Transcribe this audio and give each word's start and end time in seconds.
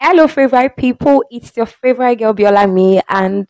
Hello, 0.00 0.28
favorite 0.28 0.76
people. 0.76 1.24
It's 1.30 1.56
your 1.56 1.66
favorite 1.66 2.16
girl, 2.16 2.34
Biola 2.34 2.70
Me, 2.70 3.00
and 3.08 3.46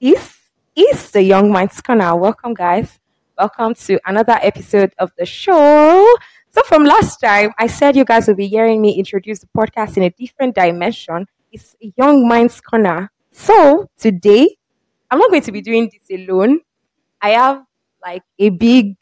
this 0.00 0.36
is 0.74 1.10
the 1.10 1.22
Young 1.22 1.52
Minds 1.52 1.80
Corner. 1.80 2.16
Welcome, 2.16 2.54
guys. 2.54 2.98
Welcome 3.38 3.74
to 3.74 4.00
another 4.06 4.38
episode 4.42 4.92
of 4.98 5.12
the 5.18 5.26
show. 5.26 6.06
So, 6.48 6.62
from 6.62 6.84
last 6.84 7.18
time, 7.18 7.52
I 7.58 7.66
said 7.66 7.94
you 7.94 8.04
guys 8.04 8.26
will 8.26 8.34
be 8.34 8.48
hearing 8.48 8.80
me 8.80 8.98
introduce 8.98 9.40
the 9.40 9.48
podcast 9.56 9.98
in 9.98 10.04
a 10.04 10.10
different 10.10 10.54
dimension. 10.54 11.26
It's 11.52 11.76
Young 11.96 12.26
Minds 12.26 12.60
Corner. 12.60 13.10
So, 13.30 13.88
today, 13.98 14.56
I'm 15.10 15.18
not 15.18 15.30
going 15.30 15.42
to 15.42 15.52
be 15.52 15.60
doing 15.60 15.90
this 15.92 16.18
alone. 16.18 16.60
I 17.20 17.30
have 17.30 17.64
like 18.02 18.22
a 18.38 18.48
big 18.48 18.96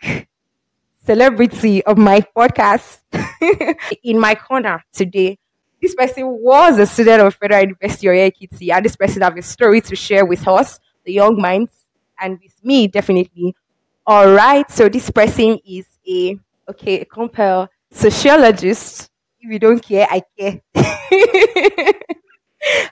celebrity 1.07 1.85
of 1.85 1.99
my 1.99 2.21
podcast 2.37 2.99
in 4.03 4.19
my 4.19 4.35
corner 4.35 4.83
today. 4.93 5.39
This 5.85 5.95
person 5.95 6.27
was 6.41 6.79
a 6.79 6.87
student 6.87 7.21
of 7.21 7.35
Federal 7.35 7.61
University 7.61 8.07
of 8.07 8.15
Ekiti, 8.15 8.73
and 8.73 8.83
this 8.83 8.97
person 8.97 9.21
have 9.21 9.37
a 9.37 9.43
story 9.43 9.83
to 9.83 9.95
share 9.95 10.25
with 10.25 10.49
us, 10.49 10.81
the 11.05 11.13
young 11.13 11.39
minds, 11.39 11.73
and 12.19 12.41
with 12.43 12.55
me, 12.65 12.89
definitely. 12.89 13.55
All 14.07 14.33
right, 14.33 14.71
so 14.71 14.89
this 14.89 15.11
person 15.11 15.59
is 15.63 15.85
a, 16.09 16.39
okay, 16.71 17.03
a 17.03 17.05
compel 17.05 17.69
sociologist. 17.91 19.11
If 19.39 19.53
you 19.53 19.59
don't 19.59 19.81
care, 19.81 20.07
I 20.11 20.23
care. 20.39 20.63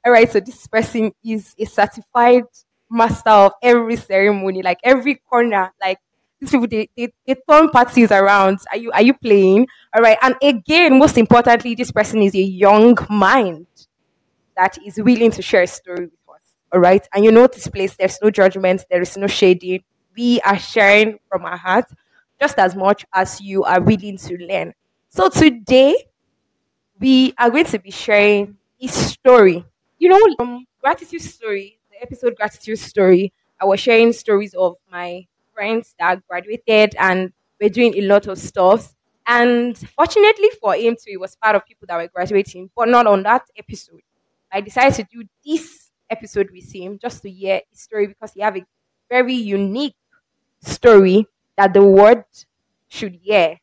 All 0.05 0.13
right, 0.13 0.31
so 0.31 0.39
this 0.39 0.67
person 0.67 1.13
is 1.25 1.55
a 1.59 1.65
certified 1.65 2.45
master 2.91 3.31
of 3.31 3.53
every 3.63 3.97
ceremony, 3.97 4.61
like 4.61 4.81
every 4.85 5.15
corner, 5.15 5.73
like 5.81 5.99
these 6.43 6.51
people 6.53 6.69
they, 6.69 6.91
they, 6.99 7.15
they 7.27 7.37
turn 7.51 7.71
parties 7.71 8.13
around. 8.13 8.61
Are 8.73 8.79
you 8.79 8.93
are 8.93 9.03
you 9.03 9.15
playing? 9.15 9.69
All 9.95 10.03
right. 10.03 10.19
And 10.23 10.37
again, 10.43 10.99
most 10.99 11.19
importantly, 11.19 11.77
this 11.77 11.93
person 11.93 12.23
is 12.23 12.35
a 12.35 12.41
young 12.43 12.99
mind 13.11 13.69
that 14.57 14.79
is 14.85 14.99
willing 15.01 15.31
to 15.33 15.43
share 15.43 15.63
a 15.63 15.67
story 15.67 16.07
with 16.07 16.13
us. 16.29 16.55
All 16.73 16.81
right. 16.81 17.07
And 17.15 17.25
you 17.25 17.33
know 17.33 17.47
this 17.47 17.69
place, 17.69 17.97
there's 17.97 18.19
no 18.23 18.31
judgment, 18.31 18.85
there 18.91 19.03
is 19.03 19.17
no 19.17 19.27
shading. 19.27 19.83
We 20.17 20.41
are 20.43 20.59
sharing 20.59 21.19
from 21.29 21.45
our 21.45 21.57
heart 21.57 21.87
just 22.41 22.59
as 22.59 22.75
much 22.77 23.07
as 23.15 23.41
you 23.41 23.65
are 23.65 23.81
willing 23.81 24.19
to 24.19 24.37
learn. 24.47 24.75
So 25.11 25.29
today 25.29 25.97
we 26.99 27.35
are 27.39 27.51
going 27.51 27.67
to 27.67 27.79
be 27.79 27.91
sharing 27.91 28.57
a 28.81 28.89
story. 28.89 29.65
You 29.99 30.09
know, 30.11 30.21
um, 30.41 30.67
gratitude 30.81 31.23
story, 31.23 31.79
the 31.91 32.03
episode 32.03 32.37
gratitude 32.37 32.79
story. 32.79 33.33
I 33.61 33.65
was 33.65 33.81
sharing 33.81 34.13
stories 34.13 34.55
of 34.55 34.77
my 34.91 35.27
friends 35.55 35.95
that 35.99 36.27
graduated 36.29 36.95
and 36.99 37.33
we're 37.61 37.71
doing 37.71 37.95
a 37.97 38.03
lot 38.03 38.27
of 38.27 38.39
stuff. 38.39 38.95
And 39.27 39.77
fortunately 39.79 40.51
for 40.61 40.75
him 40.75 40.95
too, 40.97 41.11
he 41.13 41.17
was 41.17 41.37
part 41.37 41.57
of 41.57 41.65
people 41.67 41.87
that 41.89 41.97
were 41.97 42.09
graduating, 42.09 42.71
but 42.77 42.89
not 42.89 43.07
on 43.07 43.23
that 43.25 43.43
episode. 43.57 44.01
I 44.51 44.61
decided 44.61 44.95
to 44.97 45.05
do 45.05 45.25
this 45.45 45.91
episode 46.11 46.51
with 46.53 46.75
him 46.75 46.99
just 47.01 47.23
to 47.23 47.31
hear 47.31 47.61
his 47.71 47.81
story 47.81 48.07
because 48.09 48.33
he 48.35 48.41
have 48.41 48.57
a 48.57 48.65
very 49.09 49.35
unique 49.35 49.95
story 50.63 51.27
that 51.57 51.75
the 51.75 51.85
world 51.85 52.25
should 52.89 53.15
hear. 53.23 53.59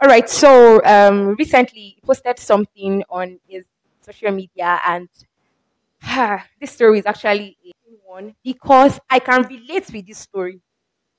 All 0.00 0.08
right, 0.08 0.28
so 0.28 0.82
um, 0.84 1.36
recently 1.36 1.80
he 1.96 2.02
posted 2.04 2.38
something 2.38 3.04
on 3.10 3.40
his 3.48 3.64
social 4.00 4.32
media, 4.32 4.80
and 4.86 5.08
ah, 6.04 6.44
this 6.60 6.72
story 6.72 6.98
is 7.00 7.06
actually 7.06 7.56
a 7.66 7.72
one 8.06 8.34
because 8.42 8.98
I 9.10 9.18
can 9.18 9.42
relate 9.42 9.90
with 9.92 10.06
this 10.06 10.18
story. 10.18 10.60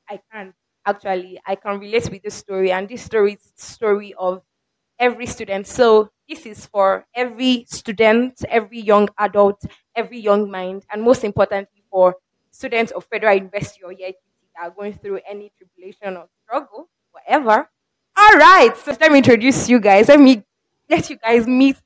I 0.10 0.20
can 0.32 0.54
actually. 0.86 1.40
I 1.46 1.56
can 1.56 1.80
relate 1.80 2.10
with 2.10 2.24
this 2.24 2.36
story, 2.36 2.72
and 2.72 2.88
this 2.90 3.04
story 3.04 3.34
is 3.34 3.52
story 3.56 4.14
of 4.18 4.42
every 5.00 5.26
student. 5.26 5.68
So 5.68 6.10
this 6.28 6.46
is 6.46 6.66
for 6.66 7.06
every 7.16 7.66
student, 7.70 8.44
every 8.50 8.80
young 8.82 9.10
adult, 9.18 9.64
every 9.96 10.20
young 10.20 10.50
mind, 10.52 10.86
and 10.92 11.02
most 11.04 11.24
importantly 11.24 11.84
for 11.92 12.16
students 12.52 12.92
of 12.92 13.06
Federal 13.06 13.36
University 13.36 13.84
or 13.84 13.92
EIT 13.94 14.16
that 14.56 14.64
are 14.68 14.72
going 14.72 14.94
through 14.94 15.20
any 15.30 15.52
tribulation 15.58 16.18
or 16.18 16.28
struggle, 16.46 16.90
whatever. 17.12 17.70
All 18.18 18.38
right, 18.38 18.76
so 18.78 18.96
let 19.00 19.12
me 19.12 19.20
introduce 19.20 19.70
you 19.70 19.80
guys. 19.80 20.10
Let 20.10 20.20
me 20.20 20.44
let 20.90 21.10
you 21.10 21.18
guys 21.18 21.48
meet 21.48 21.78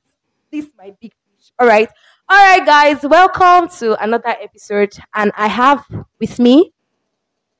this 0.50 0.66
my 0.76 0.94
big 1.00 1.12
fish. 1.12 1.52
All 1.58 1.66
right. 1.66 1.88
All 2.28 2.38
right, 2.38 2.64
guys, 2.66 3.02
welcome 3.02 3.68
to 3.78 4.02
another 4.02 4.34
episode. 4.42 4.94
And 5.14 5.30
I 5.36 5.48
have 5.48 5.84
with 6.20 6.38
me 6.40 6.73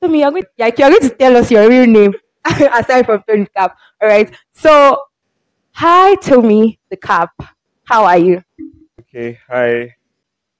Tomi, 0.01 0.19
you're 0.19 0.31
going, 0.31 0.43
like, 0.57 0.77
you're 0.79 0.89
going 0.89 1.01
to 1.01 1.09
tell 1.09 1.35
us 1.37 1.51
your 1.51 1.67
real 1.69 1.87
name 1.87 2.13
aside 2.45 3.05
from 3.05 3.23
Tony 3.27 3.47
Cap. 3.55 3.77
All 4.01 4.07
right. 4.09 4.33
So, 4.53 5.01
hi, 5.71 6.15
Tommy 6.15 6.79
the 6.89 6.97
Cap. 6.97 7.31
How 7.85 8.05
are 8.05 8.17
you? 8.17 8.43
Okay, 9.01 9.39
hi. 9.47 9.95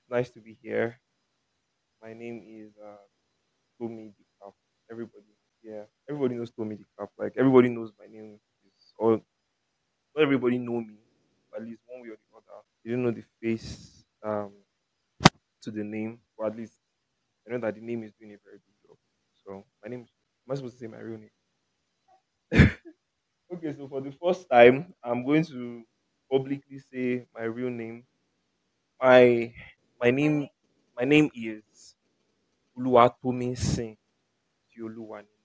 Nice 0.09 0.29
to 0.31 0.39
be 0.39 0.57
here. 0.61 0.99
My 2.01 2.13
name 2.13 2.45
is 2.47 2.71
uh, 2.77 2.97
Tommy 3.79 4.13
the 4.17 4.25
Cap. 4.41 4.53
Everybody, 4.91 5.25
yeah, 5.63 5.83
everybody 6.09 6.35
knows 6.35 6.51
Tommy 6.51 6.75
the 6.75 6.85
Cap. 6.97 7.09
Like 7.17 7.33
everybody 7.37 7.69
knows 7.69 7.91
my 7.99 8.05
name 8.05 8.39
is, 8.65 8.93
or 8.97 9.11
not 10.15 10.21
everybody 10.21 10.57
know 10.59 10.79
me, 10.81 10.95
at 11.55 11.63
least 11.63 11.81
one 11.87 12.01
way 12.01 12.09
or 12.09 12.17
the 12.17 12.37
other. 12.37 12.61
You 12.83 12.91
don't 12.93 13.03
know 13.03 13.11
the 13.11 13.23
face 13.41 14.05
um 14.23 14.51
to 15.63 15.71
the 15.71 15.83
name, 15.83 16.19
or 16.37 16.45
at 16.45 16.55
least 16.55 16.73
I 17.47 17.51
know 17.51 17.59
that 17.59 17.75
the 17.75 17.81
name 17.81 18.03
is 18.03 18.13
doing 18.19 18.33
a 18.33 18.37
very 18.43 18.57
good 18.57 18.74
job. 19.45 19.63
So 19.63 19.65
my 19.83 19.89
name 19.89 20.01
is. 20.03 20.09
Am 20.47 20.51
I 20.51 20.55
supposed 20.55 20.75
to 20.75 20.79
say 20.79 20.87
my 20.87 20.99
real 20.99 21.19
name? 21.19 21.31
okay, 23.53 23.73
so 23.73 23.87
for 23.87 24.01
the 24.01 24.11
first 24.11 24.49
time, 24.49 24.93
I'm 25.03 25.25
going 25.25 25.45
to 25.45 25.83
publicly 26.31 26.79
say 26.79 27.25
my 27.33 27.43
real 27.45 27.69
name. 27.69 28.05
My 29.01 29.53
my 30.01 30.11
name 30.11 30.49
my 30.97 31.05
name 31.05 31.29
is 31.35 31.95
Oluwatomisin 32.77 33.97
Tioluwani. 34.69 35.35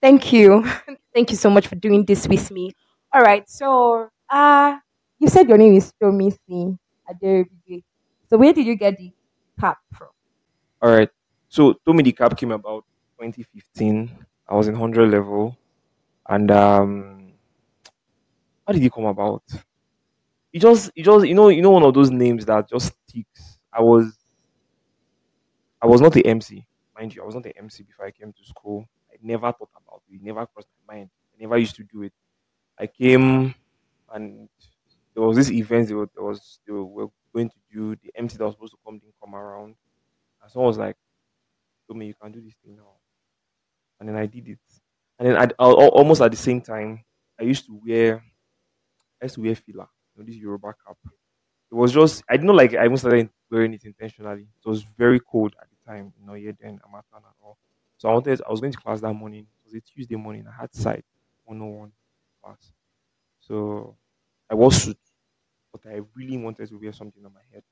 Thank 0.00 0.32
you. 0.32 0.64
Thank 1.14 1.30
you 1.30 1.36
so 1.36 1.50
much 1.50 1.66
for 1.66 1.76
doing 1.76 2.04
this 2.04 2.28
with 2.28 2.50
me. 2.50 2.72
All 3.12 3.22
right. 3.22 3.48
So, 3.48 4.08
uh, 4.30 4.78
you 5.18 5.28
said 5.28 5.48
your 5.48 5.58
name 5.58 5.74
is 5.74 5.92
Tommy 6.00 6.30
C. 6.30 6.76
Aderibigbe. 7.08 7.82
So, 8.28 8.36
where 8.38 8.52
did 8.52 8.66
you 8.66 8.76
get 8.76 8.96
the 8.98 9.12
cap 9.58 9.78
from? 9.92 10.08
All 10.82 10.90
right. 10.90 11.10
So 11.48 11.74
Tomi 11.86 12.02
D'cap 12.02 12.36
came 12.36 12.52
about 12.52 12.84
2015. 13.16 14.26
I 14.48 14.54
was 14.54 14.68
in 14.68 14.74
100 14.74 15.10
level. 15.10 15.56
And 16.28 16.50
um, 16.50 17.34
how 18.66 18.72
did 18.72 18.82
it 18.82 18.92
come 18.92 19.06
about? 19.06 19.42
It 20.52 20.60
just, 20.60 20.90
it 20.94 21.02
just, 21.02 21.26
you 21.26 21.34
know, 21.34 21.48
you 21.48 21.60
know, 21.62 21.70
one 21.70 21.82
of 21.82 21.94
those 21.94 22.10
names 22.10 22.46
that 22.46 22.68
just 22.68 22.94
sticks. 23.08 23.58
I 23.72 23.80
was, 23.82 24.16
I 25.82 25.86
was 25.86 26.00
not 26.00 26.12
the 26.12 26.24
MC, 26.26 26.66
mind 26.98 27.14
you. 27.14 27.22
I 27.22 27.26
was 27.26 27.34
not 27.34 27.44
the 27.44 27.56
MC 27.56 27.82
before 27.82 28.06
I 28.06 28.10
came 28.10 28.32
to 28.32 28.44
school. 28.44 28.86
I 29.12 29.16
never 29.22 29.52
thought 29.52 29.70
about 29.76 30.02
it. 30.08 30.14
It 30.16 30.22
never 30.22 30.46
crossed 30.46 30.68
my 30.86 30.94
mind. 30.94 31.10
I 31.34 31.42
never 31.42 31.58
used 31.58 31.76
to 31.76 31.84
do 31.84 32.02
it. 32.02 32.12
I 32.78 32.86
came 32.88 33.54
and 34.12 34.48
there 35.14 35.24
was 35.24 35.36
this 35.36 35.50
event 35.50 35.88
they 35.88 35.94
there 35.94 36.24
was 36.24 36.60
they 36.66 36.72
were 36.72 37.08
going 37.34 37.50
to 37.50 37.56
do. 37.72 37.96
The 37.96 38.12
MC 38.16 38.38
that 38.38 38.44
was 38.46 38.54
supposed 38.54 38.72
to 38.74 38.78
come 38.84 38.98
didn't 38.98 39.14
come 39.22 39.34
around, 39.34 39.76
and 40.42 40.50
someone 40.52 40.68
was 40.68 40.78
like, 40.78 40.96
"Told 41.88 41.98
me 41.98 42.06
you 42.08 42.14
can 42.14 42.32
do 42.32 42.40
this 42.42 42.54
thing 42.64 42.76
now," 42.76 42.96
and 44.04 44.10
then 44.10 44.16
I 44.22 44.26
did 44.26 44.48
it. 44.48 44.58
And 45.18 45.28
then 45.28 45.36
I, 45.38 45.46
almost 45.64 46.20
at 46.22 46.30
the 46.30 46.36
same 46.36 46.60
time, 46.60 47.04
I 47.40 47.44
used 47.44 47.66
to 47.66 47.80
wear, 47.84 48.22
I 49.20 49.24
used 49.26 49.36
to 49.36 49.42
wear 49.42 49.54
fila, 49.54 49.88
you 50.14 50.22
know, 50.22 50.26
this 50.26 50.36
Yoruba 50.36 50.74
cap. 50.86 50.96
It 51.70 51.74
was 51.74 51.92
just 51.92 52.24
I 52.30 52.36
didn't 52.36 52.56
like 52.56 52.74
I 52.74 52.84
even 52.84 52.96
started 52.96 53.30
wearing 53.50 53.74
it 53.74 53.84
intentionally. 53.84 54.42
It 54.64 54.68
was 54.68 54.84
very 54.98 55.20
cold 55.20 55.54
at 55.60 55.68
the 55.70 55.90
time, 55.92 56.12
you 56.20 56.26
know, 56.26 56.34
yeah, 56.34 56.52
then 56.60 56.80
harmattan 56.84 57.16
and 57.24 57.34
all. 57.42 57.58
So 57.98 58.08
I 58.10 58.14
wanted 58.14 58.42
I 58.46 58.50
was 58.50 58.60
going 58.60 58.72
to 58.72 58.78
class 58.78 59.00
that 59.02 59.14
morning. 59.14 59.40
It 59.64 59.66
was 59.66 59.74
a 59.74 59.80
Tuesday 59.80 60.16
morning. 60.16 60.46
I 60.48 60.60
had 60.62 60.74
sight 60.74 61.04
101 61.44 61.92
class. 62.42 62.72
So 63.40 63.96
I 64.50 64.54
wore 64.56 64.72
suit, 64.72 64.98
but 65.72 65.82
I 65.90 66.00
really 66.14 66.38
wanted 66.38 66.68
to 66.68 66.76
wear 66.76 66.92
something 66.92 67.24
on 67.24 67.34
my 67.34 67.42
head. 67.52 67.62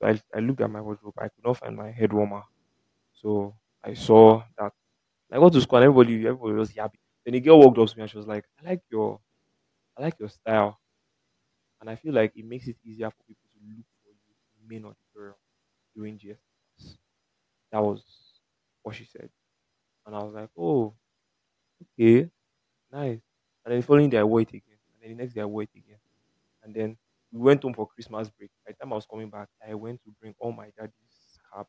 So 0.00 0.08
I, 0.08 0.38
I 0.38 0.40
looked 0.40 0.60
at 0.62 0.70
my 0.70 0.80
wardrobe. 0.80 1.14
I 1.18 1.28
could 1.28 1.44
not 1.44 1.58
find 1.58 1.76
my 1.76 1.90
head 1.92 2.12
warmer. 2.12 2.42
So 3.14 3.56
I 3.84 3.94
saw 3.94 4.42
that. 4.58 4.72
I 5.34 5.38
got 5.38 5.52
to 5.54 5.60
school 5.60 5.78
and 5.78 5.86
everybody 5.86 6.26
everybody 6.26 6.54
was 6.54 6.70
happy. 6.72 6.98
Then 7.24 7.34
the 7.34 7.40
girl 7.40 7.60
walked 7.60 7.78
up 7.78 7.88
to 7.88 7.96
me 7.96 8.02
and 8.02 8.10
she 8.10 8.16
was 8.18 8.26
like, 8.26 8.44
I 8.60 8.70
like 8.70 8.82
your 8.90 9.20
I 9.98 10.02
like 10.02 10.18
your 10.20 10.30
style. 10.30 10.80
And 11.80 11.90
I 11.90 11.96
feel 11.96 12.14
like 12.14 12.32
it 12.36 12.44
makes 12.44 12.66
it 12.68 12.76
easier 12.84 13.10
for 13.10 13.22
people 13.24 13.48
to 13.52 13.76
look 13.76 13.86
for 14.02 14.10
you 14.10 14.34
in 14.60 14.68
main 14.68 14.84
auditorium 14.84 15.36
during 15.94 16.18
GS. 16.18 16.96
That 17.72 17.82
was 17.82 18.02
what 18.82 18.96
she 18.96 19.04
said. 19.04 19.30
And 20.06 20.16
I 20.16 20.22
was 20.22 20.34
like, 20.34 20.50
Oh, 20.58 20.94
okay, 21.82 22.30
nice. 22.92 23.20
And 23.64 23.72
then 23.72 23.80
the 23.80 23.86
following 23.86 24.10
day 24.10 24.18
I 24.18 24.24
wore 24.24 24.42
it 24.42 24.50
again. 24.50 24.78
And 24.94 25.02
then 25.02 25.16
the 25.18 25.22
next 25.24 25.34
day 25.34 25.42
I 25.42 25.46
wore 25.46 25.62
it 25.64 25.70
again. 25.76 25.98
And 26.64 26.74
then 26.74 26.98
we 27.32 27.40
went 27.40 27.62
home 27.62 27.74
for 27.74 27.88
Christmas 27.88 28.30
break. 28.30 28.50
By 28.66 28.72
the 28.72 28.78
time 28.84 28.92
I 28.92 28.96
was 28.96 29.06
coming 29.06 29.30
back, 29.30 29.48
I 29.66 29.74
went 29.74 30.02
to 30.04 30.12
bring 30.20 30.34
all 30.40 30.52
my 30.52 30.70
daddy's 30.78 31.38
cap 31.52 31.66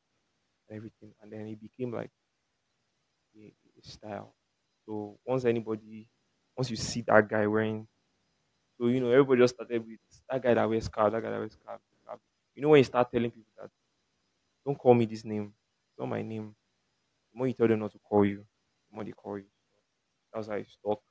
and 0.69 0.77
everything. 0.77 1.13
And 1.21 1.31
then 1.31 1.47
it 1.47 1.61
became 1.61 1.94
like 1.94 2.11
style. 3.83 4.35
So 4.85 5.17
once 5.25 5.45
anybody, 5.45 6.07
once 6.57 6.69
you 6.69 6.75
see 6.75 7.01
that 7.07 7.27
guy 7.29 7.47
wearing, 7.47 7.87
so 8.79 8.87
you 8.87 8.99
know, 8.99 9.11
everybody 9.11 9.41
just 9.41 9.55
started 9.55 9.85
with 9.85 9.99
that 10.29 10.43
guy 10.43 10.53
that 10.53 10.69
wears 10.69 10.85
scarf, 10.85 11.13
that 11.13 11.23
guy 11.23 11.31
that 11.31 11.39
wears 11.39 11.53
scarf. 11.53 11.81
You 12.55 12.61
know 12.63 12.69
when 12.69 12.79
you 12.79 12.85
start 12.85 13.11
telling 13.11 13.31
people 13.31 13.51
that 13.61 13.69
don't 14.65 14.77
call 14.77 14.93
me 14.93 15.05
this 15.05 15.25
name, 15.25 15.53
it's 15.89 15.99
not 15.99 16.09
my 16.09 16.21
name. 16.21 16.55
The 17.33 17.37
more 17.39 17.47
you 17.47 17.53
tell 17.53 17.67
them 17.67 17.79
not 17.79 17.91
to 17.93 17.99
call 17.99 18.25
you, 18.25 18.45
the 18.89 18.95
more 18.95 19.03
they 19.05 19.11
call 19.11 19.37
you. 19.39 19.45
That's 20.33 20.47
how 20.47 20.55
you 20.55 20.65
stalk. 20.67 21.01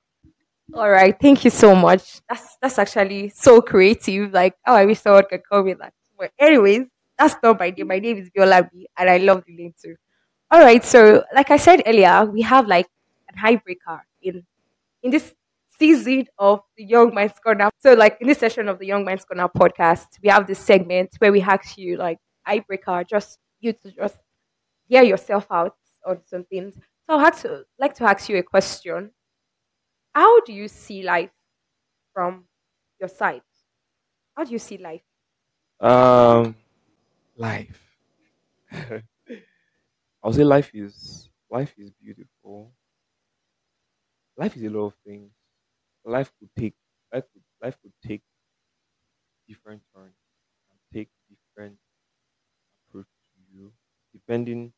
All 0.75 0.91
right, 0.91 1.15
thank 1.21 1.45
you 1.45 1.51
so 1.51 1.75
much. 1.75 2.21
That's 2.29 2.57
that's 2.61 2.79
actually 2.79 3.29
so 3.31 3.61
creative. 3.61 4.33
Like, 4.33 4.55
oh, 4.67 4.75
I 4.75 4.85
wish 4.87 5.01
someone 5.01 5.25
could 5.29 5.43
call 5.47 5.63
me 5.63 5.75
that. 5.75 5.93
But 6.19 6.33
anyways, 6.39 6.87
that's 7.19 7.37
not 7.43 7.59
my 7.61 7.71
name. 7.71 7.87
My 7.89 7.99
name 7.99 8.17
is 8.19 8.31
Viola 8.35 8.69
B, 8.73 8.89
and 8.97 9.11
I 9.11 9.19
love 9.19 9.45
the 9.47 9.55
name 9.55 9.75
too. 9.83 9.95
All 10.51 10.61
right, 10.61 10.85
so 10.85 11.25
like 11.35 11.51
I 11.51 11.57
said 11.57 11.83
earlier, 11.87 12.25
we 12.27 12.43
have 12.43 12.69
like 12.69 12.87
an 13.29 13.37
highbreaker 13.41 14.01
in 14.23 14.45
in 15.03 15.11
this 15.11 15.35
season 15.79 16.27
of 16.39 16.61
the 16.77 16.85
Young 16.85 17.15
Minds 17.15 17.39
Corner. 17.43 17.71
So, 17.81 17.95
like 17.95 18.19
in 18.21 18.29
this 18.29 18.39
session 18.39 18.69
of 18.69 18.79
the 18.79 18.87
Young 18.87 19.05
Minds 19.05 19.25
Corner 19.25 19.49
podcast, 19.49 20.07
we 20.23 20.29
have 20.29 20.47
this 20.47 20.59
segment 20.59 21.15
where 21.19 21.33
we 21.33 21.41
ask 21.43 21.77
you 21.79 21.97
like 21.97 22.19
highbreaker, 22.47 23.09
just 23.09 23.39
you 23.61 23.73
to 23.73 23.91
just 23.91 24.17
hear 24.89 25.03
yourself 25.03 25.47
out 25.51 25.77
on 26.07 26.21
some 26.27 26.45
things. 26.45 26.75
So, 27.09 27.19
I 27.19 27.25
had 27.25 27.37
to 27.39 27.65
like 27.79 27.95
to 27.97 28.05
ask 28.05 28.29
you 28.29 28.39
a 28.39 28.43
question. 28.43 29.11
How 30.15 30.41
do 30.43 30.53
you 30.53 30.69
see 30.69 31.03
life 31.03 31.31
from 32.13 32.45
your 33.01 33.09
side? 33.09 33.43
How 34.37 34.45
do 34.45 34.53
you 34.53 34.59
see 34.59 34.79
life? 34.79 35.03
Um, 35.81 36.55
life. 37.37 37.81
I'll 40.25 40.33
say 40.33 40.43
life 40.43 40.73
is 40.75 41.31
life 41.51 41.73
is 41.79 41.93
beautiful. 41.93 42.75
Life 44.37 44.57
is 44.57 44.63
a 44.63 44.71
lot 44.71 44.87
of 44.87 44.95
things. 45.05 45.33
Life 46.05 46.33
could 46.39 46.51
take 46.57 46.77
life 47.13 47.25
could, 47.33 47.43
life 47.63 47.79
could 47.83 47.95
take 48.07 48.23
different 49.49 49.83
turns 49.95 50.17
and 50.71 50.79
take 50.93 51.09
different 51.29 51.79
approach 52.89 53.07
to 53.35 53.41
you 53.57 53.73
depending 54.13 54.73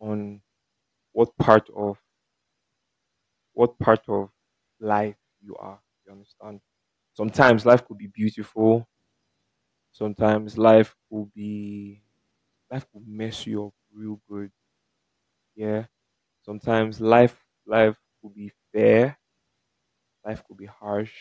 on 0.00 0.40
what 1.12 1.36
part 1.38 1.68
of 1.76 1.98
what 3.54 3.78
part 3.78 4.02
of 4.08 4.30
life 4.80 5.16
you 5.40 5.54
are. 5.56 5.80
You 6.06 6.12
understand? 6.12 6.60
Sometimes 7.14 7.66
life 7.66 7.84
could 7.86 7.98
be 7.98 8.08
beautiful. 8.08 8.86
Sometimes 9.92 10.58
life 10.58 10.96
could 11.08 11.32
be 11.34 12.02
life 12.70 12.86
could 12.92 13.06
mess 13.08 13.46
you 13.46 13.66
up 13.68 13.74
real 13.92 14.20
good. 14.28 14.52
Yeah. 15.54 15.86
Sometimes 16.42 17.00
life 17.00 17.44
life 17.66 17.98
could 18.22 18.34
be 18.34 18.52
fair. 18.72 19.18
Life 20.24 20.42
could 20.48 20.56
be 20.56 20.66
harsh. 20.66 21.14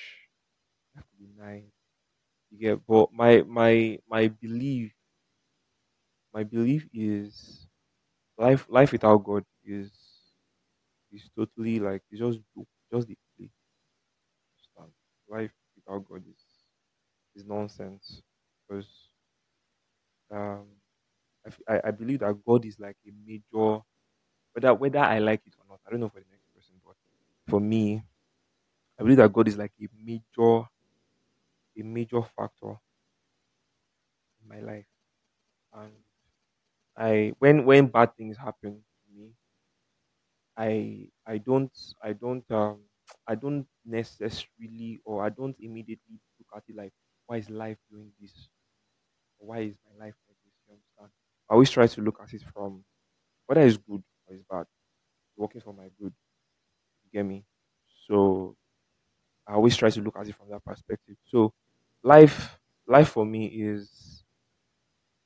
Life 0.95 1.05
could 1.09 1.19
be 1.19 1.41
nice. 1.41 1.71
You 2.51 2.59
get 2.59 2.87
but 2.87 3.13
my 3.13 3.43
my 3.43 3.99
my 4.09 4.29
belief 4.29 4.93
my 6.33 6.43
belief 6.43 6.87
is 6.93 7.67
life 8.37 8.65
life 8.69 8.91
without 8.91 9.23
God 9.23 9.45
is 9.65 9.91
is 11.11 11.29
totally 11.35 11.79
like 11.79 12.01
it's 12.09 12.19
just 12.19 12.39
just 12.91 13.07
the. 13.07 13.15
Life 15.27 15.53
without 15.75 16.05
God 16.07 16.23
is 16.27 16.43
is 17.35 17.45
nonsense 17.45 18.21
because 18.67 19.09
um 20.31 20.65
I, 21.67 21.81
I 21.85 21.91
believe 21.91 22.19
that 22.19 22.35
God 22.45 22.65
is 22.65 22.79
like 22.79 22.97
a 23.07 23.11
major 23.25 23.81
whether 24.53 24.74
whether 24.74 25.00
I 25.00 25.19
like 25.19 25.42
it 25.45 25.56
or 25.59 25.65
not. 25.69 25.80
I 25.88 25.92
don't 25.92 26.00
know 26.00 26.09
for 26.09 26.19
the 26.19 26.25
next 26.31 26.48
person, 26.53 26.75
but 26.86 26.95
for 27.48 27.59
me, 27.59 28.03
I 29.00 29.03
believe 29.03 29.18
that 29.18 29.33
God 29.33 29.48
is 29.50 29.57
like 29.57 29.74
a 29.81 29.88
major 30.03 30.68
a 31.77 31.83
major 31.83 32.21
factor 32.21 32.80
in 34.42 34.48
my 34.50 34.59
life. 34.59 34.88
And 35.74 35.94
I 36.95 37.33
when 37.39 37.65
when 37.65 37.88
bad 37.88 38.15
things 38.15 38.38
happen 38.38 38.86
to 39.03 39.13
me, 39.13 39.33
I 40.57 41.07
I 41.25 41.38
don't 41.38 41.71
I 42.03 42.13
don't 42.13 42.50
um 42.51 42.81
I 43.27 43.36
don't 43.36 43.68
necessarily 43.86 45.01
or 45.06 45.24
I 45.25 45.30
don't 45.30 45.56
immediately 45.59 46.19
look 46.39 46.48
at 46.56 46.63
it 46.68 46.75
like 46.75 46.94
why 47.25 47.38
is 47.38 47.50
life 47.50 47.77
doing 47.89 48.12
this? 48.19 48.50
Why 49.39 49.59
is 49.62 49.75
my 49.86 50.06
life 50.06 50.15
like 50.27 50.38
this? 50.45 50.53
You 50.68 50.74
understand? 50.75 51.12
I 51.50 51.53
always 51.53 51.71
try 51.71 51.88
to 51.88 52.01
look 52.01 52.19
at 52.21 52.33
it 52.33 52.44
from 52.53 52.86
whether 53.48 53.62
it's 53.62 53.77
good 53.77 54.03
or 54.31 54.35
it's 54.35 54.43
bad, 54.49 54.65
working 55.37 55.61
for 55.61 55.73
my 55.73 55.89
good. 56.01 56.13
You 57.05 57.11
get 57.13 57.25
me? 57.25 57.45
So 58.07 58.55
I 59.47 59.53
always 59.53 59.75
try 59.77 59.89
to 59.89 60.01
look 60.01 60.17
at 60.17 60.27
it 60.27 60.35
from 60.35 60.49
that 60.49 60.63
perspective. 60.65 61.15
So 61.25 61.53
life 62.03 62.59
life 62.87 63.09
for 63.09 63.25
me 63.25 63.45
is 63.47 64.23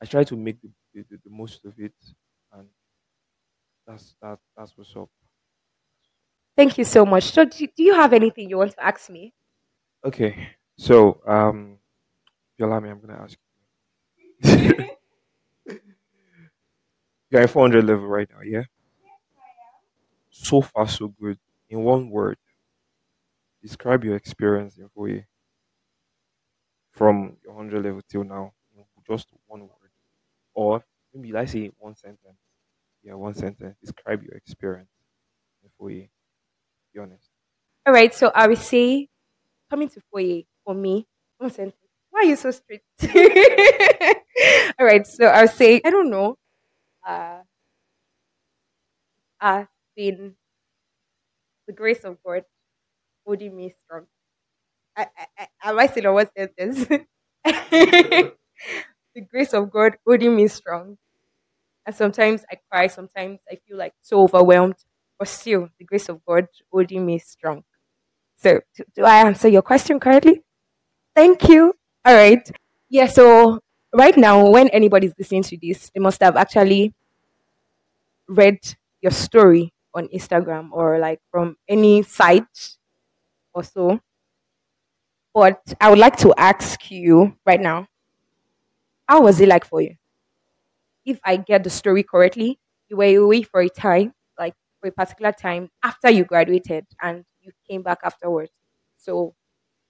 I 0.01 0.05
try 0.05 0.23
to 0.25 0.35
make 0.37 0.61
the, 0.61 0.69
the, 0.93 1.01
the, 1.09 1.17
the 1.25 1.29
most 1.29 1.65
of 1.65 1.77
it 1.79 1.93
and 2.53 2.67
that's 3.87 4.15
that 4.21 4.39
that's 4.57 4.77
what's 4.77 4.95
up. 4.95 5.09
Thank 6.57 6.77
you 6.77 6.83
so 6.83 7.05
much. 7.05 7.23
So, 7.31 7.45
do, 7.45 7.65
do 7.67 7.83
you 7.83 7.93
have 7.93 8.11
anything 8.13 8.49
you 8.49 8.57
want 8.57 8.71
to 8.71 8.83
ask 8.83 9.09
me? 9.09 9.33
Okay. 10.03 10.49
So 10.77 11.21
um 11.27 11.79
if 12.53 12.59
you 12.59 12.65
allow 12.65 12.79
me, 12.79 12.89
I'm 12.89 12.99
gonna 13.01 13.21
ask 13.23 13.37
you. 14.43 14.85
You're 17.29 17.41
at 17.41 17.49
400 17.49 17.83
level 17.83 18.07
right 18.07 18.29
now, 18.29 18.39
yeah? 18.41 18.63
So 20.43 20.61
far, 20.61 20.87
so 20.87 21.07
good. 21.07 21.39
In 21.69 21.83
one 21.83 22.09
word, 22.11 22.37
describe 23.61 24.05
your 24.05 24.15
experience 24.15 24.77
in 24.77 24.87
FUOYE 24.87 25.25
from 26.91 27.37
your 27.43 27.53
100 27.53 27.83
level 27.83 28.01
till 28.09 28.23
now. 28.23 28.53
in 28.75 28.83
Just 29.07 29.27
one 29.47 29.61
word. 29.61 29.91
Or 30.53 30.83
maybe 31.13 31.31
let's 31.33 31.51
say 31.53 31.71
one 31.79 31.95
sentence. 31.95 32.39
Yeah, 33.03 33.15
one 33.15 33.35
sentence. 33.35 33.77
Describe 33.81 34.23
your 34.23 34.33
experience 34.35 34.89
in 35.63 35.69
FUOYE. 35.79 36.09
Be 36.93 36.99
honest. 36.99 37.29
All 37.87 37.93
right, 37.93 38.13
so 38.13 38.31
I 38.35 38.47
will 38.47 38.55
say 38.57 39.09
coming 39.69 39.89
to 39.89 40.01
FUOYE 40.13 40.45
for 40.65 40.73
me. 40.75 41.07
One 41.39 41.51
sentence. 41.51 41.77
Why 42.11 42.21
are 42.21 42.25
you 42.25 42.35
so 42.35 42.51
strict? 42.51 42.85
All 44.79 44.85
right, 44.85 45.05
so 45.07 45.25
I'll 45.27 45.47
say 45.47 45.81
I 45.85 45.89
don't 45.91 46.09
know. 46.09 46.37
Uh, 47.07 47.41
I've 49.39 49.67
been 49.95 50.35
the 51.67 51.73
grace 51.73 52.03
of 52.03 52.17
God 52.23 52.43
holding 53.25 53.55
me 53.55 53.73
strong. 53.85 54.05
I, 54.97 55.07
I, 55.39 55.47
I 55.63 55.69
am 55.71 55.79
I 55.79 55.87
still 55.87 56.07
on 56.09 56.13
one 56.15 56.27
sentence? 56.37 56.85
the 57.45 59.21
grace 59.29 59.53
of 59.53 59.71
God 59.71 59.97
holding 60.05 60.35
me 60.35 60.47
strong. 60.47 60.97
And 61.85 61.95
sometimes 61.95 62.45
I 62.51 62.57
cry, 62.71 62.87
sometimes 62.87 63.39
I 63.51 63.57
feel 63.67 63.77
like 63.77 63.93
so 64.01 64.23
overwhelmed, 64.23 64.75
but 65.19 65.27
still 65.29 65.69
the 65.79 65.85
grace 65.85 66.09
of 66.09 66.23
God 66.25 66.47
holding 66.71 67.05
me 67.05 67.19
strong. 67.19 67.63
So, 68.37 68.61
do, 68.75 68.83
do 68.95 69.03
I 69.05 69.25
answer 69.27 69.49
your 69.49 69.63
question 69.63 69.99
correctly? 69.99 70.43
Thank 71.15 71.49
you. 71.49 71.73
All 72.05 72.15
right. 72.15 72.49
Yeah, 72.89 73.07
so 73.07 73.59
right 73.93 74.17
now, 74.17 74.49
when 74.49 74.69
anybody's 74.69 75.13
listening 75.19 75.43
to 75.45 75.57
this, 75.61 75.91
they 75.95 76.01
must 76.01 76.21
have 76.21 76.37
actually 76.37 76.93
read 78.27 78.59
your 79.01 79.11
story 79.11 79.73
on 79.95 80.07
Instagram 80.09 80.69
or 80.73 80.99
like 80.99 81.21
from 81.31 81.57
any 81.69 82.03
site 82.03 82.77
or 83.53 83.63
so. 83.63 83.99
But 85.35 85.61
I 85.79 85.91
would 85.91 85.99
like 85.99 86.17
to 86.17 86.33
ask 86.35 86.89
you 86.89 87.37
right 87.45 87.61
now, 87.61 87.87
how 89.07 89.21
was 89.23 89.39
it 89.39 89.47
like 89.47 89.65
for 89.65 89.81
you? 89.81 89.95
If 91.05 91.19
I 91.23 91.37
get 91.37 91.63
the 91.63 91.69
story 91.69 92.03
correctly, 92.03 92.59
you 92.89 92.97
were 92.97 93.05
away 93.17 93.43
for 93.43 93.61
a 93.61 93.69
time, 93.69 94.13
like 94.39 94.55
for 94.81 94.87
a 94.87 94.91
particular 94.91 95.31
time 95.31 95.69
after 95.83 96.09
you 96.09 96.25
graduated 96.25 96.85
and 97.01 97.23
you 97.41 97.51
came 97.69 97.81
back 97.83 97.99
afterwards. 98.03 98.51
So, 98.97 99.35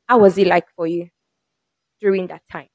how 0.09 0.19
was 0.19 0.37
it 0.37 0.47
like 0.47 0.69
for 0.75 0.87
you 0.87 1.09
during 2.01 2.27
that 2.27 2.43
time 2.51 2.69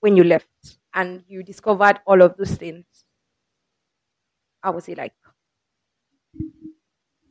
when 0.00 0.16
you 0.16 0.24
left 0.24 0.78
and 0.94 1.22
you 1.28 1.42
discovered 1.42 2.00
all 2.06 2.22
of 2.22 2.36
those 2.38 2.54
things? 2.54 2.86
How 4.62 4.72
was 4.72 4.88
it 4.88 4.98
like? 4.98 5.14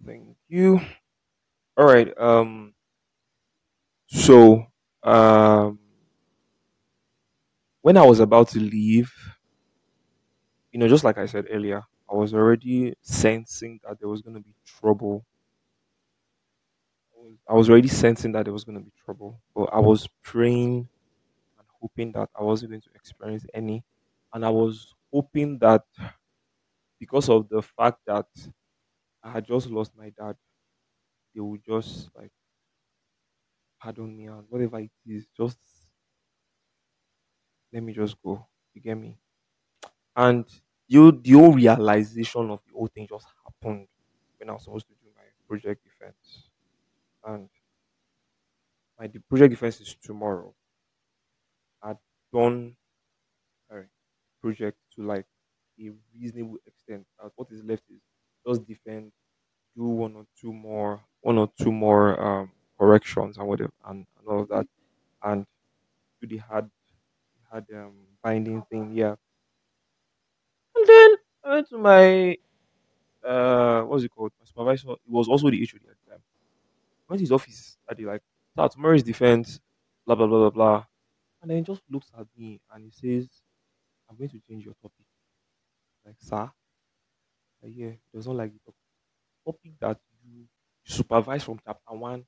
Thank 0.06 0.38
you. 0.48 0.80
All 1.78 1.86
right. 1.86 2.14
Um. 2.18 2.74
So, 4.08 4.66
um, 5.04 5.80
when 7.82 7.96
I 7.98 8.06
was 8.06 8.20
about 8.20 8.50
to 8.50 8.60
leave, 8.60 9.12
you 10.72 10.80
know, 10.80 10.88
just 10.88 11.04
like 11.04 11.18
I 11.18 11.26
said 11.26 11.46
earlier, 11.50 11.84
I 12.12 12.16
was 12.16 12.34
already 12.34 12.94
sensing 13.02 13.80
that 13.88 14.00
there 14.00 14.10
was 14.10 14.22
going 14.22 14.36
to 14.36 14.42
be 14.42 14.54
trouble. 14.66 15.26
I 17.50 17.54
was, 17.54 17.70
already 17.70 17.88
sensing 17.88 18.32
that 18.34 18.44
there 18.46 18.54
was 18.54 18.64
going 18.64 18.78
to 18.78 18.84
be 18.84 18.92
trouble, 19.04 19.40
but 19.56 19.70
I 19.74 19.80
was 19.80 20.08
praying 20.24 20.88
and 21.60 21.68
hoping 21.82 22.12
that 22.14 22.30
I 22.40 22.44
wasn't 22.44 22.72
going 22.72 22.82
to 22.82 22.90
experience 22.96 23.46
any. 23.54 23.84
And 24.34 24.46
I 24.46 24.50
was 24.50 24.94
hoping 25.14 25.60
that 25.60 25.84
because 27.00 27.30
of 27.30 27.48
the 27.50 27.62
fact 27.62 28.00
that 28.08 28.26
I 29.26 29.32
had 29.32 29.46
just 29.46 29.68
lost 29.70 29.94
my 29.98 30.10
dad, 30.12 30.38
they 31.36 31.42
would 31.42 31.64
just 31.64 32.10
like 32.16 32.32
pardon 33.80 34.18
me 34.18 34.26
and 34.26 34.50
whatever 34.50 34.80
it 34.80 34.92
is, 35.06 35.28
just 35.38 35.60
let 37.72 37.84
me 37.84 37.94
just 37.94 38.22
go. 38.22 38.48
You 38.74 38.82
get 38.82 38.96
me? 38.98 39.18
And 40.16 40.46
you 40.88 41.12
the 41.12 41.32
whole 41.34 41.54
realization 41.54 42.50
of 42.52 42.62
the 42.68 42.74
whole 42.74 42.88
thing 42.88 43.08
just 43.08 43.28
happened 43.46 43.88
when 44.38 44.50
I 44.50 44.54
was 44.54 44.64
supposed 44.66 44.88
to 44.88 44.96
do 44.96 45.10
my 45.16 45.24
project 45.48 45.84
defense. 45.86 46.50
And 47.26 47.50
my 49.00 49.08
the 49.08 49.20
project 49.22 49.52
defense 49.52 49.80
is 49.80 49.96
tomorrow. 49.96 50.54
I'd 51.82 51.98
done 52.34 52.76
sorry, 53.70 53.90
project 54.42 54.80
to 54.96 55.04
like 55.04 55.28
a 55.82 55.92
reasonable 56.14 56.58
extent. 56.68 57.08
What 57.36 57.52
is 57.52 57.64
left 57.64 57.84
is 57.90 58.02
just 58.48 58.66
defend, 58.66 59.12
do 59.76 59.84
one 59.86 60.16
or 60.16 60.26
two 60.40 60.54
more, 60.54 61.04
one 61.22 61.38
or 61.38 61.52
two 61.62 61.72
more 61.72 62.20
um, 62.22 62.52
corrections 62.80 63.38
and 63.38 63.48
whatever, 63.48 63.74
and, 63.86 64.06
and 64.20 64.28
all 64.28 64.42
of 64.42 64.50
that, 64.50 64.68
and 65.24 65.46
do 66.22 66.28
the 66.28 66.38
hard, 66.38 66.70
hard 67.52 67.66
um, 67.76 67.96
binding 68.24 68.64
thing. 68.64 68.92
Yeah, 68.94 69.16
and 70.76 70.88
then 70.88 71.16
I 71.44 71.50
went 71.56 71.70
to 71.70 71.78
my 71.78 72.38
uh, 73.28 73.84
what's 73.84 74.04
it 74.04 74.10
called? 74.12 74.32
My 74.40 74.46
supervisor. 74.46 74.92
It 74.94 75.00
was 75.08 75.30
also 75.30 75.50
the 75.50 75.62
HOD 75.62 75.82
at 75.90 75.98
the 76.06 76.12
time. 76.12 76.22
Went 77.10 77.20
to 77.20 77.24
his 77.24 77.34
office. 77.34 77.78
I 77.90 77.96
did 77.96 78.08
like, 78.08 78.24
"Sir, 78.58 78.70
tomorrow 78.70 78.98
defense." 79.00 79.62
Blah 80.06 80.16
blah 80.16 80.28
blah 80.28 80.40
blah 80.40 80.52
blah. 80.52 80.86
And 81.42 81.52
then 81.52 81.58
he 81.60 81.64
just 81.64 81.84
looks 81.90 82.12
at 82.18 82.28
me 82.38 82.62
and 82.74 82.86
he 82.86 82.92
says, 82.92 83.30
"I'm 84.10 84.18
going 84.18 84.30
to 84.32 84.40
change 84.40 84.66
your 84.66 84.76
topic." 84.76 85.06
Like, 86.06 86.16
sir, 86.20 86.52
I 87.66 87.70
hear 87.70 87.92
he 87.92 88.00
does 88.14 88.28
not 88.28 88.38
like 88.38 88.54
the 88.54 88.60
topic. 88.60 88.82
Topic 89.46 89.74
that 89.82 90.00
you 90.24 90.48
supervise 90.86 91.44
from 91.46 91.60
chapter 91.66 91.96
one 91.96 92.26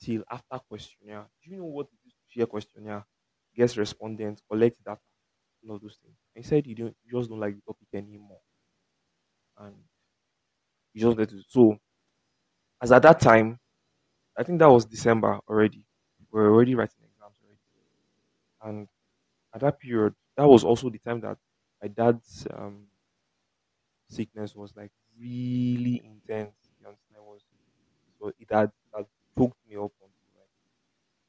till 0.00 0.24
after 0.30 0.58
questionnaire. 0.60 1.28
Do 1.42 1.50
you 1.50 1.58
know 1.58 1.66
what 1.66 1.88
it 1.92 2.00
is 2.08 2.14
to 2.14 2.20
share 2.28 2.46
questionnaire, 2.46 3.06
guest 3.56 3.76
respondents, 3.76 4.42
collect 4.50 4.78
data, 4.84 4.98
and 5.62 5.70
all 5.72 5.78
those 5.80 5.98
things? 6.02 6.16
And 6.34 6.44
he 6.44 6.48
said 6.48 6.66
you 6.66 6.74
don't, 6.76 6.96
you 7.04 7.18
just 7.18 7.30
don't 7.30 7.40
like 7.40 7.56
the 7.56 7.62
topic 7.62 7.88
anymore, 7.94 8.40
and 9.58 9.84
you 10.92 11.00
just 11.00 11.16
let 11.18 11.32
it. 11.32 11.44
So, 11.48 11.78
as 12.82 12.92
at 12.92 13.02
that 13.02 13.20
time, 13.20 13.58
I 14.38 14.42
think 14.44 14.58
that 14.60 14.70
was 14.70 14.86
December 14.86 15.40
already. 15.48 15.84
We 16.32 16.40
were 16.40 16.50
already 16.54 16.74
writing 16.76 17.04
exams 17.04 17.36
already, 17.44 17.60
and 18.62 18.88
at 19.54 19.62
that 19.62 19.80
period, 19.80 20.14
that 20.36 20.48
was 20.48 20.64
also 20.64 20.90
the 20.90 20.98
time 21.00 21.20
that 21.22 21.38
my 21.82 21.88
dad's 21.88 22.48
um, 22.54 22.87
sickness 24.08 24.54
was 24.54 24.74
like 24.76 24.92
really 25.18 26.02
intense. 26.04 26.56
You 26.80 26.88
understand? 26.88 27.24
Was 27.24 27.42
so 28.20 28.28
it 28.38 28.48
had, 28.50 28.72
had 28.94 29.06
me 29.68 29.76
up 29.76 29.92
onto 30.02 30.26
like 30.36 30.50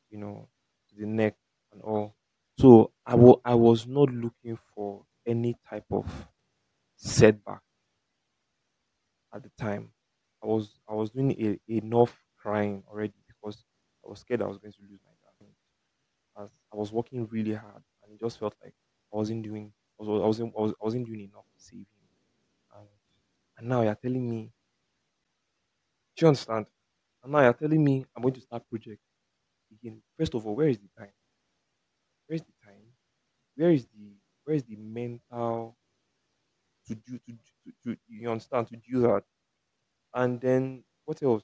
you 0.10 0.18
know 0.18 0.50
to 0.90 0.96
the 0.96 1.06
neck 1.08 1.36
and 1.72 1.82
all. 1.82 2.16
So 2.58 2.94
I 3.06 3.16
wa- 3.16 3.42
I 3.46 3.56
was 3.56 3.88
not 3.88 4.10
looking 4.12 4.58
for 4.76 5.06
any 5.26 5.56
type 5.70 5.86
of 5.92 6.30
setback 6.96 7.62
at 9.34 9.44
the 9.44 9.50
time. 9.58 9.92
I 10.44 10.48
was 10.48 10.80
I 10.88 10.94
was 10.94 11.10
doing 11.12 11.32
a, 11.32 11.60
enough 11.72 12.24
crying 12.38 12.84
already 12.88 13.14
because 13.28 13.64
I 14.06 14.10
was 14.10 14.20
scared 14.22 14.42
I 14.42 14.48
was 14.48 14.58
going 14.58 14.74
to 14.74 14.82
lose 14.90 15.00
my. 15.06 15.12
As 16.36 16.50
I 16.74 16.76
was 16.78 16.92
working 16.92 17.28
really 17.28 17.54
hard 17.54 17.84
and 18.02 18.12
it 18.14 18.20
just 18.20 18.40
felt 18.40 18.56
like 18.64 18.74
I 19.14 19.18
wasn't 19.18 19.44
doing 19.44 19.74
I 20.00 20.04
was 20.04 20.10
I 20.10 20.26
wasn't 20.26 20.54
I, 20.58 20.62
was, 20.62 20.72
I 20.72 20.84
wasn't 20.86 21.06
doing 21.06 21.20
enough 21.22 21.46
to 21.56 21.60
save 21.64 21.82
him. 21.82 21.99
And, 23.60 23.70
now 23.70 23.82
you're 23.84 23.94
telling 23.96 24.28
me, 24.28 24.52
do 26.16 26.26
you 26.26 26.28
understand? 26.28 26.68
And 27.24 27.32
now 27.32 27.42
you're 27.42 27.54
telling 27.54 27.84
me 27.84 28.06
I'm 28.16 28.22
going 28.24 28.34
to 28.36 28.42
start 28.42 28.68
project 28.70 29.02
again. 29.72 30.02
First 30.18 30.36
of 30.36 30.48
all, 30.48 30.56
where 30.56 30.70
is 30.70 30.80
the 30.80 30.90
time? 30.98 31.14
Where 32.28 32.36
is 32.36 32.44
the 32.44 32.54
time? 32.64 32.94
Where 33.56 33.72
is 33.72 33.88
the 33.88 34.18
where 34.46 34.56
is 34.56 34.64
the 34.64 34.78
mental 34.78 35.78
to 36.88 36.96
do 36.96 37.20
to, 37.20 37.34
to, 37.84 37.96
to 37.96 37.98
you 38.08 38.30
understand 38.30 38.68
to 38.68 38.78
do 38.78 39.02
that? 39.02 39.24
And 40.14 40.42
then 40.42 40.86
what 41.06 41.24
else? 41.24 41.44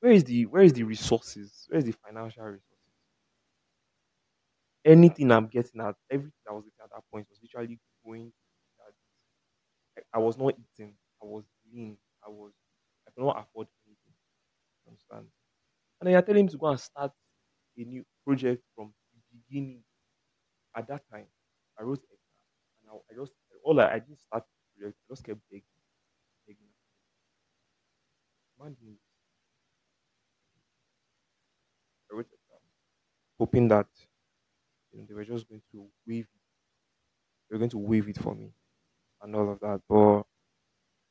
Where 0.00 0.12
is 0.12 0.24
the 0.24 0.46
where 0.46 0.62
is 0.62 0.74
the 0.74 0.84
resources? 0.84 1.66
Where 1.68 1.78
is 1.78 1.86
the 1.86 1.92
financial 2.06 2.44
resources? 2.44 2.68
Anything 4.84 5.30
I'm 5.32 5.48
getting 5.48 5.80
at, 5.80 5.96
everything 6.10 6.32
I 6.48 6.52
was 6.52 6.64
getting 6.64 6.84
at 6.84 6.90
that 6.90 7.02
point 7.10 7.28
was 7.28 7.40
literally 7.42 7.80
going 8.04 8.32
I 10.12 10.18
was 10.18 10.36
not 10.38 10.54
eating. 10.58 10.96
I 11.22 11.26
was 11.26 11.44
lean. 11.72 11.98
I 12.26 12.30
was 12.30 12.52
I 13.06 13.10
could 13.12 13.24
not 13.24 13.38
afford 13.40 13.68
anything. 13.86 14.14
Understand? 14.88 15.28
And 16.00 16.06
then 16.06 16.12
you're 16.12 16.22
telling 16.22 16.42
him 16.46 16.48
to 16.50 16.58
go 16.58 16.68
and 16.68 16.80
start 16.80 17.12
a 17.78 17.84
new 17.84 18.04
project 18.26 18.64
from 18.76 18.94
the 19.14 19.20
beginning. 19.38 19.84
At 20.76 20.86
that 20.88 21.02
time, 21.10 21.28
I 21.78 21.82
wrote 21.82 22.04
exam 22.04 22.18
and 22.82 22.90
I, 22.92 22.94
I 23.12 23.16
just 23.16 23.34
all 23.64 23.80
I, 23.80 23.92
I 23.94 23.98
didn't 24.00 24.20
start 24.20 24.44
the 24.46 24.80
project. 24.80 24.98
I 25.08 25.12
just 25.12 25.24
kept 25.24 25.40
begging, 25.50 25.64
begging. 26.46 26.70
Man, 28.58 28.74
didn't. 28.74 29.00
I 32.10 32.14
wrote 32.14 32.26
exam, 32.32 32.60
hoping 33.38 33.68
that 33.68 33.88
you 34.90 34.98
know 34.98 35.06
they 35.06 35.14
were 35.14 35.24
just 35.24 35.48
going 35.48 35.62
to 35.72 35.90
wave 36.06 36.28
it. 36.34 36.40
They 37.48 37.54
were 37.54 37.58
going 37.58 37.70
to 37.70 37.78
waive 37.78 38.08
it 38.08 38.18
for 38.18 38.34
me 38.34 38.52
and 39.22 39.36
all 39.36 39.50
of 39.52 39.60
that. 39.60 39.82
But 39.88 40.24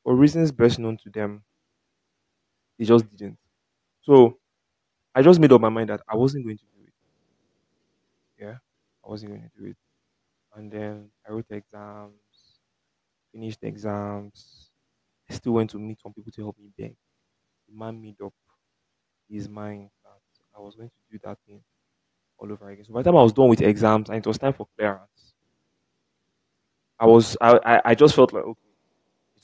for 0.03 0.15
reasons 0.15 0.51
best 0.51 0.79
known 0.79 0.97
to 0.97 1.09
them, 1.09 1.43
they 2.77 2.85
just 2.85 3.09
didn't. 3.09 3.37
So 4.01 4.39
I 5.15 5.21
just 5.21 5.39
made 5.39 5.53
up 5.53 5.61
my 5.61 5.69
mind 5.69 5.89
that 5.89 6.01
I 6.09 6.15
wasn't 6.17 6.45
going 6.45 6.57
to 6.59 6.65
do 6.77 6.83
it. 6.87 6.93
Yeah, 8.37 8.57
I 9.05 9.09
wasn't 9.09 9.31
going 9.31 9.43
to 9.49 9.61
do 9.61 9.69
it. 9.69 9.77
And 10.55 10.71
then 10.71 11.11
I 11.27 11.31
wrote 11.33 11.47
the 11.49 11.55
exams, 11.57 12.59
finished 13.31 13.61
the 13.61 13.67
exams. 13.67 14.69
I 15.29 15.35
still 15.35 15.53
went 15.53 15.71
to 15.71 15.79
meet 15.79 16.01
some 16.01 16.13
people 16.13 16.31
to 16.33 16.41
help 16.43 16.57
me 16.59 16.69
beg. 16.77 16.95
The 17.69 17.75
man 17.75 18.01
made 18.01 18.21
up 18.21 18.33
his 19.29 19.49
mind 19.49 19.89
that 20.03 20.19
I 20.57 20.61
was 20.61 20.75
going 20.75 20.89
to 20.89 20.95
do 21.11 21.19
that 21.25 21.37
thing 21.47 21.63
all 22.37 22.51
over 22.51 22.69
again. 22.69 22.85
So 22.85 22.93
by 22.93 23.01
the 23.03 23.11
time 23.11 23.17
I 23.19 23.23
was 23.23 23.33
done 23.33 23.49
with 23.49 23.61
exams 23.61 24.09
and 24.09 24.19
it 24.19 24.27
was 24.27 24.39
time 24.39 24.53
for 24.53 24.67
clearance, 24.77 25.33
I 26.99 27.05
was 27.07 27.35
I, 27.41 27.59
I, 27.65 27.81
I 27.85 27.95
just 27.95 28.15
felt 28.15 28.33
like 28.33 28.43
okay, 28.43 28.70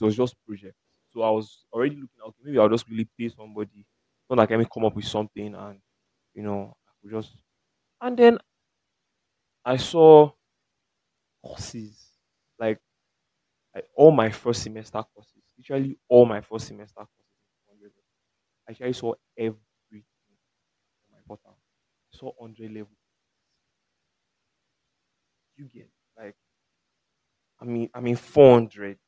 it 0.01 0.06
was 0.06 0.16
just 0.18 0.36
project. 0.46 0.75
So 1.13 1.22
I 1.22 1.30
was 1.32 1.66
already 1.74 1.96
looking 1.96 2.22
okay, 2.27 2.38
maybe 2.44 2.60
I'll 2.60 2.70
just 2.70 2.89
really 2.89 3.08
pay 3.18 3.30
somebody. 3.30 3.86
Not 4.30 4.39
like 4.39 4.51
I 4.51 4.58
may 4.58 4.68
come 4.72 4.86
up 4.86 4.96
with 4.96 5.06
something 5.06 5.56
and 5.56 5.80
you 6.34 6.44
know 6.44 6.75
I 6.88 6.92
could 7.01 7.12
just 7.12 7.32
and 8.01 8.18
then 8.18 8.39
I 9.66 9.77
saw 9.77 10.32
courses 11.42 12.12
like 12.60 12.80
all 13.96 14.12
my 14.12 14.30
first 14.30 14.63
semester 14.63 15.01
courses, 15.13 15.44
literally 15.58 15.98
all 16.08 16.25
my 16.25 16.42
first 16.42 16.68
semester 16.68 16.96
courses. 16.96 17.92
I 18.68 18.72
actually 18.72 18.94
saw 18.94 19.13
everything 19.38 20.06
on 21.10 21.13
my 21.13 21.20
portal. 21.27 21.58
I 22.13 22.18
saw 22.18 22.32
100 22.38 22.72
level. 22.72 22.96
You 25.58 25.66
get 25.68 25.89
like, 26.18 26.36
I 27.60 27.66
mean, 27.66 27.89
I 27.94 28.00
mean 28.00 28.16
400. 28.16 29.00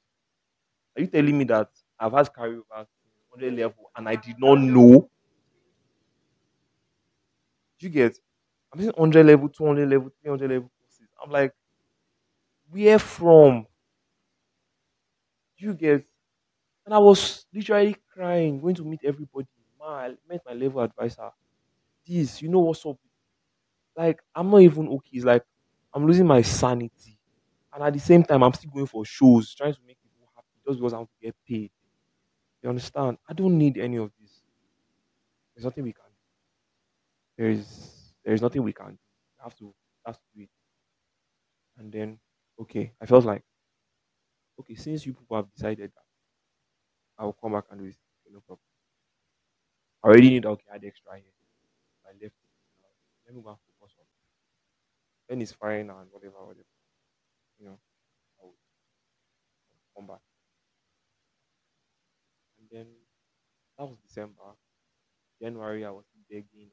Are 1.00 1.02
you 1.02 1.08
telling 1.08 1.38
me 1.40 1.46
that 1.46 1.72
I've 2.00 2.12
had 2.14 2.28
carryover 2.34 2.68
to 2.70 2.88
100 3.32 3.54
level 3.56 3.92
and 3.98 4.08
I 4.10 4.18
did 4.18 4.38
not 4.40 4.60
know? 4.60 5.10
You 7.80 7.90
get, 7.90 8.18
I'm 8.74 8.80
saying 8.80 8.94
100 8.96 9.26
level, 9.26 9.50
200 9.50 9.90
level, 9.90 10.12
300 10.22 10.50
level 10.52 10.72
courses. 10.80 11.08
I'm 11.24 11.32
like, 11.32 11.54
where 12.72 13.00
from? 13.00 13.68
You 15.58 15.74
get, 15.74 16.06
and 16.86 16.96
I 16.96 17.00
was 17.00 17.46
literally 17.54 17.96
crying, 18.14 18.62
going 18.62 18.76
to 18.76 18.86
meet 18.86 19.02
everybody. 19.06 19.48
Man, 19.80 19.90
I 19.90 20.16
met 20.30 20.42
my 20.46 20.54
level 20.54 20.82
advisor. 20.82 21.32
This, 22.08 22.42
you 22.42 22.50
know 22.50 22.60
what's 22.60 22.86
up? 22.86 22.98
Like, 23.98 24.22
I'm 24.36 24.50
not 24.52 24.62
even 24.62 24.90
okay. 24.90 25.10
It's 25.14 25.26
like 25.26 25.44
I'm 25.94 26.08
losing 26.08 26.28
my 26.28 26.42
sanity. 26.44 27.18
And 27.74 27.84
at 27.84 27.94
the 27.94 28.00
same 28.02 28.24
time, 28.24 28.44
I'm 28.44 28.54
still 28.54 28.72
going 28.72 28.88
for 28.88 29.06
shows, 29.06 29.56
trying 29.56 29.76
to 29.76 29.82
make 29.88 29.99
just 30.70 30.80
because 30.80 30.94
I 30.94 30.98
want 31.00 31.10
to 31.12 31.26
get 31.28 31.36
paid. 31.48 31.72
You 32.64 32.70
understand? 32.70 33.18
I 33.30 33.34
don't 33.34 33.58
need 33.58 33.78
any 33.78 33.98
of 33.98 34.12
this. 34.20 34.44
There's 35.54 35.66
nothing 35.66 35.84
we 35.84 35.94
can 35.94 36.06
do. 36.10 36.16
There 37.38 37.50
is 37.50 38.14
there 38.24 38.34
is 38.36 38.42
nothing 38.42 38.64
we 38.64 38.74
can 38.74 38.92
do. 38.92 39.00
We 39.40 39.44
have 39.44 39.56
to 39.58 39.74
have 40.06 40.18
to 40.20 40.26
do 40.36 40.44
it. 40.44 40.50
And 41.78 41.92
then 41.92 42.20
okay, 42.60 42.94
I 43.02 43.06
felt 43.08 43.26
like 43.26 43.44
okay, 44.60 44.76
since 44.76 45.06
you 45.06 45.14
people 45.14 45.38
have 45.38 45.52
decided 45.52 45.92
that 45.96 46.04
I 47.20 47.24
will 47.26 47.34
come 47.34 47.52
back 47.52 47.66
and 47.70 47.80
do 47.80 47.86
this, 47.86 48.00
no 48.32 48.40
problem. 48.42 48.66
I 50.04 50.08
already 50.08 50.30
knew 50.30 50.42
that 50.42 50.50
okay, 50.50 50.66
I 50.70 50.74
had 50.74 50.84
extra 50.84 51.16
here. 51.18 51.32
I 52.06 52.12
left 52.14 52.24
it. 52.26 52.52
Let 53.26 53.36
me 53.36 53.42
go 53.44 53.50
and 53.50 53.60
focus 53.80 53.96
on 54.00 54.06
when 55.28 55.42
it's 55.42 55.54
fine 55.54 55.90
and 55.90 56.12
whatever, 56.12 56.46
whatever. 56.46 56.66
You 57.60 57.68
know, 57.68 57.80
I 58.42 58.46
will 58.46 58.58
come 59.96 60.08
back 60.08 60.22
then 62.72 62.88
that 63.78 63.86
was 63.86 63.98
December. 64.00 64.56
January, 65.42 65.86
I 65.86 65.92
was 65.92 66.06
begging 66.30 66.50
begging 66.50 66.72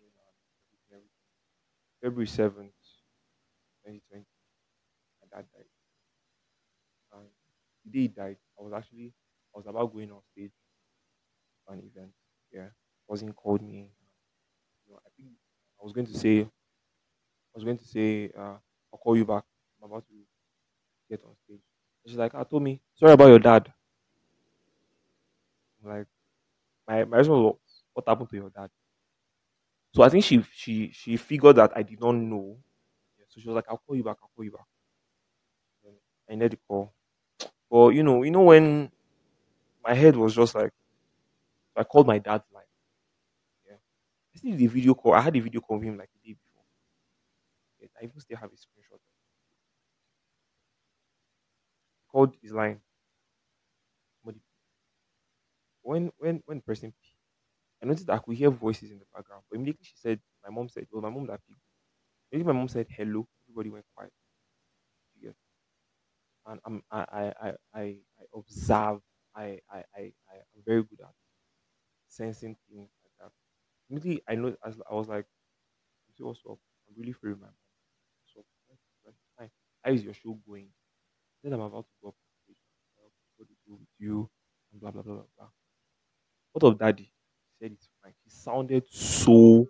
and 0.00 0.10
everything, 0.90 1.10
February 2.02 2.26
7th, 2.26 2.74
2020, 3.82 4.26
my 5.22 5.28
dad 5.36 5.46
died. 5.54 5.66
And 7.12 7.28
the 7.84 7.90
day 7.90 7.98
he 8.00 8.08
died, 8.08 8.38
I 8.58 8.62
was 8.62 8.72
actually, 8.72 9.14
I 9.54 9.58
was 9.58 9.66
about 9.66 9.92
going 9.92 10.10
on 10.12 10.22
stage 10.32 10.52
for 11.64 11.74
an 11.74 11.80
event. 11.84 12.12
Yeah. 12.52 12.70
Wasn't 13.06 13.34
called 13.36 13.62
me. 13.62 13.90
You 14.86 14.92
know, 14.94 15.00
I 15.06 15.10
think 15.16 15.30
I 15.80 15.84
was 15.84 15.92
going 15.92 16.06
to 16.06 16.18
say, 16.18 16.42
I 16.42 16.48
was 17.54 17.64
going 17.64 17.78
to 17.78 17.84
say, 17.84 18.30
uh, 18.36 18.58
I'll 18.92 18.98
call 19.02 19.16
you 19.16 19.24
back. 19.24 19.44
I'm 19.82 19.90
about 19.90 20.06
to 20.08 20.14
get 21.10 21.24
on 21.24 21.36
stage. 21.44 21.62
She's 22.06 22.16
like, 22.16 22.34
I 22.34 22.44
told 22.44 22.62
me, 22.62 22.82
sorry 22.94 23.12
about 23.14 23.28
your 23.28 23.38
dad. 23.38 23.72
Like 25.88 26.06
my 26.88 27.04
my 27.04 27.18
response 27.18 27.28
was, 27.40 27.58
"What 27.94 28.08
happened 28.08 28.30
to 28.30 28.36
your 28.36 28.50
dad?" 28.50 28.70
So 29.94 30.02
I 30.02 30.08
think 30.08 30.24
she 30.24 30.42
she 30.52 30.90
she 30.92 31.16
figured 31.18 31.56
that 31.56 31.76
I 31.76 31.82
did 31.82 32.00
not 32.00 32.12
know. 32.14 32.58
So 33.28 33.40
she 33.40 33.48
was 33.48 33.56
like, 33.56 33.66
"I'll 33.68 33.78
call 33.86 33.96
you 33.96 34.04
back. 34.04 34.18
I'll 34.22 34.30
call 34.34 34.44
you 34.44 34.52
back." 34.52 34.66
I 36.28 36.32
ended 36.32 36.52
the 36.52 36.56
call. 36.68 36.92
But 37.70 37.90
you 37.90 38.02
know, 38.02 38.22
you 38.24 38.30
know 38.32 38.42
when 38.42 38.90
my 39.84 39.94
head 39.94 40.16
was 40.16 40.34
just 40.34 40.54
like 40.54 40.72
I 41.76 41.84
called 41.84 42.06
my 42.06 42.18
dad's 42.18 42.44
line. 42.52 42.64
Yeah, 43.66 43.76
I 44.34 44.38
still 44.38 44.52
did 44.56 44.62
a 44.64 44.68
video 44.68 44.94
call. 44.94 45.14
I 45.14 45.20
had 45.22 45.36
a 45.36 45.40
video 45.40 45.60
call 45.60 45.78
with 45.78 45.88
him 45.88 45.98
like 45.98 46.10
the 46.12 46.30
day 46.30 46.34
before. 46.40 46.64
Yeah, 47.80 47.88
I 48.00 48.04
even 48.04 48.20
still 48.20 48.36
have 48.38 48.50
a 48.52 48.56
screenshot. 48.56 49.00
Called 52.08 52.36
his 52.42 52.52
line. 52.52 52.82
Somebody- 54.20 54.42
When 55.90 56.12
when 56.18 56.42
when 56.46 56.58
the 56.58 56.64
person 56.70 56.94
I 57.82 57.86
noticed 57.86 58.06
that 58.08 58.14
I 58.14 58.18
could 58.18 58.36
hear 58.36 58.50
voices 58.50 58.90
in 58.92 58.98
the 59.00 59.06
background. 59.14 59.44
But 59.50 59.56
immediately 59.56 59.84
she 59.84 59.96
said, 59.96 60.20
my 60.44 60.50
mom 60.50 60.68
said, 60.68 60.86
well, 60.90 61.02
my 61.02 61.10
mom 61.10 61.26
that 61.28 61.40
picked. 61.46 61.60
Immediately 62.32 62.52
my 62.54 62.58
mom 62.60 62.68
said 62.68 62.88
hello. 62.90 63.28
Everybody 63.48 63.70
went 63.70 63.86
quiet. 63.96 64.12
You? 65.20 65.34
And 66.46 66.60
I'm, 66.64 66.82
I, 66.90 67.00
I, 67.00 67.48
I, 67.48 67.54
I, 67.74 67.98
observe. 68.34 69.00
I, 69.34 69.60
I, 69.70 69.84
I, 69.94 70.00
I 70.30 70.36
am 70.56 70.62
very 70.66 70.82
good 70.82 71.00
at 71.00 71.12
sensing 72.08 72.56
things 72.68 72.90
like 73.04 73.12
that. 73.20 73.32
Immediately 73.90 74.22
I 74.28 74.36
know, 74.36 74.56
as 74.64 74.80
I 74.90 74.94
was 74.94 75.08
like, 75.08 75.26
"See 76.16 76.24
what's 76.24 76.40
up? 76.50 76.58
I'm 76.88 76.96
really 76.98 77.12
free 77.12 77.32
with 77.32 77.40
my 77.40 77.48
mom. 77.48 77.56
So. 78.34 78.44
How 79.82 79.92
is 79.92 80.04
your 80.04 80.14
show 80.14 80.34
going? 80.46 80.72
Then 81.42 81.54
I'm 81.54 81.60
about 81.60 81.86
to 81.86 81.92
go 82.02 82.08
up 82.10 82.16
What 83.36 83.48
to 83.48 83.54
do 83.66 83.74
with 83.76 83.88
you? 83.98 84.30
And 84.70 84.80
blah 84.80 84.90
blah 84.90 85.02
blah 85.02 85.14
blah 85.14 85.24
blah. 85.36 85.50
What 86.58 86.72
of 86.72 86.78
daddy? 86.78 87.04
He 87.04 87.64
said 87.66 87.72
it's 87.72 87.88
fine. 88.02 88.14
He 88.24 88.30
sounded 88.30 88.84
so 88.90 89.68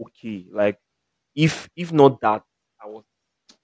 okay. 0.00 0.46
Like 0.52 0.78
if 1.34 1.68
if 1.76 1.92
not 1.92 2.20
that, 2.22 2.44
I 2.82 2.86
was 2.88 3.04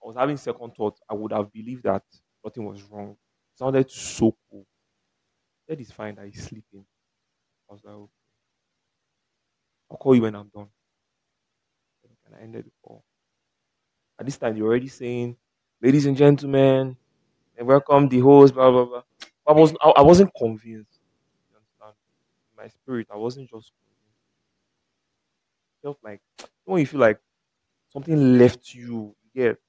I 0.03 0.07
was 0.07 0.17
having 0.17 0.37
second 0.39 0.75
thoughts. 0.77 1.01
I 1.11 1.15
would 1.15 1.33
have 1.33 1.53
believed 1.53 1.85
that 1.85 2.05
nothing 2.45 2.67
was 2.67 2.83
wrong. 2.85 3.17
sounded 3.57 3.91
so 3.91 4.37
cool. 4.51 4.67
Said 5.69 5.81
it's 5.81 5.93
fine 5.93 6.15
that 6.17 6.27
he's 6.27 6.43
sleeping. 6.45 6.87
I 7.71 7.75
was 7.75 7.85
like, 7.85 7.95
okay, 7.95 8.13
I'll 9.91 9.97
call 9.97 10.15
you 10.15 10.23
when 10.23 10.37
I'm 10.37 10.49
done. 10.55 10.69
And 12.27 12.35
I 12.35 12.41
ended 12.41 12.67
the 12.67 12.73
call. 12.83 13.05
At 14.19 14.27
this 14.27 14.39
time, 14.39 14.57
you're 14.57 14.67
already 14.67 14.89
saying, 14.89 15.37
ladies 15.83 16.07
and 16.07 16.17
gentlemen, 16.17 16.97
and 17.57 17.67
welcome 17.69 18.09
the 18.09 18.21
host, 18.21 18.55
blah 18.55 18.71
blah 18.71 18.85
blah. 18.87 19.03
I 19.49 19.53
was 19.53 19.75
I, 19.83 19.91
I 19.91 20.03
wasn't 20.03 20.33
convinced. 20.37 20.96
My 22.67 22.71
spirit, 22.71 23.07
I 23.13 23.17
wasn't 23.17 23.49
just. 23.49 23.73
Felt 25.83 25.99
like 26.03 26.21
when 26.65 26.81
you 26.81 26.87
feel 26.87 27.01
like 27.01 27.21
something 27.91 28.39
left 28.39 28.75
you, 28.75 29.17
you 29.35 29.43
get 29.43 29.61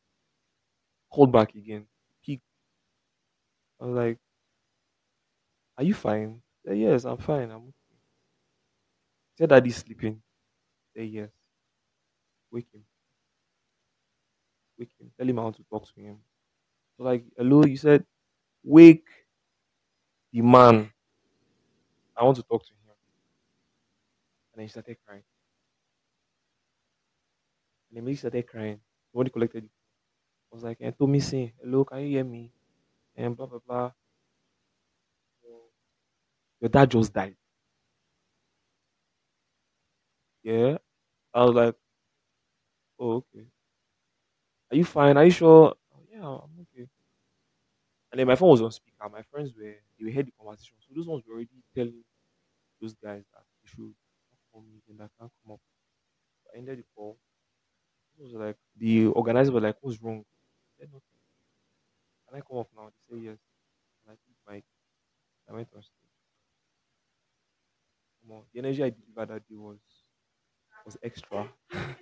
called 1.09 1.31
back 1.31 1.55
again. 1.55 1.87
Peak. 2.23 2.41
I 3.79 3.85
was 3.85 3.95
like, 3.95 4.19
"Are 5.77 5.83
you 5.85 5.93
fine?" 5.93 6.43
Said, 6.65 6.77
"Yes, 6.77 7.05
I'm 7.05 7.17
fine. 7.17 7.49
I'm." 7.51 7.69
okay." 7.69 7.73
Said, 9.37 9.49
"Daddy's 9.51 9.77
sleeping." 9.77 10.21
Said, 10.95 11.09
"Yes." 11.09 11.31
Wake 12.51 12.67
him. 12.73 12.85
Wake 14.77 14.91
him. 14.99 15.11
Tell 15.17 15.27
him 15.27 15.39
I 15.39 15.43
want 15.43 15.55
to 15.57 15.63
talk 15.63 15.87
to 15.93 15.99
him. 16.01 16.19
So 16.97 17.03
like, 17.05 17.25
hello. 17.37 17.65
You 17.65 17.77
said, 17.77 18.05
"Wake 18.63 19.07
the 20.31 20.41
man. 20.41 20.91
I 22.17 22.23
want 22.25 22.35
to 22.37 22.43
talk 22.43 22.65
to 22.65 22.73
him." 22.73 22.76
And 24.57 24.61
then 24.61 24.65
he 24.65 24.69
started 24.71 24.97
crying. 25.05 25.23
And 27.89 27.97
then 27.97 28.07
he 28.07 28.15
started 28.15 28.47
crying. 28.47 28.79
Somebody 29.11 29.29
collected 29.29 29.65
it. 29.65 29.71
I 30.51 30.55
was 30.55 30.63
like, 30.63 30.77
eh, 30.81 30.87
"And 30.87 30.97
Tomi, 30.99 31.19
say 31.21 31.53
hello. 31.61 31.85
Can 31.85 31.99
you 32.01 32.09
hear 32.09 32.23
me?" 32.25 32.53
And 33.15 33.35
blah 33.37 33.47
blah 33.47 33.59
blah. 33.59 33.93
Your 36.59 36.69
dad 36.69 36.91
just 36.91 37.13
died. 37.13 37.35
Yeah. 40.43 40.77
I 41.33 41.45
was 41.45 41.55
like, 41.55 41.75
"Oh, 42.99 43.13
okay. 43.17 43.47
Are 44.71 44.77
you 44.77 44.85
fine? 44.85 45.17
Are 45.17 45.25
you 45.25 45.31
sure?" 45.31 45.75
"Oh, 45.93 45.99
yeah, 46.09 46.25
I'm 46.25 46.59
okay. 46.73 46.87
And 48.11 48.19
then 48.19 48.27
my 48.27 48.35
phone 48.35 48.49
was 48.49 48.61
on 48.61 48.71
speaker. 48.71 49.07
My 49.09 49.21
friends 49.23 49.53
were 49.55 49.75
they 49.99 50.05
were 50.05 50.11
heard 50.11 50.27
the 50.27 50.31
conversation. 50.31 50.75
So 50.79 50.93
those 50.95 51.07
ones 51.07 51.23
were 51.27 51.35
already 51.35 51.63
telling 51.75 52.03
those 52.81 52.95
guys 52.95 53.25
that 53.33 53.43
they 53.63 53.69
should 53.69 53.95
come 54.57 54.65
meeting 54.73 54.97
that 54.97 55.11
can't 55.19 55.31
come 55.43 55.53
up. 55.53 55.61
I 56.53 56.59
ended 56.59 56.79
the 56.79 56.85
call. 56.95 57.19
It 58.19 58.23
was 58.23 58.33
like 58.33 58.57
the 58.75 59.07
organizer 59.07 59.51
was 59.53 59.63
like, 59.63 59.77
What's 59.81 60.01
wrong? 60.01 60.25
I 60.25 60.81
said 60.81 60.89
nothing. 60.93 61.21
Can 62.29 62.37
I 62.37 62.41
come 62.41 62.57
up 62.59 62.69
now? 62.75 62.89
They 63.09 63.15
say 63.17 63.21
yes. 63.23 63.39
And 64.05 64.11
I 64.11 64.15
took 64.15 64.53
mic. 64.55 64.65
I 65.49 65.53
went 65.53 65.69
on 65.75 65.83
stage. 65.83 65.93
Come 68.21 68.31
on. 68.37 68.43
The 68.53 68.59
energy 68.59 68.83
I 68.83 68.89
delivered 68.91 69.29
that 69.33 69.47
day 69.49 69.55
was 69.55 69.79
was 70.85 70.97
extra. 71.03 71.49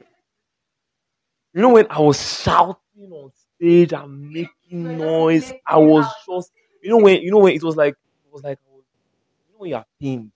You 1.53 1.61
know 1.61 1.69
when 1.73 1.87
I 1.89 1.99
was 2.01 2.41
shouting 2.43 3.11
on 3.11 3.31
stage 3.31 3.93
and 3.93 4.29
making 4.29 4.97
noise, 4.97 5.53
I 5.65 5.77
was 5.77 6.05
just 6.27 6.51
you 6.81 6.89
know 6.89 6.97
when 6.97 7.21
you 7.21 7.31
know 7.31 7.39
when 7.39 7.53
it 7.55 7.63
was 7.63 7.75
like 7.77 7.93
it 7.93 8.31
was 8.31 8.43
like 8.43 8.59
you 9.47 9.53
know 9.53 9.59
when 9.59 9.69
you're 9.71 9.85
pained. 10.01 10.31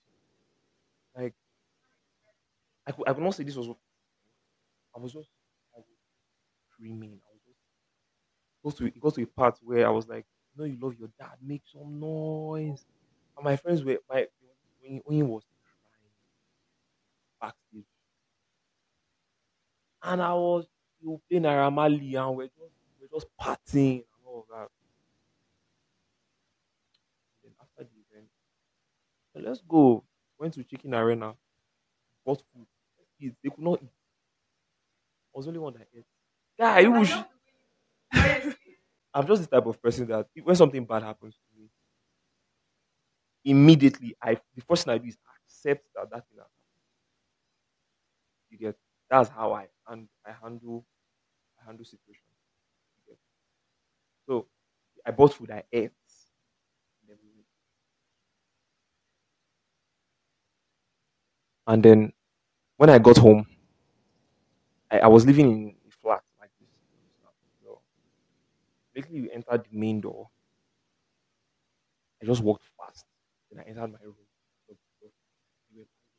I 2.89 2.93
could 2.93 3.08
I 3.10 3.13
could 3.13 3.23
not 3.23 3.36
say 3.36 3.43
this 3.45 3.56
was 3.56 3.69
I 4.95 4.99
was 4.99 5.13
just 5.13 5.32
I 5.75 5.80
was 5.80 5.88
screaming. 6.71 7.21
I 7.25 7.34
was 7.34 7.41
just 7.45 7.60
got 8.63 8.75
to 8.78 8.86
it 8.86 8.99
got 8.99 9.15
to 9.15 9.23
a 9.23 9.28
part 9.28 9.58
where 9.62 9.86
I 9.88 9.89
was 9.89 10.08
like, 10.08 10.25
you 10.54 10.60
know, 10.60 10.65
you 10.65 10.78
love 10.80 10.95
your 10.97 11.10
dad, 11.19 11.38
make 11.41 11.63
some 11.65 11.99
noise. 11.99 12.86
And 13.38 13.43
my 13.43 13.56
friends 13.56 13.84
were 13.84 13.99
my 14.10 14.28
when 14.80 14.91
he, 14.93 14.97
when 15.06 15.15
he 15.17 15.23
was 15.23 15.43
crying 15.82 16.12
backstage, 17.41 17.86
and 20.04 20.21
I 20.21 20.34
was 20.34 20.67
you 20.99 21.08
know, 21.10 21.21
playing 21.30 21.43
Aramali 21.43 22.15
and 22.15 22.36
we're 22.36 22.47
just 22.47 22.73
we're 22.99 23.08
just 23.19 23.28
partying 23.39 23.99
and 23.99 24.25
all 24.25 24.41
of 24.41 24.47
that. 24.49 24.69
Then 27.43 27.54
after 27.60 27.84
the 27.84 27.99
event, 27.99 28.30
"So 29.34 29.39
let's 29.39 29.62
go. 29.62 30.06
Went 30.38 30.54
to 30.54 30.63
Chicken 30.63 30.93
Arena, 30.93 31.36
bought 32.25 32.43
food. 32.54 32.68
Let's. 33.19 33.36
They 33.43 33.49
could 33.49 33.60
not 33.63 33.82
eat. 33.84 33.89
I 35.34 35.38
was 35.38 35.45
the 35.45 35.49
only 35.49 35.60
one 35.60 35.73
that 35.73 35.88
ate. 35.95 36.05
Guy, 36.60 36.79
you 36.79 37.05
should, 37.05 37.25
I'm 39.13 39.27
just 39.27 39.41
the 39.41 39.47
type 39.47 39.65
of 39.67 39.82
person 39.82 40.08
that 40.08 40.27
when 40.43 40.55
something 40.55 40.86
bad 40.86 41.03
happens 41.03 41.36
to 41.36 41.60
me, 41.62 41.69
immediately 43.45 44.15
I 44.21 44.36
the 44.55 44.62
first 44.62 44.86
thing 44.86 44.93
I 44.93 44.97
do 44.97 45.08
is 45.08 45.17
accept 45.43 45.86
that 45.95 46.10
that 46.12 46.27
thing 46.27 46.38
happened. 46.38 46.53
You 48.49 48.58
get 48.58 48.77
that's 49.10 49.29
how 49.29 49.53
I 49.53 49.67
and 49.88 50.08
I 50.25 50.32
handle 50.34 50.86
I 51.62 51.65
handle 51.67 51.86
situations. 51.86 52.25
So 54.27 54.47
I 55.05 55.12
bought 55.12 55.34
food, 55.34 55.51
I 55.51 55.63
ate. 55.73 55.91
And 61.67 61.84
then 61.84 62.13
when 62.80 62.89
I 62.89 62.98
got 63.00 63.18
home, 63.18 63.46
I, 64.92 65.00
I 65.00 65.08
was 65.08 65.26
living 65.26 65.52
in 65.52 65.76
a 65.88 65.92
flat 66.02 66.24
like 66.39 66.52
this. 66.60 66.70
So 67.63 67.82
basically 68.94 69.22
we 69.22 69.32
entered 69.32 69.65
the 69.65 69.78
main 69.78 70.00
door. 70.02 70.30
I 72.22 72.26
just 72.26 72.42
walked 72.44 72.63
fast. 72.78 73.06
Then 73.52 73.60
I 73.65 73.70
entered 73.70 73.92
my 73.92 74.00
room. 74.04 74.15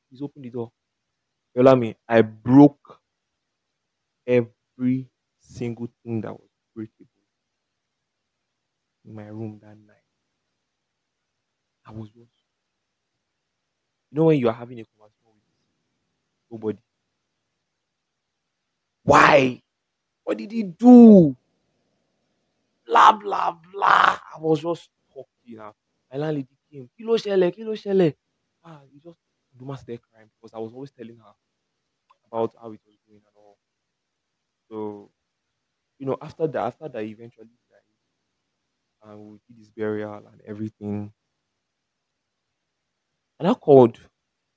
Please 0.08 0.22
open 0.22 0.42
the 0.42 0.50
door. 0.50 0.72
You 1.54 1.62
allow 1.62 1.74
me. 1.76 1.96
I 2.08 2.22
broke 2.22 3.00
every 4.26 5.10
single 5.38 5.88
thing 6.02 6.20
that 6.22 6.32
was 6.32 6.48
breakable 6.74 7.08
in 9.04 9.14
my 9.14 9.26
room 9.26 9.58
that 9.62 9.76
night. 9.78 10.04
I 11.84 11.90
was 11.92 12.08
just, 12.10 12.32
you 14.10 14.16
know, 14.18 14.24
when 14.24 14.38
you 14.38 14.48
are 14.48 14.52
having 14.54 14.80
a 14.80 14.84
nobody. 16.50 16.78
Why? 19.02 19.62
What 20.24 20.38
did 20.38 20.52
he 20.52 20.64
do? 20.64 21.36
Blah 22.86 23.12
blah 23.12 23.52
blah. 23.72 24.18
I 24.34 24.36
was 24.38 24.60
just 24.60 24.90
talking. 25.12 25.56
her. 25.58 25.72
My 26.12 26.18
landlady 26.18 26.56
came. 26.70 26.90
Kilo 26.96 27.16
shele, 27.16 27.52
kilo 27.54 27.74
shele. 27.74 28.14
Ah, 28.64 28.80
we 28.92 28.98
just 29.00 29.18
Duma 29.56 29.76
started 29.76 30.02
crying 30.02 30.30
because 30.36 30.54
I 30.54 30.58
was 30.58 30.72
always 30.72 30.90
telling 30.90 31.16
her 31.18 31.34
about 32.26 32.54
how 32.60 32.72
it 32.72 32.80
was 32.86 32.98
going 33.08 33.22
and 33.26 33.36
all. 33.36 33.58
So, 34.70 35.10
you 35.98 36.06
know, 36.06 36.18
after 36.22 36.46
that, 36.48 36.66
after 36.66 36.88
that 36.88 37.04
eventually 37.04 37.50
and 39.02 39.18
we 39.32 39.38
did 39.48 39.58
his 39.58 39.68
burial 39.70 40.14
and 40.26 40.40
everything. 40.46 41.12
And 43.40 43.48
I 43.48 43.54
called 43.54 43.98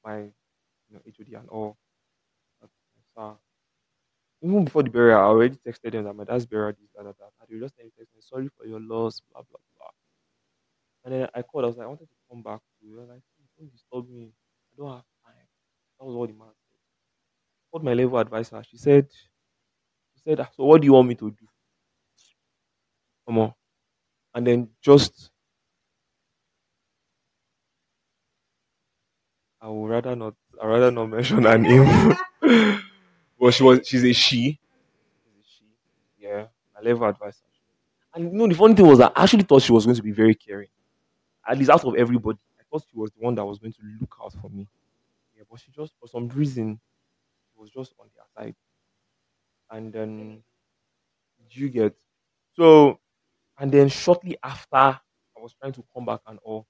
my 0.05 0.19
you 0.19 0.31
know 0.91 1.01
HOD 1.05 1.33
and 1.33 1.49
all. 1.49 1.77
Even 4.41 4.65
before 4.65 4.83
the 4.83 4.89
burial, 4.89 5.19
I 5.19 5.23
already 5.23 5.55
texted 5.65 5.91
them 5.93 6.03
that 6.05 6.13
my 6.15 6.23
dad's 6.25 6.45
burial 6.45 6.73
this, 6.79 6.89
that, 6.95 7.05
that, 7.05 7.15
were 7.49 7.59
just 7.59 7.75
telling 7.75 7.91
me, 7.97 8.05
sorry 8.19 8.49
for 8.57 8.65
your 8.65 8.79
loss, 8.79 9.21
blah, 9.31 9.41
blah, 9.41 9.59
blah. 9.77 9.87
And 11.05 11.13
then 11.13 11.29
I 11.33 11.41
called, 11.41 11.65
I 11.65 11.67
was 11.67 11.77
like, 11.77 11.85
I 11.85 11.89
wanted 11.89 12.09
to 12.09 12.15
come 12.29 12.41
back 12.41 12.59
to 12.59 12.85
you. 12.85 12.97
I 12.97 13.01
was 13.01 13.09
like, 13.09 13.21
don't 13.57 13.71
disturb 13.71 14.09
me. 14.09 14.31
I 14.73 14.75
don't 14.77 14.87
have 14.91 15.05
time. 15.25 15.47
That 15.99 16.05
was 16.05 16.15
all 16.15 16.27
the 16.27 16.33
man 16.33 16.47
said. 16.69 16.77
called 17.71 17.83
my 17.83 17.93
level 17.93 18.19
advisor. 18.19 18.63
She 18.69 18.77
said, 18.77 19.07
she 20.15 20.21
said, 20.23 20.39
"Ah, 20.39 20.49
so 20.55 20.63
what 20.65 20.81
do 20.81 20.85
you 20.85 20.93
want 20.93 21.07
me 21.09 21.15
to 21.15 21.29
do? 21.31 21.47
Omo?" 23.27 23.53
And 24.35 24.47
then 24.47 24.69
just, 24.81 25.31
I 29.61 29.67
would 29.69 29.89
rather 29.89 30.15
not, 30.15 30.35
I 30.61 30.65
rather 30.67 30.91
not 30.91 31.05
mention 31.09 31.43
her 31.43 31.57
name. 31.57 32.15
but 33.39 33.53
she 33.53 33.63
was, 33.63 33.87
she's 33.87 34.03
a 34.03 34.13
she. 34.13 34.59
She's 35.23 35.33
a 35.39 35.43
she. 35.47 35.65
Yeah, 36.19 36.47
my 36.75 36.81
level 36.81 37.07
advisor. 37.07 37.45
And 38.15 38.25
you 38.31 38.37
know, 38.37 38.47
the 38.47 38.55
funny 38.55 38.75
thing 38.75 38.87
was, 38.87 38.99
that 38.99 39.13
I 39.15 39.23
actually 39.23 39.43
thought 39.43 39.63
she 39.63 39.71
was 39.71 39.85
going 39.85 39.97
to 39.97 40.03
be 40.03 40.11
very 40.11 40.35
caring. 40.35 40.69
At 41.47 41.57
least 41.57 41.71
out 41.71 41.85
of 41.85 41.95
everybody, 41.95 42.39
I 42.59 42.63
thought 42.71 42.85
she 42.91 42.97
was 42.97 43.11
the 43.11 43.21
one 43.21 43.35
that 43.35 43.45
was 43.45 43.59
going 43.59 43.73
to 43.73 43.79
look 44.01 44.15
out 44.23 44.33
for 44.41 44.49
me. 44.49 44.67
Yeah, 45.37 45.43
but 45.49 45.59
she 45.61 45.71
just, 45.71 45.93
for 45.99 46.07
some 46.07 46.29
reason, 46.29 46.79
she 47.53 47.61
was 47.61 47.71
just 47.71 47.93
on 47.99 48.07
their 48.15 48.25
side. 48.45 48.55
And 49.69 49.91
then 49.91 50.43
you 51.51 51.69
get 51.69 51.95
so, 52.55 52.99
and 53.59 53.71
then 53.71 53.89
shortly 53.89 54.37
after, 54.43 54.75
I 54.77 55.01
was 55.41 55.53
trying 55.53 55.73
to 55.73 55.83
come 55.93 56.05
back 56.05 56.21
and 56.27 56.39
all, 56.43 56.67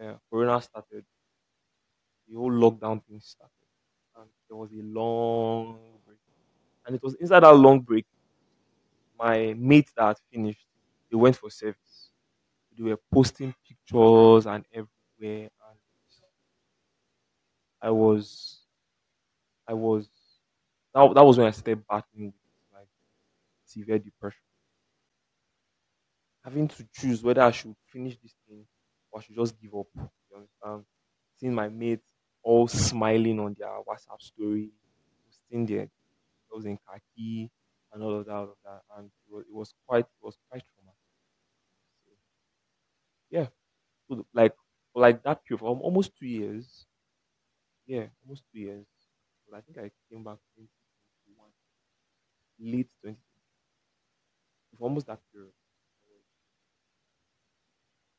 Yeah, 0.00 0.16
Corona 0.30 0.60
started. 0.62 1.06
The 2.28 2.34
whole 2.36 2.52
lockdown 2.52 3.04
thing 3.04 3.20
started, 3.20 3.57
and 4.18 4.28
there 4.48 4.56
was 4.56 4.72
a 4.72 4.82
long 4.82 5.78
break. 6.06 6.18
And 6.86 6.96
it 6.96 7.02
was 7.02 7.14
inside 7.16 7.42
that 7.42 7.56
long 7.56 7.80
break, 7.80 8.06
my 9.18 9.54
mates 9.56 9.92
that 9.96 10.18
finished, 10.32 10.66
they 11.10 11.16
went 11.16 11.36
for 11.36 11.50
service. 11.50 12.10
They 12.76 12.84
were 12.84 12.98
posting 13.12 13.54
pictures 13.66 14.46
and 14.46 14.64
everywhere, 14.72 15.50
and 15.70 15.78
I 17.80 17.90
was, 17.90 18.66
I 19.68 19.72
was, 19.74 20.08
that, 20.94 21.14
that 21.14 21.24
was 21.24 21.38
when 21.38 21.46
I 21.46 21.50
started 21.50 21.86
battling 21.86 22.26
with 22.26 22.34
like 22.74 22.88
severe 23.64 23.98
depression. 23.98 24.42
having 26.44 26.68
to 26.68 26.86
choose 26.92 27.22
whether 27.22 27.42
I 27.42 27.50
should 27.50 27.74
finish 27.86 28.16
this 28.22 28.34
thing 28.48 28.66
or 29.10 29.20
I 29.20 29.22
should 29.22 29.36
just 29.36 29.60
give 29.60 29.74
up. 29.74 29.86
You 29.96 30.36
understand? 30.36 30.84
Seeing 31.36 31.54
my 31.54 31.68
mates 31.68 32.07
all 32.48 32.66
smiling 32.68 33.38
on 33.40 33.54
their 33.58 33.76
WhatsApp 33.88 34.20
story, 34.30 34.70
posting 35.26 35.66
their 35.66 35.88
was 36.52 36.66
in 36.66 36.78
khaki 36.86 37.50
and 37.92 38.02
all 38.02 38.14
of 38.20 38.26
that, 38.26 38.34
all 38.34 38.50
of 38.56 38.58
that, 38.64 38.82
and 38.96 39.06
it 39.06 39.32
was, 39.34 39.44
it 39.48 39.54
was 39.54 39.74
quite, 39.86 40.06
it 40.06 40.22
was 40.22 40.36
quite 40.50 40.64
traumatic. 40.74 40.98
So, 42.04 42.10
yeah, 43.30 43.48
so 44.08 44.26
like 44.34 44.54
like 44.94 45.22
that 45.24 45.44
period 45.44 45.60
for 45.60 45.68
almost 45.76 46.16
two 46.16 46.28
years. 46.28 46.86
Yeah, 47.86 48.08
almost 48.22 48.44
two 48.52 48.60
years. 48.60 48.86
But 49.48 49.56
I 49.58 49.60
think 49.62 49.78
I 49.78 49.90
came 50.10 50.22
back 50.24 50.38
2021, 50.54 51.52
late 52.60 52.90
2020. 53.00 53.42
For 54.78 54.84
almost 54.84 55.06
that 55.08 55.20
period, 55.32 55.52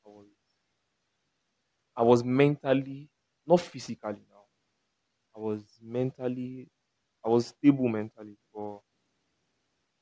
I 0.06 0.10
was, 0.10 0.28
I 1.96 2.02
was 2.02 2.24
mentally, 2.24 3.12
not 3.50 3.62
physically 3.62 4.24
now. 4.32 4.46
I 5.36 5.40
was 5.40 5.64
mentally, 5.82 6.70
I 7.26 7.30
was 7.30 7.48
stable 7.48 7.90
mentally, 7.90 8.38
but, 8.54 8.80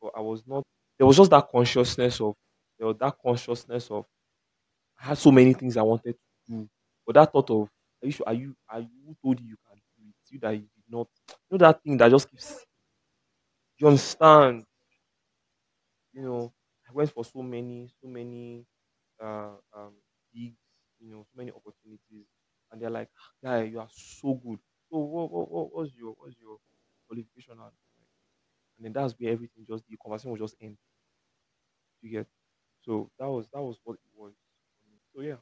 but 0.02 0.12
I 0.16 0.22
was 0.22 0.44
not. 0.48 0.64
There 0.98 1.08
was 1.08 1.18
just 1.18 1.32
that 1.32 1.50
consciousness 1.50 2.20
of, 2.22 2.34
there 2.78 2.88
was 2.88 2.98
that 3.00 3.16
consciousness 3.24 3.90
of, 3.92 4.06
I 5.02 5.08
had 5.10 5.18
so 5.18 5.32
many 5.32 5.54
things 5.54 5.78
I 5.78 5.84
wanted 5.84 6.14
to 6.14 6.20
do, 6.54 6.70
but 7.06 7.16
that 7.16 7.32
thought 7.32 7.50
of, 7.52 7.70
are 8.04 8.08
you 8.08 8.12
sure? 8.12 8.28
Are 8.28 8.34
you, 8.34 8.56
are 8.70 8.82
you 8.82 9.18
told 9.24 9.40
you 9.42 9.58
can 9.70 9.78
do 9.98 10.10
it? 10.10 10.16
You 10.34 10.40
that 10.42 10.52
you 10.54 10.62
did 10.62 10.86
not. 10.90 11.08
You 11.30 11.36
know 11.58 11.68
that 11.68 11.84
thing 11.84 11.98
that 11.98 12.12
just 12.12 12.30
keeps. 12.32 12.66
You 13.80 13.88
understand? 13.88 14.66
You 16.14 16.22
know, 16.22 16.54
I 16.90 16.92
went 16.94 17.12
for 17.12 17.24
so 17.26 17.42
many, 17.42 17.90
so 18.02 18.08
many 18.08 18.66
uh, 19.22 19.56
um, 19.76 19.96
gigs, 20.34 20.58
you 21.00 21.12
know, 21.12 21.24
so 21.24 21.38
many 21.38 21.52
opportunities, 21.52 22.28
and 22.72 22.82
they're 22.82 22.90
like, 22.90 23.10
"Ah, 23.18 23.32
"Guy, 23.44 23.64
you 23.64 23.80
are 23.80 23.90
so 23.92 24.34
good. 24.36 24.60
So 24.90 24.98
what, 25.00 25.32
what, 25.32 25.74
what 25.74 25.90
your 25.96 26.16
what's 26.20 26.36
your 26.40 26.58
qualification?" 27.08 27.60
And 28.78 28.86
then 28.86 28.94
that's 28.94 29.14
where 29.20 29.32
everything 29.34 29.66
just 29.68 29.84
the 29.88 29.98
conversation 29.98 30.32
will 30.32 30.38
just 30.40 30.56
end. 30.62 30.78
You 32.02 32.12
get 32.12 32.28
so 32.82 33.10
that 33.20 33.28
was 33.28 33.48
that 33.54 33.62
was 33.62 33.78
what 33.84 33.96
it 33.96 34.12
was. 34.16 34.34
So 35.16 35.22
yeah, 35.22 35.38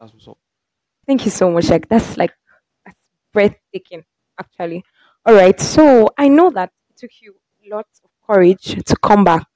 that's 0.00 0.12
what's 0.14 0.28
up. 0.28 0.38
Thank 1.06 1.24
you 1.24 1.30
so 1.30 1.50
much. 1.50 1.70
Like 1.70 1.88
that's 1.88 2.16
like 2.16 2.32
that's 2.84 2.98
breathtaking, 3.32 4.04
actually. 4.38 4.84
All 5.26 5.34
right. 5.34 5.58
So 5.60 6.10
I 6.18 6.28
know 6.28 6.50
that 6.50 6.72
it 6.90 6.96
took 6.98 7.10
you 7.20 7.36
lots 7.70 8.00
of 8.04 8.10
courage 8.26 8.76
to 8.84 8.96
come 9.02 9.24
back 9.24 9.46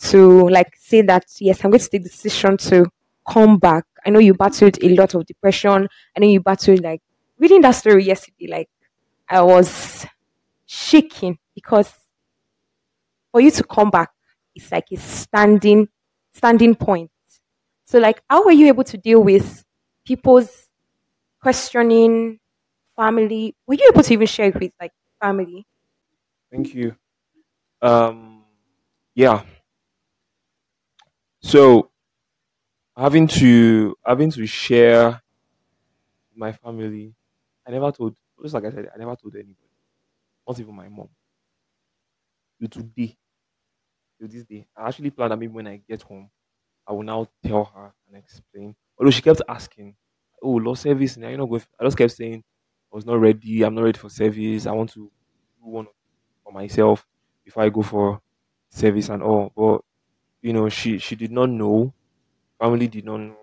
to 0.00 0.48
like 0.48 0.74
say 0.76 1.02
that 1.02 1.24
yes, 1.40 1.64
I'm 1.64 1.70
going 1.70 1.80
to 1.80 1.88
take 1.88 2.02
the 2.02 2.08
decision 2.08 2.56
to 2.58 2.86
come 3.28 3.58
back. 3.58 3.84
I 4.04 4.10
know 4.10 4.18
you 4.18 4.34
battled 4.34 4.82
a 4.82 4.88
lot 4.94 5.14
of 5.14 5.26
depression. 5.26 5.88
I 6.16 6.20
know 6.20 6.28
you 6.28 6.40
battled 6.40 6.82
like 6.82 7.02
reading 7.38 7.60
that 7.62 7.72
story 7.72 8.04
yesterday. 8.04 8.46
Like 8.48 8.68
I 9.28 9.42
was 9.42 10.06
shaking 10.66 11.38
because 11.54 11.92
for 13.32 13.40
you 13.40 13.50
to 13.50 13.64
come 13.64 13.90
back, 13.90 14.10
it's 14.54 14.70
like 14.72 14.86
a 14.92 14.96
standing 14.96 15.88
standing 16.32 16.74
point. 16.74 17.10
So 17.84 17.98
like, 17.98 18.22
how 18.28 18.44
were 18.44 18.52
you 18.52 18.68
able 18.68 18.84
to 18.84 18.96
deal 18.96 19.22
with 19.22 19.64
people's 20.04 20.66
questioning 21.42 22.38
family 22.96 23.54
were 23.66 23.74
you 23.74 23.88
able 23.92 24.02
to 24.02 24.12
even 24.12 24.26
share 24.26 24.48
it 24.48 24.60
with 24.60 24.72
like 24.80 24.92
family 25.22 25.66
Thank 26.50 26.74
you. 26.74 26.96
Um, 27.82 28.44
yeah. 29.14 29.44
So 31.42 31.89
having 33.00 33.26
to 33.28 33.96
having 34.04 34.30
to 34.32 34.46
share 34.46 35.20
my 36.34 36.52
family, 36.52 37.14
I 37.66 37.70
never 37.70 37.92
told. 37.92 38.16
Just 38.42 38.54
like 38.54 38.64
I 38.64 38.70
said, 38.70 38.90
I 38.94 38.98
never 38.98 39.14
told 39.16 39.34
anybody, 39.34 39.56
not 40.48 40.60
even 40.60 40.74
my 40.76 40.88
mom. 40.88 41.08
To 42.60 42.68
today, 42.68 43.18
till 44.18 44.28
this 44.28 44.44
day, 44.44 44.66
I 44.76 44.88
actually 44.88 45.10
planned 45.10 45.32
that 45.32 45.38
maybe 45.38 45.52
when 45.52 45.66
I 45.66 45.76
get 45.88 46.02
home, 46.02 46.30
I 46.86 46.92
will 46.92 47.04
now 47.04 47.28
tell 47.44 47.64
her 47.66 47.94
and 48.08 48.16
explain. 48.16 48.76
Although 48.98 49.10
she 49.12 49.22
kept 49.22 49.42
asking, 49.48 49.96
"Oh, 50.42 50.52
law 50.56 50.74
service, 50.74 51.16
now 51.18 51.28
you 51.30 51.38
know." 51.38 51.46
Go. 51.46 51.60
I 51.80 51.84
just 51.84 51.98
kept 51.98 52.12
saying, 52.14 52.44
"I 52.92 52.96
was 52.96 53.06
not 53.06 53.20
ready. 53.20 53.62
I'm 53.64 53.74
not 53.76 53.84
ready 53.84 53.98
for 53.98 54.10
service. 54.10 54.66
I 54.66 54.72
want 54.72 54.90
to 54.92 55.00
do 55.60 55.66
one 55.66 55.88
for 56.44 56.52
myself 56.52 57.06
before 57.44 57.64
I 57.64 57.70
go 57.70 57.82
for 57.82 58.22
service 58.70 59.10
and 59.10 59.22
all." 59.22 59.52
But 59.56 59.82
you 60.42 60.52
know, 60.54 60.68
she 60.68 60.98
she 60.98 61.16
did 61.16 61.32
not 61.32 61.50
know. 61.50 61.94
Family 62.60 62.88
did 62.88 63.06
not 63.06 63.18
know. 63.18 63.36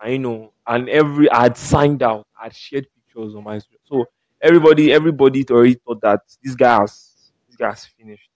I 0.00 0.16
know, 0.16 0.52
and 0.66 0.88
every 0.88 1.30
I 1.30 1.42
had 1.44 1.56
signed 1.56 2.02
out. 2.02 2.26
I 2.40 2.44
had 2.44 2.56
shared 2.56 2.86
pictures 2.94 3.34
on 3.36 3.44
my 3.44 3.60
so 3.84 4.04
everybody 4.42 4.92
everybody 4.92 5.44
already 5.50 5.74
thought 5.74 6.00
that 6.02 6.20
this 6.42 6.54
guy 6.56 6.80
has 6.80 7.32
this 7.48 7.56
guy 7.56 7.70
has 7.70 7.86
finished 7.86 8.28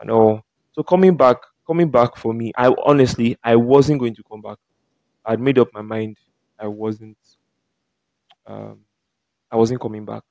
and 0.00 0.10
all. 0.10 0.42
So 0.72 0.82
coming 0.82 1.16
back, 1.16 1.38
coming 1.66 1.90
back 1.90 2.16
for 2.16 2.34
me, 2.34 2.52
I 2.56 2.74
honestly 2.84 3.36
I 3.44 3.56
wasn't 3.56 4.00
going 4.00 4.14
to 4.16 4.22
come 4.24 4.42
back. 4.42 4.58
I'd 5.24 5.40
made 5.40 5.58
up 5.58 5.68
my 5.74 5.82
mind. 5.82 6.18
I 6.58 6.68
wasn't. 6.68 7.18
Um, 8.46 8.80
I 9.50 9.56
wasn't 9.56 9.80
coming 9.80 10.04
back. 10.04 10.22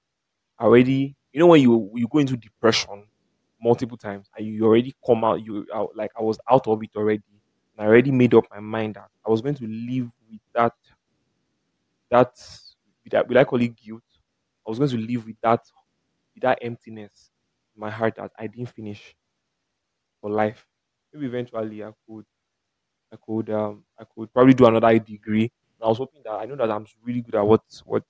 I 0.59 0.65
already, 0.65 1.15
you 1.33 1.39
know, 1.39 1.47
when 1.47 1.61
you 1.61 1.91
you 1.95 2.07
go 2.09 2.19
into 2.19 2.37
depression 2.37 3.05
multiple 3.61 3.97
times 3.97 4.27
and 4.37 4.47
you 4.47 4.65
already 4.65 4.95
come 5.05 5.23
out, 5.23 5.45
you 5.45 5.67
like 5.95 6.11
I 6.19 6.23
was 6.23 6.39
out 6.51 6.67
of 6.67 6.83
it 6.83 6.91
already. 6.95 7.23
I 7.79 7.85
already 7.85 8.11
made 8.11 8.33
up 8.33 8.45
my 8.51 8.59
mind 8.59 8.95
that 8.95 9.09
I 9.25 9.29
was 9.29 9.41
going 9.41 9.55
to 9.55 9.67
live 9.67 10.09
with 10.29 10.41
that 10.53 10.73
that 12.09 12.33
with 13.03 13.11
that 13.11 13.27
will 13.27 13.37
I 13.37 13.43
call 13.43 13.61
it 13.61 13.75
guilt? 13.75 14.03
I 14.65 14.69
was 14.69 14.79
going 14.79 14.91
to 14.91 14.97
live 14.97 15.25
with 15.25 15.35
that 15.41 15.61
with 16.35 16.43
that 16.43 16.59
emptiness 16.61 17.31
in 17.75 17.81
my 17.81 17.91
heart 17.91 18.15
that 18.17 18.31
I 18.37 18.47
didn't 18.47 18.69
finish 18.69 19.15
for 20.21 20.29
life. 20.29 20.65
Maybe 21.13 21.27
eventually 21.27 21.83
I 21.83 21.91
could 22.07 22.25
I 23.13 23.17
could 23.25 23.51
um 23.51 23.85
I 23.99 24.05
could 24.05 24.33
probably 24.33 24.53
do 24.53 24.65
another 24.67 24.99
degree. 24.99 25.43
And 25.79 25.85
I 25.85 25.87
was 25.87 25.99
hoping 25.99 26.21
that 26.25 26.33
I 26.33 26.45
know 26.45 26.55
that 26.57 26.71
I'm 26.71 26.87
really 27.03 27.21
good 27.21 27.35
at 27.35 27.45
what 27.45 27.63
what 27.85 28.05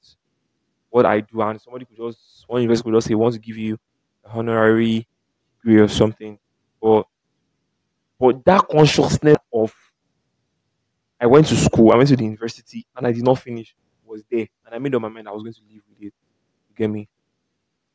what 0.90 1.06
I 1.06 1.22
do, 1.22 1.42
and 1.42 1.60
somebody 1.62 1.86
could 1.86 1.98
just 1.98 2.46
one 2.48 2.62
university 2.62 2.90
could 2.90 2.98
just 2.98 3.08
say 3.08 3.16
want 3.16 3.34
to 3.34 3.40
give 3.40 3.58
you 3.58 3.78
a 4.26 4.30
honorary 4.30 5.08
degree 5.64 5.80
or 5.82 5.88
something. 5.88 6.40
But 6.82 7.08
but 8.24 8.46
that 8.46 8.66
consciousness 8.70 9.36
of 9.54 9.76
I 11.20 11.26
went 11.26 11.48
to 11.48 11.56
school, 11.56 11.92
I 11.92 11.96
went 11.96 12.10
to 12.10 12.16
the 12.16 12.24
university, 12.24 12.86
and 12.96 13.08
I 13.08 13.12
did 13.12 13.24
not 13.24 13.40
finish 13.40 13.76
was 14.06 14.24
there, 14.30 14.48
and 14.66 14.76
I 14.76 14.78
made 14.80 14.94
up 14.94 15.02
my 15.02 15.08
mind 15.08 15.28
I 15.28 15.32
was 15.32 15.44
going 15.44 15.54
to 15.54 15.62
leave 15.68 15.82
with 15.90 15.98
it. 16.00 16.14
You 16.70 16.76
get 16.76 16.90
me? 16.90 17.08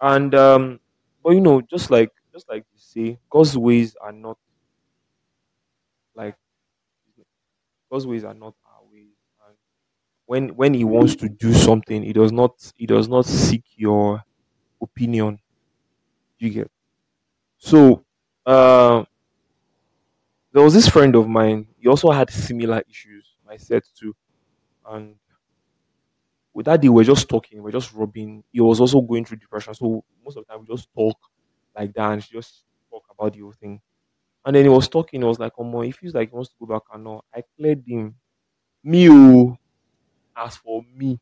And 0.01 0.35
um, 0.35 0.81
but 1.25 1.31
you 1.33 1.41
know, 1.41 1.61
just 1.63 1.91
like 1.91 2.11
just 2.33 2.49
like 2.49 2.65
you 2.73 2.79
say, 2.79 3.19
God's 3.31 3.57
ways 3.59 3.97
are 4.01 4.13
not 4.13 4.39
like 6.15 6.37
God's 7.91 8.07
ways 8.07 8.25
are 8.25 8.35
not 8.35 8.55
our 8.67 8.83
ways. 8.93 9.15
And 9.47 9.57
when 10.27 10.49
when 10.57 10.75
He 10.75 10.85
wants 10.85 11.17
to 11.17 11.29
do 11.29 11.53
something, 11.55 12.03
He 12.03 12.13
does 12.13 12.33
not 12.33 12.73
He 12.77 12.87
does 12.87 13.09
not 13.09 13.27
seek 13.27 13.65
your 13.77 14.23
opinion. 14.83 15.41
You 16.39 16.51
get 16.51 16.71
so. 17.59 18.05
Uh, 18.47 19.05
there 20.59 20.65
was 20.65 20.75
this 20.75 20.89
friend 20.89 21.15
of 21.17 21.29
mine. 21.29 21.67
He 21.79 21.89
also 21.89 22.11
had 22.11 22.31
similar 22.31 22.83
issues. 22.89 23.27
My 23.47 23.57
set 23.57 23.85
too, 23.99 24.15
and 24.87 25.17
with 26.55 26.67
that 26.67 26.81
day 26.81 26.89
we 26.89 26.97
we're 26.97 27.05
just 27.05 27.29
talking. 27.29 27.63
We 27.63 27.69
are 27.69 27.73
just 27.73 27.93
rubbing. 27.93 28.43
He 28.53 28.61
was 28.61 28.81
also 28.81 29.01
going 29.01 29.25
through 29.25 29.39
depression, 29.39 29.75
so 29.75 30.05
most 30.25 30.37
of 30.37 30.47
the 30.47 30.53
time 30.53 30.61
we 30.67 30.75
just 30.75 30.89
talk 30.95 31.17
like 31.77 31.93
that 31.95 32.13
and 32.13 32.23
just 32.23 32.65
talk 32.91 33.05
about 33.11 33.35
the 33.35 33.41
whole 33.41 33.53
thing. 33.53 33.81
And 34.47 34.57
then 34.57 34.65
he 34.65 34.71
was 34.71 34.89
talking. 34.89 35.23
He 35.23 35.27
was 35.29 35.41
like, 35.41 35.55
"Oh, 35.59 35.65
my, 35.65 35.87
he 35.87 35.93
feels 35.93 36.15
like 36.15 36.31
he 36.31 36.35
wants 36.37 36.51
to 36.51 36.57
go 36.61 36.75
back." 36.75 36.83
And 36.93 37.07
all. 37.09 37.25
I 37.35 37.45
cleared 37.59 37.85
him. 37.87 38.17
Me, 38.85 39.09
oh, 39.11 39.59
as 40.37 40.57
for 40.57 40.85
me, 40.97 41.21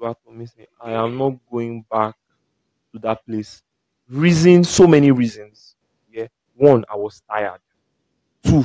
you 0.00 0.14
told 0.24 0.36
me 0.36 0.46
I 0.80 0.92
am 0.92 1.16
not 1.16 1.34
going 1.50 1.84
back 1.90 2.14
to 2.92 2.98
that 3.00 3.26
place. 3.26 3.62
Reason, 4.08 4.64
so 4.64 4.86
many 4.86 5.10
reasons. 5.12 5.76
Yeah. 6.10 6.28
One, 6.54 6.84
I 6.92 6.96
was 6.96 7.22
tired. 7.30 7.60
Two, 8.44 8.64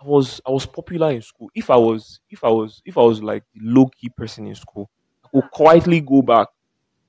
I 0.00 0.04
was 0.06 0.40
I 0.46 0.50
was 0.50 0.66
popular 0.66 1.10
in 1.10 1.22
school. 1.22 1.50
If 1.54 1.70
I 1.70 1.76
was 1.76 2.20
if 2.30 2.44
I 2.44 2.48
was 2.48 2.82
if 2.84 2.98
I 2.98 3.00
was 3.02 3.22
like 3.22 3.44
the 3.54 3.60
low 3.62 3.86
key 3.86 4.08
person 4.10 4.46
in 4.46 4.54
school, 4.54 4.90
I 5.24 5.28
could 5.28 5.50
quietly 5.50 6.00
go 6.00 6.22
back 6.22 6.48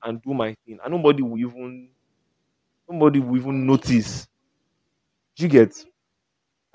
and 0.04 0.22
do 0.22 0.34
my 0.34 0.54
thing, 0.66 0.78
and 0.84 0.94
nobody 0.94 1.22
will 1.22 1.38
even 1.38 1.90
nobody 2.88 3.20
will 3.20 3.38
even 3.38 3.66
notice. 3.66 4.28
Do 5.36 5.44
you 5.44 5.48
get? 5.48 5.74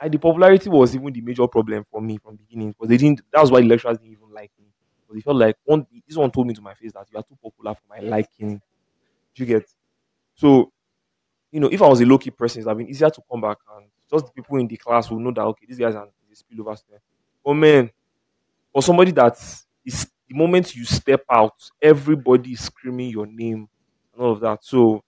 And 0.01 0.13
the 0.13 0.19
popularity 0.19 0.69
was 0.69 0.95
even 0.95 1.13
the 1.13 1.21
major 1.21 1.47
problem 1.47 1.85
for 1.91 2.01
me 2.01 2.17
from 2.17 2.35
the 2.37 2.43
beginning 2.43 2.71
because 2.71 2.89
they 2.89 2.97
didn't. 2.97 3.21
That's 3.31 3.51
why 3.51 3.61
the 3.61 3.67
lecturers 3.67 3.97
didn't 3.97 4.13
even 4.13 4.31
like 4.33 4.51
me. 4.59 4.67
Because 5.01 5.15
they 5.15 5.21
felt 5.21 5.37
like 5.37 5.55
one 5.65 5.85
this 6.07 6.17
one 6.17 6.31
told 6.31 6.47
me 6.47 6.53
to 6.55 6.61
my 6.61 6.73
face 6.73 6.91
that 6.93 7.07
you 7.11 7.17
are 7.17 7.23
too 7.23 7.37
popular 7.43 7.75
for 7.75 7.81
my 7.89 7.99
liking. 7.99 8.57
Do 9.35 9.43
you 9.43 9.45
get? 9.45 9.65
So 10.35 10.71
you 11.51 11.59
know, 11.61 11.69
if 11.71 11.81
I 11.81 11.87
was 11.87 12.01
a 12.01 12.05
low 12.05 12.17
key 12.19 12.31
person, 12.31 12.61
it's 12.61 12.67
have 12.69 12.77
been 12.77 12.89
easier 12.89 13.09
to 13.11 13.21
come 13.31 13.41
back 13.41 13.57
and 13.77 13.87
just 14.11 14.25
the 14.27 14.31
people 14.31 14.57
in 14.57 14.67
the 14.67 14.77
class 14.77 15.09
will 15.09 15.19
know 15.19 15.31
that 15.31 15.41
okay, 15.41 15.65
these 15.67 15.79
guys 15.79 15.95
are 15.95 16.07
the 16.29 16.35
spillover 16.35 16.77
student. 16.77 17.01
But 17.43 17.53
man, 17.55 17.89
for 18.73 18.81
somebody 18.83 19.11
that 19.13 19.35
is 19.85 20.11
the 20.29 20.35
moment 20.35 20.75
you 20.75 20.85
step 20.85 21.23
out, 21.31 21.55
everybody 21.81 22.53
is 22.53 22.61
screaming 22.65 23.09
your 23.11 23.27
name 23.27 23.69
and 24.13 24.21
all 24.23 24.33
of 24.33 24.41
that. 24.41 24.63
So, 24.63 25.03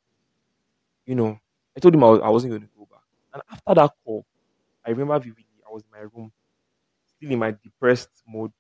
you 1.05 1.15
know, 1.15 1.37
I 1.75 1.79
told 1.79 1.93
him 1.95 2.03
I, 2.03 2.07
I 2.07 2.29
wasn't 2.29 2.51
going 2.51 2.61
to 2.63 2.69
go 2.77 2.87
back. 2.89 3.01
And 3.33 3.41
after 3.51 3.73
that 3.75 3.91
call, 4.03 4.25
I 4.85 4.91
remember 4.91 5.19
vividly, 5.19 5.45
I 5.67 5.73
was 5.73 5.83
in 5.83 5.91
my 5.91 6.07
room, 6.15 6.31
still 7.17 7.31
in 7.31 7.39
my 7.39 7.51
depressed 7.63 8.09
mode, 8.27 8.53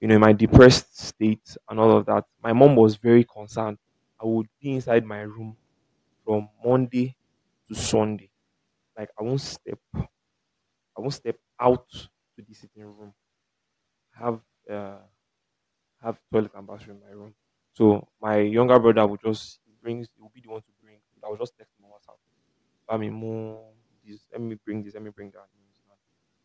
you 0.00 0.08
know, 0.08 0.16
in 0.16 0.22
my 0.22 0.34
depressed 0.34 0.98
state 0.98 1.56
and 1.70 1.80
all 1.80 1.96
of 1.98 2.06
that. 2.06 2.24
My 2.44 2.54
mom 2.54 2.76
was 2.76 2.96
very 2.96 3.24
concerned. 3.24 3.78
I 4.22 4.26
would 4.26 4.48
be 4.62 4.74
inside 4.76 5.06
my 5.06 5.22
room 5.22 5.56
from 6.26 6.50
Monday 6.64 7.16
to 7.68 7.76
Sunday. 7.76 8.31
Like 8.96 9.10
I 9.18 9.22
won't 9.22 9.40
step, 9.40 9.78
I 10.96 11.00
won't 11.00 11.12
step 11.14 11.38
out 11.60 11.88
to 11.90 12.42
the 12.42 12.54
sitting 12.54 12.84
room. 12.84 13.14
Have 14.12 14.40
uh, 14.70 15.00
have 16.02 16.18
toilet 16.32 16.52
and 16.54 16.66
bathroom 16.66 16.98
in 16.98 17.02
my 17.08 17.12
room. 17.14 17.34
So 17.74 18.08
my 18.20 18.38
younger 18.38 18.78
brother 18.78 19.06
would 19.06 19.20
just 19.20 19.60
bring, 19.80 19.98
he 20.02 20.20
will 20.20 20.30
be 20.34 20.40
the 20.40 20.50
one 20.50 20.60
to 20.62 20.72
bring. 20.82 20.98
I 21.24 21.28
will 21.28 21.36
just 21.36 21.56
text 21.56 21.74
on 21.82 21.90
WhatsApp. 21.90 22.16
I 22.88 22.98
mean, 22.98 23.14
mom, 23.14 23.58
this, 24.06 24.26
let 24.32 24.40
me 24.40 24.56
bring 24.64 24.82
this, 24.82 24.94
let 24.94 25.02
me 25.02 25.10
bring 25.10 25.30
that. 25.32 25.46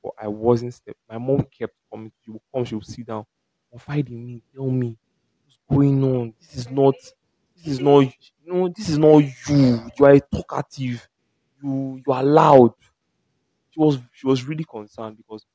But 0.03 0.13
I 0.21 0.27
wasn't 0.27 0.73
step. 0.73 0.95
My 1.09 1.17
mom 1.17 1.43
kept 1.43 1.75
coming. 1.91 2.11
She 2.23 2.31
would 2.31 2.41
come, 2.53 2.65
she 2.65 2.75
would 2.75 2.85
sit 2.85 3.07
down, 3.07 3.25
confide 3.71 4.09
in 4.09 4.25
me, 4.25 4.43
tell 4.53 4.69
me 4.69 4.97
what's 5.43 5.59
going 5.69 6.03
on. 6.03 6.33
This 6.39 6.55
is 6.57 6.69
not 6.71 6.95
this 7.55 7.67
is 7.67 7.79
not 7.79 8.01
you 8.01 8.53
know, 8.53 8.69
this 8.69 8.89
is 8.89 8.97
not 8.97 9.17
you. 9.19 9.91
You 9.97 10.05
are 10.05 10.19
talkative. 10.19 11.07
You 11.61 12.01
you 12.05 12.13
are 12.13 12.23
loud. 12.23 12.73
She 13.69 13.79
was 13.79 13.99
she 14.11 14.27
was 14.27 14.43
really 14.45 14.65
concerned 14.65 15.17
because 15.17 15.45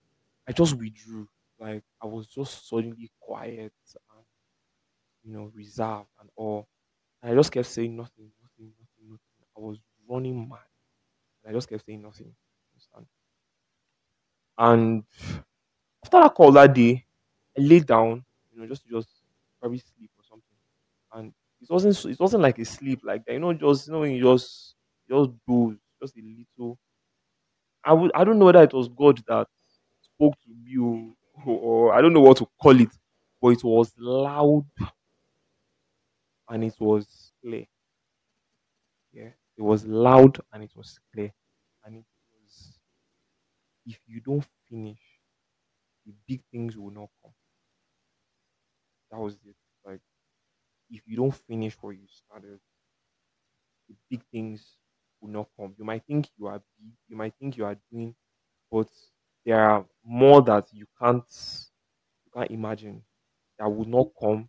I 0.48 0.52
just 0.52 0.76
withdrew. 0.78 1.28
Like 1.58 1.84
I 2.02 2.06
was 2.06 2.28
just 2.28 2.68
suddenly 2.68 3.10
quiet 3.20 3.72
and 3.94 4.24
you 5.22 5.32
know 5.32 5.50
reserved 5.54 6.08
and 6.20 6.30
all. 6.36 6.68
And 7.22 7.32
I 7.32 7.36
just 7.36 7.52
kept 7.52 7.66
saying 7.68 7.96
nothing, 7.96 8.32
nothing, 8.42 8.72
nothing, 8.78 9.10
nothing. 9.10 9.20
I 9.56 9.60
was 9.60 9.78
running 10.08 10.48
mad. 10.48 10.60
And 11.44 11.52
I 11.52 11.56
just 11.58 11.68
kept 11.68 11.86
saying 11.86 12.02
nothing. 12.02 12.34
And 14.58 15.04
after 16.04 16.20
that 16.20 16.34
call 16.34 16.52
that 16.52 16.74
day, 16.74 17.04
I 17.56 17.60
laid 17.62 17.86
down, 17.86 18.24
you 18.52 18.60
know, 18.60 18.66
just 18.66 18.86
just 18.88 19.08
probably 19.60 19.78
sleep 19.78 20.10
or 20.18 20.24
something. 20.24 20.56
And 21.12 21.32
it 21.60 21.70
wasn't 21.70 22.04
it 22.12 22.20
wasn't 22.20 22.42
like 22.42 22.58
a 22.58 22.64
sleep 22.64 23.00
like 23.04 23.24
that, 23.26 23.32
you 23.34 23.40
know, 23.40 23.52
just 23.54 23.86
you 23.86 23.92
know 23.92 24.00
when 24.00 24.12
you 24.12 24.22
just 24.22 24.76
just 25.08 25.30
doze, 25.48 25.78
just 26.02 26.16
a 26.18 26.22
little. 26.22 26.78
I 27.84 27.92
would 27.92 28.12
I 28.14 28.24
don't 28.24 28.38
know 28.38 28.46
whether 28.46 28.62
it 28.62 28.72
was 28.72 28.88
God 28.88 29.22
that 29.26 29.48
spoke 30.02 30.34
to 30.42 30.50
me 30.50 30.76
or, 30.78 31.14
or 31.46 31.94
I 31.94 32.00
don't 32.00 32.12
know 32.12 32.20
what 32.20 32.38
to 32.38 32.46
call 32.60 32.80
it, 32.80 32.90
but 33.40 33.48
it 33.48 33.64
was 33.64 33.92
loud 33.98 34.66
and 36.48 36.62
it 36.64 36.76
was 36.78 37.32
clear. 37.42 37.66
Yeah, 39.12 39.32
it 39.56 39.62
was 39.62 39.84
loud 39.86 40.40
and 40.52 40.64
it 40.64 40.74
was 40.74 40.98
clear, 41.12 41.32
and 41.84 41.96
it 41.96 42.04
was 42.34 42.78
if 43.86 44.00
you 44.08 44.20
don't 44.20 44.44
finish, 44.68 45.20
the 46.06 46.12
big 46.28 46.44
things 46.52 46.76
will 46.76 46.92
not 46.92 47.10
come. 47.22 47.34
That 49.12 49.20
was 49.20 49.34
it. 49.44 49.54
Like 49.84 50.00
if 50.90 51.02
you 51.06 51.16
don't 51.16 51.34
finish 51.34 51.76
what 51.82 51.92
you 51.96 52.06
started, 52.08 52.60
the 53.88 53.94
big 54.10 54.22
things 54.32 54.76
will 55.22 55.30
not 55.30 55.48
come. 55.58 55.74
You 55.78 55.86
might 55.86 56.04
think 56.06 56.28
you 56.38 56.48
are 56.48 56.62
you 57.08 57.16
might 57.16 57.34
think 57.40 57.58
you 57.58 57.66
are 57.66 57.78
doing, 57.92 58.16
but 58.70 58.88
there 59.46 59.60
are 59.60 59.86
more 60.04 60.42
that 60.42 60.66
you 60.72 60.86
can't 61.00 61.26
you 62.24 62.32
can't 62.34 62.50
imagine 62.50 63.02
that 63.58 63.68
will 63.68 63.86
not 63.86 64.08
come 64.20 64.48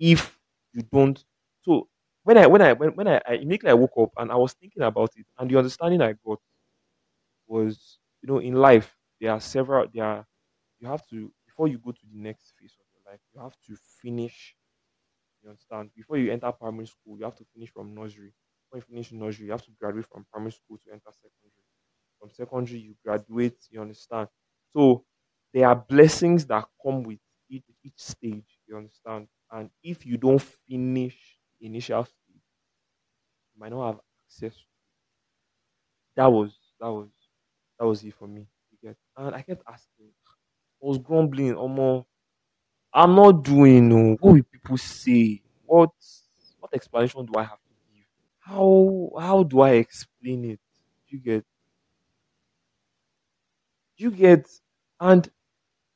if 0.00 0.38
you 0.74 0.82
don't. 0.92 1.24
So 1.62 1.88
when 2.24 2.38
I 2.38 2.46
when 2.46 2.62
I 2.62 2.72
when, 2.74 2.90
when 2.90 3.08
I, 3.08 3.20
I 3.28 3.34
immediately 3.34 3.70
I 3.70 3.74
woke 3.74 3.94
up 3.98 4.10
and 4.18 4.32
I 4.32 4.36
was 4.36 4.54
thinking 4.54 4.82
about 4.82 5.10
it, 5.16 5.26
and 5.38 5.50
the 5.50 5.58
understanding 5.58 6.02
I 6.02 6.14
got 6.26 6.40
was, 7.46 7.98
you 8.22 8.28
know, 8.28 8.38
in 8.38 8.54
life 8.54 8.96
there 9.20 9.32
are 9.32 9.40
several 9.40 9.86
there 9.92 10.04
are 10.04 10.26
you 10.80 10.88
have 10.88 11.06
to 11.08 11.32
before 11.46 11.68
you 11.68 11.78
go 11.78 11.92
to 11.92 12.06
the 12.12 12.18
next 12.18 12.54
phase 12.60 12.76
of 12.80 12.86
your 12.94 13.12
life, 13.12 13.20
you 13.34 13.40
have 13.40 13.56
to 13.66 13.76
finish 14.02 14.56
you 15.42 15.50
understand? 15.50 15.90
Before 15.96 16.18
you 16.18 16.32
enter 16.32 16.52
primary 16.52 16.86
school, 16.86 17.18
you 17.18 17.24
have 17.24 17.36
to 17.36 17.44
finish 17.54 17.70
from 17.72 17.94
nursery. 17.94 18.32
When 18.70 18.80
you 18.80 18.82
finish 18.82 19.12
nursery, 19.12 19.46
you 19.46 19.52
have 19.52 19.64
to 19.64 19.72
graduate 19.72 20.06
from 20.06 20.26
primary 20.32 20.52
school 20.52 20.78
to 20.78 20.92
enter 20.92 21.10
secondary. 21.12 21.64
From 22.20 22.30
secondary, 22.30 22.80
you 22.80 22.96
graduate, 23.04 23.58
you 23.70 23.80
understand? 23.80 24.28
So 24.72 25.04
there 25.52 25.68
are 25.68 25.76
blessings 25.76 26.46
that 26.46 26.66
come 26.84 27.02
with 27.02 27.20
each, 27.48 27.64
each 27.84 27.98
stage, 27.98 28.58
you 28.66 28.76
understand? 28.76 29.28
And 29.50 29.70
if 29.82 30.06
you 30.06 30.16
don't 30.18 30.42
finish 30.42 31.38
initial 31.60 32.04
stage, 32.04 32.42
you 33.54 33.60
might 33.60 33.70
not 33.70 33.86
have 33.86 34.00
access. 34.26 34.54
to 34.54 34.64
That 36.16 36.26
was 36.32 36.52
that 36.80 36.88
was 36.88 37.08
that 37.78 37.86
was 37.86 38.02
it 38.04 38.14
for 38.14 38.26
me. 38.28 38.46
And 39.16 39.34
I 39.34 39.42
kept 39.42 39.62
asking, 39.68 40.10
I 40.82 40.86
was 40.86 40.98
grumbling, 40.98 41.54
almost 41.54 42.08
I'm 42.94 43.16
not 43.16 43.44
doing 43.44 43.90
no. 43.90 44.16
What 44.20 44.50
people 44.52 44.78
say? 44.78 45.42
What 45.66 45.92
what 46.60 46.74
explanation 46.74 47.26
do 47.26 47.34
I 47.38 47.44
have? 47.44 47.59
How 48.50 49.10
how 49.18 49.42
do 49.44 49.60
I 49.60 49.70
explain 49.84 50.44
it? 50.44 50.60
You 51.08 51.18
get 51.20 51.44
you 53.96 54.10
get 54.10 54.48
and 55.00 55.28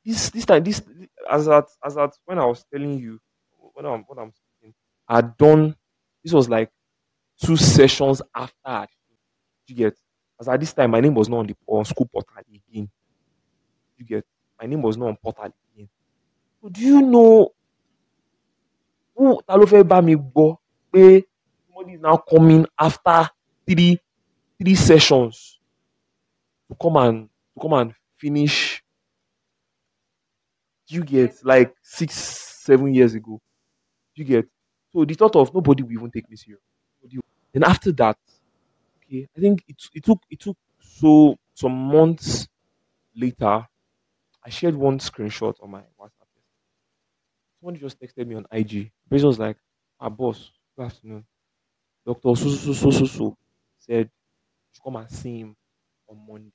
this 0.05 0.29
this 0.31 0.45
time 0.45 0.63
this 0.63 0.81
as 1.29 1.45
that 1.47 1.65
as 1.85 1.95
that 1.95 2.11
when 2.25 2.39
I 2.39 2.45
was 2.45 2.65
telling 2.73 2.99
you 2.99 3.19
when 3.73 3.85
I'm 3.85 4.03
when 4.07 4.19
I'm 4.19 4.31
speaking, 4.33 4.75
I 5.07 5.21
done 5.21 5.75
this 6.23 6.33
was 6.33 6.49
like 6.49 6.71
two 7.43 7.57
sessions 7.57 8.21
after. 8.35 8.87
You 9.67 9.75
get 9.75 9.97
as 10.39 10.47
at 10.49 10.59
this 10.59 10.73
time 10.73 10.91
my 10.91 11.01
name 11.01 11.15
was 11.15 11.29
not 11.29 11.39
on 11.39 11.47
the 11.47 11.55
on 11.67 11.85
school 11.85 12.07
portal 12.11 12.35
again. 12.39 12.89
You 13.97 14.05
get 14.05 14.25
my 14.59 14.67
name 14.67 14.81
was 14.81 14.97
not 14.97 15.07
on 15.07 15.17
portal 15.17 15.45
again. 15.73 15.89
So 16.61 16.69
do 16.69 16.81
you 16.81 17.01
know 17.03 17.53
who 19.15 19.25
ta 19.47 19.53
ló 19.59 19.65
fẹ́ 19.71 19.83
bá 19.91 19.97
mi 20.07 20.13
gbọ́ 20.31 20.47
pé 20.91 21.03
somebody 21.75 21.95
is 21.95 22.01
now 22.01 22.17
coming 22.17 22.65
after 22.79 23.29
three 23.67 23.99
three 24.59 24.75
sessions 24.75 25.59
to 26.69 26.75
come 26.81 26.97
and 26.97 27.29
to 27.53 27.59
come 27.61 27.73
and 27.73 27.93
finish. 28.17 28.83
You 30.87 31.03
get 31.03 31.43
like 31.43 31.73
six 31.81 32.13
seven 32.15 32.93
years 32.93 33.13
ago? 33.13 33.39
You 34.15 34.25
get? 34.25 34.47
So 34.93 35.05
the 35.05 35.13
thought 35.15 35.35
of 35.35 35.53
nobody 35.53 35.83
will 35.83 35.93
even 35.93 36.11
take 36.11 36.29
me 36.29 36.37
serious. 36.37 36.61
Nobody 37.03 37.19
then 37.53 37.63
after 37.65 37.91
that 37.93 38.17
okay 38.97 39.27
i 39.37 39.39
think 39.41 39.63
it, 39.67 39.77
it 39.93 40.03
took 40.05 40.19
it 40.29 40.39
took 40.39 40.57
so 40.81 41.35
some 41.53 41.73
months 41.73 42.47
later 43.15 43.67
i 44.43 44.49
shared 44.49 44.75
one 44.75 44.99
screenshot 44.99 45.55
on 45.63 45.71
my 45.71 45.81
whatsapp 45.99 46.27
Someone 47.59 47.75
just 47.79 47.99
texted 47.99 48.27
me 48.27 48.35
on 48.35 48.45
IG. 48.51 48.91
Basically 49.09 49.27
was 49.27 49.39
like, 49.39 49.57
"Ah, 49.99 50.09
boss, 50.09 50.51
good 50.77 50.85
afternoon. 50.85 51.25
Doctor 52.05 52.35
so 52.35 52.49
so 52.49 52.73
so 52.73 52.91
so 52.91 53.05
so 53.05 53.37
said 53.77 54.09
you 54.75 54.81
come 54.83 54.97
and 54.97 55.11
see 55.11 55.39
him 55.41 55.55
on 56.09 56.17
Monday." 56.27 56.51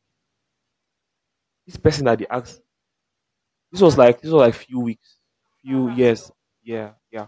This 1.67 1.77
person 1.77 2.05
that 2.05 2.19
they 2.19 2.27
asked, 2.27 2.61
this 3.71 3.81
was 3.81 3.97
like 3.97 4.21
this 4.21 4.31
was 4.31 4.41
like 4.41 4.55
a 4.55 4.59
few 4.59 4.81
weeks, 4.81 5.17
few 5.63 5.87
uh-huh. 5.89 5.97
years, 5.97 6.31
yeah, 6.63 6.93
yeah. 7.11 7.27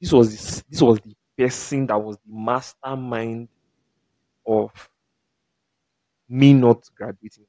This 0.00 0.12
was 0.12 0.30
this, 0.30 0.62
this 0.68 0.82
was 0.82 0.98
the 1.00 1.14
person 1.36 1.86
that 1.86 1.98
was 1.98 2.16
the 2.16 2.32
mastermind 2.32 3.48
of 4.46 4.90
me 6.28 6.52
not 6.54 6.88
graduating. 6.96 7.46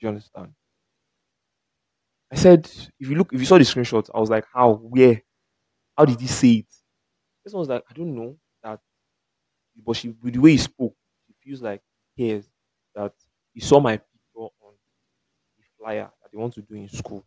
Do 0.00 0.06
you 0.06 0.08
understand? 0.08 0.54
I 2.30 2.36
said, 2.36 2.66
if 2.98 3.08
you 3.08 3.14
look, 3.16 3.32
if 3.32 3.40
you 3.40 3.46
saw 3.46 3.58
the 3.58 3.64
screenshot, 3.64 4.08
I 4.14 4.20
was 4.20 4.30
like, 4.30 4.46
how, 4.52 4.72
where, 4.74 5.22
how 5.96 6.06
did 6.06 6.20
he 6.20 6.28
say 6.28 6.50
it? 6.64 6.66
This 7.44 7.52
one 7.54 7.60
was 7.60 7.68
like, 7.68 7.84
I 7.88 7.92
don't 7.94 8.14
know 8.14 8.38
that, 8.62 8.80
but 9.76 9.96
she, 9.96 10.10
with 10.10 10.34
the 10.34 10.40
way 10.40 10.52
he 10.52 10.58
spoke, 10.58 10.94
she 11.26 11.34
feels 11.42 11.62
like 11.62 11.82
he 12.14 12.28
cares 12.30 12.50
that 12.94 13.14
he 13.54 13.60
saw 13.60 13.80
my 13.80 13.96
picture 13.96 14.38
on 14.38 14.74
the 15.58 15.64
flyer 15.78 16.10
that 16.22 16.30
they 16.32 16.38
want 16.38 16.54
to 16.54 16.62
do 16.62 16.74
in 16.74 16.88
school. 16.88 17.26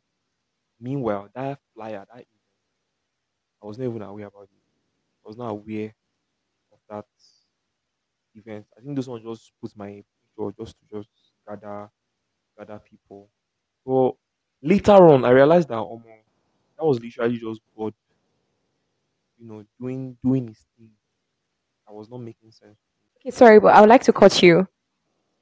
Meanwhile, 0.79 1.29
that 1.35 1.59
flyer, 1.75 2.05
that 2.09 2.15
event, 2.21 2.27
I 3.61 3.65
was 3.65 3.77
not 3.77 3.85
even 3.85 4.01
aware 4.03 4.27
about 4.27 4.43
it. 4.43 4.49
I 5.25 5.27
was 5.27 5.37
not 5.37 5.49
aware 5.51 5.95
of 6.73 6.79
that 6.89 7.07
event. 8.35 8.65
I 8.77 8.81
think 8.81 8.95
this 8.95 9.07
one 9.07 9.21
just 9.21 9.51
put 9.61 9.75
my 9.75 10.03
picture 10.35 10.53
just 10.57 10.75
to 10.79 10.97
just 10.97 11.09
gather 11.47 11.89
gather 12.57 12.79
people. 12.79 13.29
So 13.85 14.17
later 14.61 14.93
on, 14.93 15.25
I 15.25 15.31
realized 15.31 15.69
that 15.69 15.79
um, 15.79 16.03
that 16.77 16.85
was 16.85 16.99
literally 17.01 17.37
just 17.39 17.61
God, 17.77 17.93
you 19.43 19.49
know, 19.49 19.65
doing 19.81 20.17
doing 20.23 20.49
his 20.49 20.65
thing. 20.77 20.91
I 21.87 21.91
was 21.93 22.09
not 22.09 22.21
making 22.21 22.51
sense. 22.51 22.77
Okay, 23.19 23.31
sorry, 23.31 23.59
but 23.59 23.73
I 23.75 23.81
would 23.81 23.89
like 23.89 24.03
to 24.03 24.13
cut 24.13 24.41
you. 24.43 24.67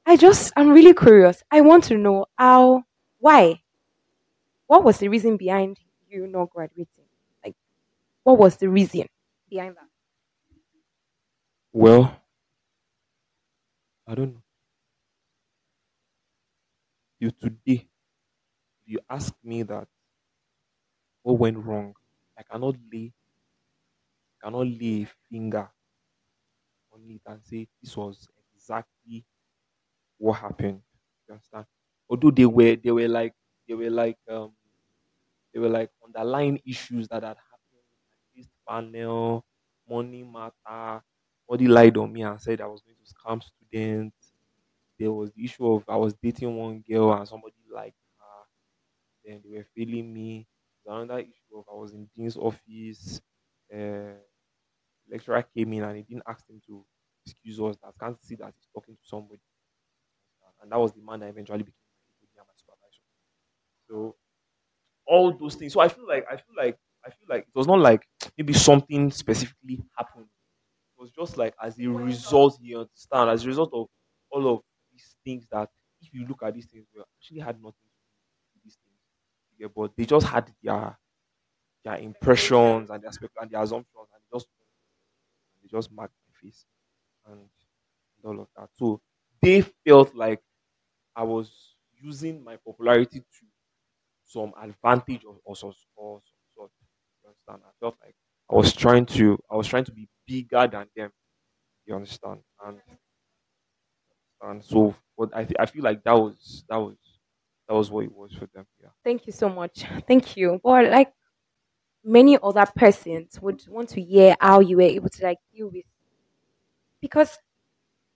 I 0.05 0.17
just, 0.17 0.53
I'm 0.57 0.71
really 0.71 0.93
curious. 0.93 1.43
I 1.51 1.61
want 1.61 1.85
to 1.85 1.97
know 1.97 2.27
how, 2.37 2.83
why, 3.19 3.61
what 4.67 4.83
was 4.83 4.97
the 4.99 5.07
reason 5.07 5.37
behind 5.37 5.79
you 6.07 6.27
not 6.27 6.49
graduating? 6.49 7.05
Like, 7.43 7.55
what 8.23 8.39
was 8.39 8.57
the 8.57 8.69
reason 8.69 9.07
behind 9.49 9.77
that? 9.77 9.87
Well, 11.73 12.21
I 14.07 14.13
don't 14.15 14.33
know. 14.35 14.43
You 17.19 17.31
today, 17.31 17.87
you 18.85 18.99
ask 19.09 19.33
me 19.43 19.63
that 19.63 19.87
what 21.23 21.39
went 21.39 21.57
wrong, 21.57 21.95
I 22.37 22.43
cannot 22.43 22.75
lay 22.91 23.13
cannot 24.43 24.67
lay 24.67 25.03
a 25.03 25.07
finger 25.29 25.71
on 26.93 27.09
it 27.09 27.21
and 27.25 27.43
say 27.43 27.67
this 27.81 27.95
was 27.97 28.27
exactly 28.53 29.25
what 30.17 30.35
happened. 30.39 30.81
You 31.27 31.33
understand? 31.35 31.65
Although 32.09 32.31
they 32.31 32.45
were 32.45 32.75
they 32.77 32.91
were 32.91 33.07
like 33.07 33.33
they 33.67 33.73
were 33.75 33.89
like 33.89 34.17
um 34.29 34.53
they 35.53 35.59
were 35.59 35.69
like 35.69 35.89
underlying 36.05 36.59
issues 36.65 37.07
that 37.09 37.23
had 37.23 37.37
happened 37.37 37.87
like 38.07 38.35
this 38.35 38.49
panel, 38.67 39.45
money 39.89 40.23
matter, 40.23 41.03
somebody 41.47 41.67
lied 41.67 41.97
on 41.97 42.11
me 42.13 42.21
and 42.23 42.41
said 42.41 42.61
I 42.61 42.67
was 42.67 42.81
going 42.81 42.97
to 42.97 43.13
scam 43.13 43.43
students. 43.43 44.33
There 44.99 45.11
was 45.13 45.31
the 45.33 45.45
issue 45.45 45.67
of 45.67 45.85
I 45.89 45.97
was 45.97 46.15
dating 46.15 46.55
one 46.57 46.83
girl 46.89 47.13
and 47.13 47.27
somebody 47.27 47.55
liked 47.73 47.97
her, 48.19 48.43
then 49.25 49.41
they 49.43 49.57
were 49.57 49.67
failing 49.75 50.13
me. 50.13 50.47
There's 50.85 51.03
another 51.03 51.21
issue 51.21 51.57
of 51.59 51.65
I 51.71 51.75
was 51.75 51.93
in 51.93 52.09
Dean's 52.15 52.37
office, 52.37 53.21
uh 53.73 54.15
lecturer 55.11 55.43
came 55.55 55.73
in 55.73 55.83
and 55.83 55.97
he 55.97 56.03
didn't 56.03 56.23
ask 56.27 56.49
him 56.49 56.61
to 56.67 56.85
excuse 57.25 57.59
us 57.61 57.77
that 57.83 57.93
can't 57.99 58.21
see 58.23 58.35
that 58.35 58.53
he's 58.55 58.69
talking 58.73 58.95
to 58.95 59.01
somebody. 59.05 59.41
And 60.61 60.71
that 60.71 60.79
was 60.79 60.93
the 60.93 61.01
man 61.01 61.19
that 61.21 61.29
eventually 61.29 61.63
became 61.63 61.75
my 62.37 62.43
supervisor. 62.55 63.01
So 63.89 64.15
all 65.07 65.33
those 65.37 65.55
things. 65.55 65.73
So 65.73 65.79
I 65.81 65.89
feel 65.89 66.07
like 66.07 66.25
I 66.31 66.37
feel 66.37 66.55
like 66.57 66.77
I 67.05 67.09
feel 67.11 67.27
like 67.29 67.43
it 67.43 67.55
was 67.55 67.67
not 67.67 67.79
like 67.79 68.07
maybe 68.37 68.53
something 68.53 69.11
specifically 69.11 69.81
happened. 69.97 70.27
It 70.97 71.01
was 71.01 71.11
just 71.11 71.37
like 71.37 71.55
as 71.61 71.79
a 71.79 71.87
result, 71.87 72.59
you 72.61 72.79
understand, 72.81 73.29
as 73.31 73.45
a 73.45 73.47
result 73.49 73.71
of 73.73 73.87
all 74.31 74.55
of 74.55 74.61
these 74.91 75.15
things 75.25 75.47
that 75.51 75.69
if 76.01 76.13
you 76.13 76.27
look 76.27 76.43
at 76.43 76.55
these 76.55 76.67
things, 76.67 76.87
we 76.95 77.01
actually 77.01 77.39
had 77.41 77.57
nothing 77.57 77.73
to 77.73 77.89
do 77.89 78.55
with 78.55 78.63
these 78.65 78.77
things. 78.85 78.99
Yeah, 79.59 79.67
but 79.75 79.95
they 79.97 80.05
just 80.05 80.27
had 80.27 80.53
their 80.63 80.97
their 81.83 81.97
impressions 81.97 82.89
and 82.89 83.03
their 83.03 83.11
spec 83.11 83.31
and 83.41 83.51
their 83.51 83.61
assumptions 83.63 84.09
and 84.13 84.23
just 84.33 84.47
just 85.71 85.91
marked 85.91 86.15
my 86.27 86.33
face 86.49 86.65
and, 87.27 87.41
all 88.25 88.39
of 88.41 88.47
that. 88.57 88.69
So 88.73 89.01
they 89.41 89.61
felt 89.61 90.15
like 90.15 90.41
I 91.15 91.23
was 91.23 91.75
using 92.01 92.43
my 92.43 92.57
popularity 92.57 93.19
to 93.21 93.45
some 94.25 94.53
advantage 94.61 95.25
or, 95.25 95.37
or, 95.45 95.55
so- 95.55 95.73
or 95.95 96.21
some 96.21 96.37
sort. 96.55 96.71
You 97.23 97.29
understand? 97.29 97.61
I 97.67 97.71
felt 97.79 97.95
like 98.03 98.15
I 98.51 98.55
was 98.55 98.73
trying 98.73 99.05
to 99.07 99.39
I 99.51 99.55
was 99.55 99.67
trying 99.67 99.85
to 99.85 99.91
be 99.91 100.07
bigger 100.27 100.67
than 100.67 100.87
them. 100.95 101.11
You 101.85 101.95
understand? 101.95 102.41
And 102.65 102.79
and 104.41 104.63
so 104.63 104.95
but 105.17 105.29
I 105.35 105.43
th- 105.43 105.55
I 105.59 105.65
feel 105.65 105.83
like 105.83 106.03
that 106.03 106.13
was 106.13 106.63
that 106.69 106.77
was 106.77 106.95
that 107.67 107.75
was 107.75 107.91
what 107.91 108.05
it 108.05 108.11
was 108.15 108.33
for 108.33 108.47
them. 108.53 108.65
Yeah. 108.81 108.89
Thank 109.03 109.27
you 109.27 109.33
so 109.33 109.49
much. 109.49 109.85
Thank 110.07 110.35
you. 110.35 110.59
But 110.63 110.89
like 110.89 111.13
many 112.03 112.37
other 112.41 112.65
persons 112.75 113.39
would 113.41 113.63
want 113.67 113.89
to 113.89 114.01
hear 114.01 114.35
how 114.39 114.59
you 114.59 114.77
were 114.77 114.83
able 114.83 115.09
to 115.09 115.23
like 115.23 115.37
deal 115.53 115.69
with 115.69 115.85
because 117.01 117.37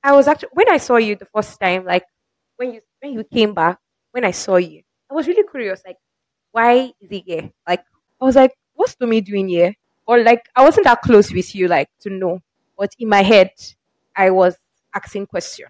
I 0.04 0.14
was 0.14 0.28
actually 0.28 0.50
when 0.54 0.70
I 0.70 0.78
saw 0.78 0.98
you 0.98 1.16
the 1.16 1.28
first 1.28 1.60
time, 1.60 1.86
like 1.86 2.06
when 2.58 2.74
you 2.74 2.82
when 3.02 3.14
you 3.14 3.24
came 3.24 3.54
back, 3.54 3.80
when 4.12 4.26
I 4.26 4.32
saw 4.32 4.58
you, 4.58 4.84
I 5.12 5.14
was 5.16 5.28
really 5.28 5.48
curious, 5.50 5.82
like 5.86 5.98
why 6.52 6.94
is 7.02 7.10
he 7.12 7.20
here? 7.26 7.52
Like 7.68 7.84
I 8.22 8.26
was 8.26 8.36
like, 8.36 8.54
what's 8.76 8.96
Tomi 8.96 9.22
doing 9.22 9.50
here? 9.50 9.76
Or 10.08 10.24
like 10.24 10.44
I 10.56 10.64
wasn't 10.64 10.86
that 10.86 11.02
close 11.04 11.32
with 11.34 11.56
you, 11.56 11.68
like 11.68 11.90
to 12.02 12.10
know. 12.10 12.42
But 12.78 12.94
in 13.00 13.10
my 13.10 13.24
head, 13.24 13.52
I 14.16 14.32
was 14.32 14.58
asking 14.96 15.28
questions. 15.28 15.70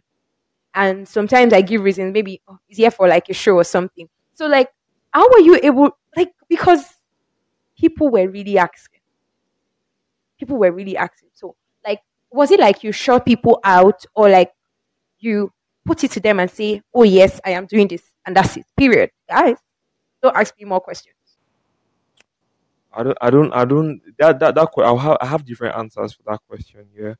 And 0.73 1.07
sometimes 1.07 1.53
I 1.53 1.61
give 1.61 1.81
reasons, 1.83 2.13
maybe 2.13 2.41
oh, 2.47 2.59
he's 2.67 2.77
here 2.77 2.91
for 2.91 3.07
like 3.07 3.29
a 3.29 3.33
show 3.33 3.55
or 3.55 3.63
something. 3.63 4.09
So 4.33 4.47
like 4.47 4.69
how 5.11 5.27
were 5.29 5.39
you 5.39 5.59
able 5.63 5.97
like 6.17 6.33
because 6.49 6.83
people 7.77 8.09
were 8.09 8.29
really 8.29 8.57
asking. 8.57 9.01
People 10.39 10.57
were 10.57 10.71
really 10.71 10.97
asking. 10.97 11.29
So 11.33 11.55
like 11.85 12.01
was 12.31 12.51
it 12.51 12.59
like 12.59 12.83
you 12.83 12.91
shut 12.91 13.25
people 13.25 13.59
out 13.63 14.05
or 14.15 14.29
like 14.29 14.51
you 15.19 15.51
put 15.85 16.03
it 16.03 16.11
to 16.11 16.19
them 16.19 16.39
and 16.39 16.49
say, 16.49 16.81
Oh 16.93 17.03
yes, 17.03 17.39
I 17.45 17.51
am 17.51 17.65
doing 17.65 17.87
this 17.87 18.03
and 18.25 18.35
that's 18.35 18.57
it. 18.57 18.65
Period. 18.77 19.11
Guys, 19.29 19.57
don't 20.21 20.35
ask 20.35 20.53
me 20.59 20.65
more 20.65 20.81
questions. 20.81 21.15
I 22.93 23.03
don't 23.03 23.17
I 23.21 23.29
don't 23.29 23.53
I 23.53 23.65
don't 23.65 24.01
that 24.17 24.39
that 24.39 24.55
that 24.55 24.69
I'll 24.77 24.97
have 24.97 25.17
I 25.21 25.25
have 25.25 25.45
different 25.45 25.77
answers 25.77 26.13
for 26.13 26.23
that 26.27 26.39
question. 26.47 26.85
Yeah. 26.97 27.13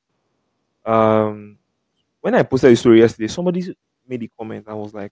Um 0.86 1.58
when 2.22 2.34
I 2.34 2.44
posted 2.44 2.72
the 2.72 2.76
story 2.76 3.00
yesterday, 3.02 3.28
somebody 3.28 3.76
made 4.08 4.24
a 4.24 4.28
comment 4.38 4.66
and 4.68 4.78
was 4.78 4.94
like, 4.94 5.12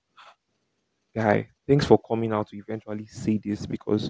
Guy, 1.15 1.49
thanks 1.67 1.85
for 1.85 1.99
coming 1.99 2.33
out 2.33 2.47
to 2.49 2.57
eventually 2.57 3.05
say 3.05 3.39
this 3.43 3.65
because 3.65 4.09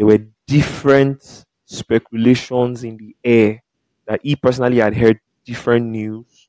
there 0.00 0.08
were 0.08 0.24
different 0.48 1.44
speculations 1.66 2.84
in 2.84 2.96
the 2.96 3.14
air 3.22 3.62
that 4.08 4.22
he 4.24 4.34
personally 4.34 4.78
had 4.78 4.96
heard 4.96 5.20
different 5.44 5.86
news, 5.86 6.48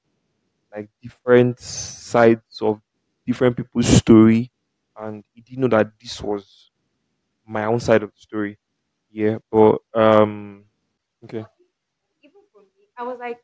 like 0.75 0.89
different 1.01 1.59
sides 1.59 2.61
of 2.61 2.81
different 3.27 3.57
people's 3.57 3.87
story, 3.87 4.51
and 4.97 5.23
he 5.33 5.41
didn't 5.41 5.61
know 5.61 5.67
that 5.77 5.91
this 6.01 6.21
was 6.21 6.71
my 7.47 7.65
own 7.65 7.79
side 7.79 8.03
of 8.03 8.11
the 8.13 8.19
story. 8.19 8.57
Yeah, 9.11 9.39
but 9.51 9.79
um, 9.95 10.65
okay, 11.25 11.45
Even 12.23 12.41
for 12.53 12.61
me, 12.61 12.85
I 12.97 13.03
was 13.03 13.17
like, 13.19 13.37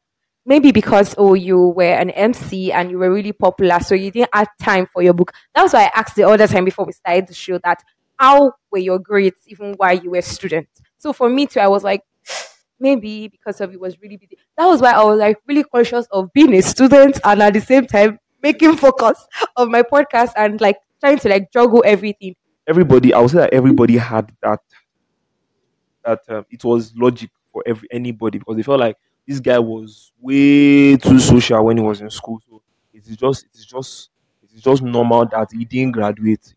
maybe 0.46 0.72
because 0.72 1.16
oh 1.18 1.34
you 1.34 1.70
were 1.70 1.84
an 1.94 2.10
MC 2.12 2.72
and 2.72 2.92
you 2.92 3.00
were 3.00 3.12
really 3.12 3.34
popular, 3.34 3.80
so 3.80 3.96
you 3.96 4.12
didn't 4.12 4.30
have 4.34 4.48
time 4.62 4.86
for 4.86 5.02
your 5.02 5.14
book. 5.14 5.32
That's 5.56 5.74
why 5.74 5.86
I 5.86 5.92
asked 6.00 6.16
the 6.16 6.24
other 6.28 6.48
time 6.48 6.66
before 6.66 6.86
we 6.86 6.94
started 6.94 7.28
the 7.28 7.34
show 7.34 7.60
that 7.64 7.84
how 8.18 8.54
were 8.72 8.80
your 8.80 9.00
grades 9.00 9.40
even 9.48 9.74
while 9.74 9.98
you 9.98 10.12
were 10.12 10.18
a 10.18 10.22
student? 10.22 10.68
So 10.98 11.14
for 11.14 11.30
me 11.30 11.46
too, 11.48 11.60
I 11.60 11.68
was 11.68 11.84
like, 11.84 12.02
maybe 12.80 13.28
because 13.28 13.62
of 13.62 13.74
it 13.74 13.80
was 13.80 14.00
really 14.02 14.18
busy. 14.18 14.38
That 14.58 14.66
was 14.66 14.82
why 14.82 14.92
I 14.92 15.04
was 15.04 15.20
like 15.20 15.38
really 15.48 15.64
conscious 15.64 16.08
of 16.12 16.32
being 16.34 16.54
a 16.54 16.62
student 16.62 17.20
and 17.24 17.42
at 17.42 17.54
the 17.54 17.62
same 17.62 17.86
time 17.88 18.20
making 18.42 18.76
focus 18.78 19.28
of 19.56 19.70
my 19.70 19.84
podcast 19.84 20.32
and 20.36 20.60
like 20.62 20.78
trying 21.00 21.20
to 21.20 21.30
like 21.30 21.52
juggle 21.52 21.84
everything. 21.86 22.36
Everybody, 22.68 23.14
I 23.14 23.20
would 23.20 23.32
say 23.32 23.38
that 23.38 23.54
everybody 23.54 23.98
had 23.98 24.32
that 24.42 24.60
that 26.04 26.20
um, 26.30 26.46
it 26.50 26.64
was 26.64 26.94
logic 26.96 27.30
for 27.52 27.64
every 27.66 27.88
anybody 27.92 28.40
because 28.40 28.56
they 28.56 28.64
felt 28.64 28.80
like 28.80 28.98
this 29.28 29.40
guy 29.40 29.60
was 29.60 30.12
way 30.20 30.96
too 30.98 31.20
social 31.20 31.64
when 31.66 31.78
he 31.78 31.84
was 31.84 32.02
in 32.02 32.10
school. 32.10 32.40
So 32.50 32.62
it 32.94 33.08
is 33.08 33.18
just 33.18 33.46
it 33.46 33.52
is 33.56 33.66
just 33.66 34.10
it 34.44 34.56
is 34.56 34.62
just 34.62 34.82
normal 34.82 35.26
that 35.28 35.50
he 35.52 35.66
didn't 35.66 35.92
graduate. 35.92 36.54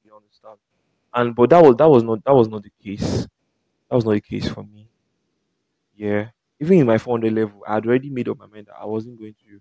And 1.14 1.34
but 1.36 1.50
that 1.50 1.62
was 1.62 1.76
that 1.76 1.88
was 1.88 2.02
not 2.02 2.24
that 2.24 2.34
was 2.34 2.48
not 2.48 2.62
the 2.64 2.72
case. 2.82 3.22
That 3.88 3.96
was 3.96 4.04
not 4.06 4.12
the 4.14 4.20
case 4.22 4.48
for 4.48 4.64
me. 4.64 4.88
Yeah. 5.94 6.30
Even 6.60 6.78
in 6.78 6.86
my 6.86 6.98
400 6.98 7.32
level, 7.32 7.62
I 7.66 7.74
had 7.74 7.86
already 7.86 8.10
made 8.10 8.28
up 8.28 8.38
my 8.38 8.46
mind 8.46 8.66
that 8.66 8.76
I 8.78 8.84
wasn't 8.84 9.18
going 9.18 9.34
to 9.48 9.60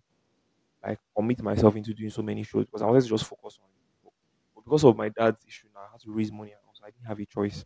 like 0.87 0.99
commit 1.15 1.41
myself 1.41 1.75
into 1.75 1.93
doing 1.93 2.09
so 2.11 2.21
many 2.23 2.43
shows 2.43 2.65
because 2.65 2.81
I 2.81 2.87
wanted 2.87 3.03
to 3.03 3.09
just 3.09 3.25
focus 3.25 3.59
on 3.61 3.69
it. 3.69 4.11
But 4.55 4.65
because 4.65 4.83
of 4.85 4.97
my 4.97 5.09
dad's 5.09 5.45
issue 5.47 5.67
now, 5.73 5.81
I 5.81 5.91
had 5.93 6.01
to 6.01 6.11
raise 6.11 6.31
money 6.31 6.51
and 6.51 6.61
also 6.67 6.83
I 6.85 6.91
didn't 6.91 7.07
have 7.07 7.19
a 7.19 7.25
choice. 7.25 7.65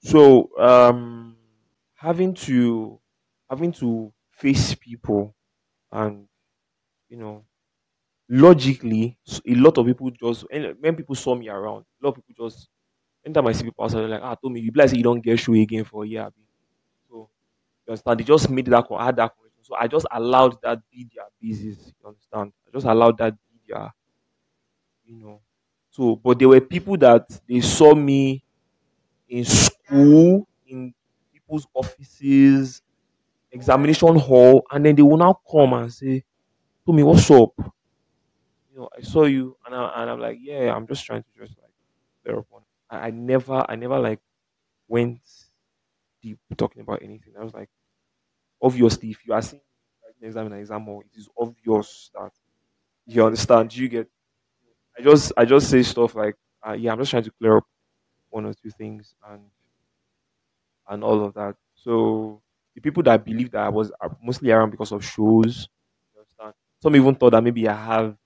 So 0.00 0.50
um 0.58 1.36
having 1.94 2.34
to 2.46 3.00
having 3.48 3.72
to 3.72 4.12
face 4.30 4.74
people 4.74 5.34
and 5.92 6.28
you 7.08 7.18
know 7.18 7.44
logically 8.28 9.18
a 9.46 9.54
lot 9.54 9.78
of 9.78 9.86
people 9.86 10.10
just 10.10 10.46
and 10.50 10.74
when 10.80 10.96
people 10.96 11.14
saw 11.14 11.34
me 11.34 11.48
around, 11.48 11.84
a 12.02 12.06
lot 12.06 12.16
of 12.18 12.26
people 12.26 12.48
just 12.48 12.68
anytime 13.24 13.46
I 13.48 13.52
see 13.52 13.64
people 13.64 13.84
outside, 13.84 14.00
they're 14.00 14.08
like, 14.08 14.22
ah, 14.22 14.34
told 14.36 14.52
me 14.54 14.60
you 14.60 14.72
be 14.72 14.82
you 14.96 15.02
don't 15.02 15.20
get 15.22 15.38
show 15.40 15.54
again 15.54 15.84
for 15.84 16.04
a 16.04 16.08
year. 16.08 16.22
abi." 16.22 16.42
So 17.08 17.28
you 17.86 17.92
understand? 17.92 18.20
They 18.20 18.24
just 18.24 18.50
made 18.50 18.66
that 18.66 18.88
con- 18.88 19.00
I 19.00 19.06
had 19.06 19.16
that 19.16 19.32
connection. 19.36 19.64
So 19.64 19.76
I 19.76 19.88
just 19.88 20.06
allowed 20.12 20.58
that 20.62 20.80
be 20.92 21.08
their 21.14 21.26
business. 21.40 21.92
You 22.02 22.08
understand? 22.08 22.52
I 22.68 22.72
just 22.72 22.86
allowed 22.86 23.18
that 23.18 23.34
be 23.52 23.60
their, 23.74 23.92
you 25.04 25.16
know. 25.16 25.40
So, 25.90 26.16
but 26.16 26.38
there 26.38 26.48
were 26.48 26.60
people 26.60 26.96
that 26.98 27.26
they 27.48 27.60
saw 27.60 27.94
me 27.94 28.42
in 29.28 29.44
school, 29.44 30.48
in 30.66 30.94
people's 31.32 31.66
offices, 31.74 32.82
examination 33.52 34.16
hall, 34.16 34.64
and 34.72 34.84
then 34.86 34.96
they 34.96 35.02
will 35.02 35.18
now 35.18 35.38
come 35.50 35.74
and 35.74 35.92
say, 35.92 36.24
"Tomi, 36.86 37.02
what's 37.04 37.30
up? 37.30 37.52
You 38.74 38.80
know, 38.80 38.90
I 38.98 39.02
saw 39.02 39.24
you," 39.26 39.56
and, 39.66 39.76
I, 39.76 40.02
and 40.02 40.10
I'm 40.10 40.20
like, 40.20 40.38
"Yeah, 40.42 40.74
I'm 40.76 40.86
just 40.88 41.06
trying 41.06 41.22
to 41.24 41.30
just 41.46 41.56
like 41.62 41.72
clear 42.24 42.40
up 42.40 42.46
I, 42.90 43.08
I 43.08 43.10
never, 43.12 43.64
I 43.68 43.76
never 43.76 44.00
like 44.00 44.20
went 44.88 45.20
deep 46.22 46.38
talking 46.56 46.82
about 46.82 47.02
anything. 47.02 47.34
I 47.38 47.44
was 47.44 47.54
like, 47.54 47.68
obviously, 48.62 49.10
if 49.10 49.26
you 49.26 49.34
are 49.34 49.42
seeing 49.42 49.62
like, 50.04 50.14
an 50.20 50.28
exam 50.28 50.46
an 50.48 50.54
exam 50.60 50.88
it 50.88 51.18
is 51.18 51.28
obvious 51.38 52.10
that 52.14 52.32
you 53.06 53.24
understand. 53.24 53.76
You 53.76 53.88
get. 53.88 54.08
I 54.98 55.02
just, 55.02 55.32
I 55.36 55.44
just 55.46 55.70
say 55.70 55.82
stuff 55.82 56.14
like, 56.14 56.36
uh, 56.66 56.72
"Yeah, 56.74 56.92
I'm 56.92 56.98
just 56.98 57.12
trying 57.12 57.24
to 57.24 57.32
clear 57.32 57.58
up 57.58 57.64
one 58.30 58.46
or 58.46 58.54
two 58.54 58.70
things," 58.70 59.14
and 59.28 59.42
and 60.88 61.02
all 61.04 61.24
of 61.24 61.34
that. 61.34 61.56
So 61.74 62.42
the 62.74 62.80
people 62.80 63.02
that 63.04 63.24
believe 63.24 63.50
that 63.52 63.62
I 63.62 63.68
was 63.68 63.90
are 64.00 64.16
mostly 64.22 64.50
around 64.50 64.70
because 64.70 64.92
of 64.92 65.04
shows. 65.04 65.68
Some 66.80 66.96
even 66.96 67.14
thought 67.14 67.30
that 67.30 67.42
maybe 67.42 67.66
I 67.68 67.74
have 67.74 68.16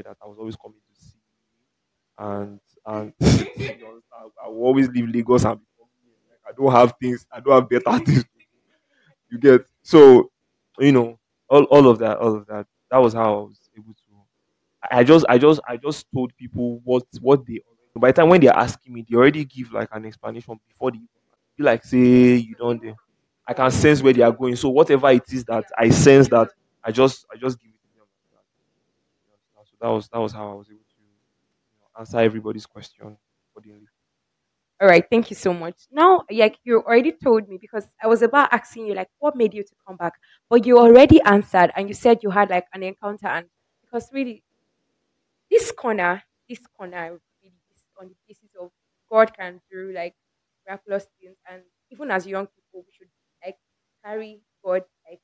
that 0.00 0.16
I 0.22 0.26
was 0.26 0.38
always 0.38 0.56
coming 0.56 0.78
to 0.80 1.00
see, 1.04 1.18
and 2.18 2.60
and 2.86 3.12
understand, 3.20 4.02
I 4.44 4.48
will 4.48 4.64
always 4.64 4.88
leave 4.88 5.08
Lagos 5.08 5.44
and. 5.44 5.60
Like 6.44 6.54
I 6.54 6.56
don't 6.56 6.72
have 6.72 6.94
things, 7.00 7.26
I 7.32 7.40
don't 7.40 7.54
have 7.54 7.68
better 7.68 7.98
things. 8.04 8.24
You 9.30 9.38
get 9.38 9.66
so 9.82 10.30
you 10.78 10.92
know 10.92 11.18
all, 11.48 11.64
all 11.64 11.88
of 11.88 11.98
that, 12.00 12.18
all 12.18 12.36
of 12.36 12.46
that. 12.46 12.66
That 12.90 12.98
was 12.98 13.14
how 13.14 13.32
I 13.34 13.42
was 13.44 13.70
able 13.76 13.94
to. 13.94 14.00
I 14.92 15.00
I 15.00 15.04
just 15.04 15.26
I 15.28 15.38
just 15.38 15.60
I 15.68 15.76
just 15.76 16.06
told 16.14 16.36
people 16.36 16.80
what 16.84 17.04
what 17.20 17.46
they. 17.46 17.60
By 17.96 18.12
the 18.12 18.22
time 18.22 18.30
when 18.30 18.40
they're 18.40 18.56
asking 18.56 18.94
me, 18.94 19.06
they 19.08 19.16
already 19.16 19.44
give 19.44 19.72
like 19.72 19.88
an 19.92 20.06
explanation 20.06 20.58
before 20.68 20.92
they 20.92 20.98
be 21.56 21.64
like 21.64 21.84
say 21.84 21.98
you 22.36 22.54
don't. 22.56 22.82
I 23.46 23.54
can 23.54 23.70
sense 23.70 24.02
where 24.02 24.12
they 24.12 24.22
are 24.22 24.32
going. 24.32 24.56
So 24.56 24.68
whatever 24.70 25.10
it 25.10 25.24
is 25.32 25.44
that 25.46 25.64
I 25.78 25.90
sense 25.90 26.28
that 26.28 26.50
I 26.84 26.92
just 26.92 27.26
I 27.32 27.36
just 27.36 27.60
give 27.60 27.70
it 27.70 27.80
to 27.82 27.98
them 27.98 28.06
like 28.08 28.30
that. 28.32 28.44
You 29.26 29.32
understand? 29.32 29.66
So 29.68 29.71
that 29.82 29.88
was 29.88 30.08
that 30.10 30.20
was 30.20 30.32
how 30.32 30.52
I 30.52 30.54
was 30.54 30.70
able 30.70 30.80
to 30.80 31.02
you 31.02 31.08
know, 31.80 32.00
answer 32.00 32.18
everybody's 32.18 32.66
question 32.66 33.18
accordingly. 33.50 33.88
All 34.80 34.88
right, 34.88 35.04
thank 35.08 35.30
you 35.30 35.36
so 35.36 35.54
much. 35.54 35.76
Now, 35.92 36.24
like 36.30 36.58
you 36.64 36.82
already 36.82 37.12
told 37.12 37.48
me 37.48 37.56
because 37.60 37.86
I 38.02 38.08
was 38.08 38.22
about 38.22 38.52
asking 38.52 38.86
you 38.86 38.94
like 38.94 39.08
what 39.18 39.36
made 39.36 39.54
you 39.54 39.62
to 39.62 39.74
come 39.86 39.96
back, 39.96 40.14
but 40.50 40.66
you 40.66 40.78
already 40.78 41.20
answered 41.22 41.70
and 41.76 41.88
you 41.88 41.94
said 41.94 42.18
you 42.22 42.30
had 42.30 42.50
like 42.50 42.66
an 42.74 42.82
encounter 42.82 43.28
and 43.28 43.46
because 43.82 44.10
really 44.12 44.42
this 45.50 45.70
corner, 45.72 46.22
this 46.48 46.60
corner 46.76 47.18
really 47.42 47.60
is 47.74 47.84
on 48.00 48.08
the 48.08 48.14
basis 48.26 48.50
of 48.60 48.70
God 49.10 49.32
can 49.36 49.60
do 49.70 49.92
like 49.94 50.14
miraculous 50.66 51.06
things 51.20 51.36
and 51.50 51.62
even 51.90 52.10
as 52.10 52.26
young 52.26 52.46
people 52.46 52.84
we 52.86 52.92
should 52.92 53.08
like 53.44 53.56
carry 54.04 54.40
God 54.64 54.82
like 55.08 55.20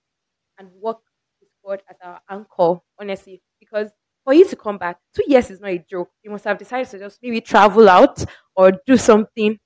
and 0.59 0.71
work 0.81 0.99
with 1.41 1.51
God 1.65 1.83
as 1.91 1.97
our 2.03 2.21
anchor, 2.31 2.81
honestly. 3.01 3.43
Because 3.61 3.91
for 4.29 4.35
you 4.35 4.47
to 4.47 4.57
come 4.57 4.76
back, 4.76 4.99
two 5.14 5.24
years 5.26 5.51
is 5.51 5.59
not 5.59 5.70
a 5.70 5.79
joke. 5.79 6.11
You 6.22 6.31
must 6.31 6.45
have 6.45 6.59
decided 6.59 6.91
to 6.91 6.99
just 6.99 7.18
maybe 7.22 7.41
travel 7.41 7.89
out 7.89 8.22
or 8.55 8.72
do 8.87 8.99
something 8.99 9.59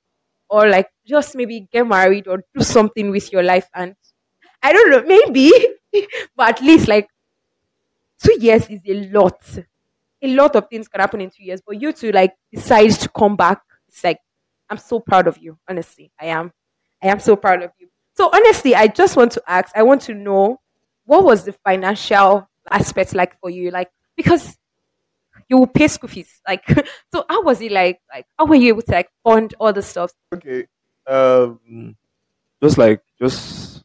or 0.49 0.69
like 0.69 0.89
just 1.05 1.35
maybe 1.35 1.67
get 1.73 1.85
married 1.85 2.29
or 2.29 2.45
do 2.55 2.63
something 2.63 3.11
with 3.11 3.33
your 3.33 3.43
life. 3.43 3.69
And 3.75 3.97
I 4.63 4.73
don't 4.73 4.91
know, 4.93 5.03
maybe, 5.05 5.51
but 6.37 6.51
at 6.51 6.63
least 6.63 6.87
like 6.87 7.09
two 8.23 8.37
years 8.41 8.69
is 8.69 8.81
a 8.87 9.09
lot. 9.11 9.37
A 10.23 10.29
lot 10.29 10.55
of 10.55 10.69
things 10.69 10.87
can 10.87 11.01
happen 11.01 11.21
in 11.21 11.31
two 11.31 11.43
years, 11.43 11.61
but 11.67 11.81
you 11.81 11.93
to 11.95 12.13
like 12.13 12.35
decide 12.53 12.91
to 12.93 13.09
come 13.09 13.35
back, 13.35 13.61
it's 13.89 14.05
like 14.05 14.19
I'm 14.71 14.79
so 14.79 15.01
proud 15.01 15.27
of 15.27 15.39
you. 15.39 15.59
Honestly, 15.69 16.13
I 16.21 16.27
am. 16.27 16.53
I 17.03 17.09
am 17.09 17.19
so 17.19 17.35
proud 17.35 17.63
of 17.65 17.73
you. 17.81 17.89
So 18.17 18.31
honestly, 18.33 18.77
I 18.77 18.87
just 18.87 19.17
want 19.17 19.33
to 19.33 19.43
ask. 19.49 19.73
I 19.75 19.83
want 19.83 20.03
to 20.03 20.15
know 20.15 20.61
what 21.05 21.25
was 21.25 21.45
the 21.45 21.53
financial 21.53 22.49
aspect 22.71 23.13
like 23.15 23.41
for 23.41 23.51
you, 23.51 23.73
like 23.73 23.91
because 24.17 24.57
you 25.49 25.59
will 25.59 25.67
pay 25.67 25.89
school 25.89 26.09
fees, 26.09 26.41
like 26.47 26.65
so. 27.13 27.25
How 27.29 27.43
was 27.43 27.61
it 27.61 27.73
like? 27.73 28.01
Like 28.13 28.27
how 28.39 28.47
were 28.47 28.55
you 28.55 28.69
able 28.69 28.83
to 28.83 28.93
like 28.93 29.11
fund 29.25 29.55
all 29.59 29.73
the 29.73 29.83
stuff? 29.83 30.13
Okay. 30.35 30.67
Um, 31.07 31.97
just 32.63 32.79
like 32.79 33.03
just 33.21 33.85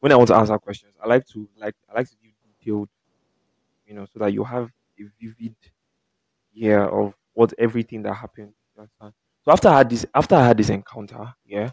when 0.00 0.12
I 0.12 0.16
want 0.16 0.28
to 0.28 0.36
answer 0.36 0.58
questions, 0.58 0.94
I 1.02 1.08
like 1.08 1.26
to 1.28 1.48
like 1.58 1.74
I 1.90 1.98
like 1.98 2.08
to 2.08 2.16
give 2.22 2.32
detailed, 2.58 2.88
you 3.86 3.94
know, 3.94 4.06
so 4.12 4.20
that 4.20 4.32
you 4.32 4.44
have 4.44 4.70
a 4.98 5.02
vivid 5.20 5.56
yeah 6.52 6.86
of 6.86 7.14
what 7.34 7.52
everything 7.58 8.02
that 8.02 8.14
happened. 8.14 8.52
So 8.76 9.52
after 9.52 9.68
I 9.68 9.78
had 9.78 9.90
this 9.90 10.06
after 10.14 10.34
I 10.36 10.46
had 10.46 10.56
this 10.56 10.70
encounter, 10.70 11.34
yeah, 11.44 11.70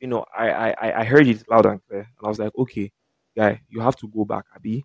you 0.00 0.08
know, 0.08 0.24
I 0.36 0.72
I 0.72 1.00
I 1.00 1.04
heard 1.04 1.26
it 1.26 1.42
loud 1.50 1.66
and 1.66 1.80
clear, 1.86 2.00
and 2.00 2.24
I 2.24 2.28
was 2.28 2.38
like, 2.38 2.52
okay, 2.56 2.92
guy, 3.36 3.60
you 3.68 3.80
have 3.80 3.96
to 3.96 4.08
go 4.08 4.24
back, 4.24 4.44
abi. 4.54 4.84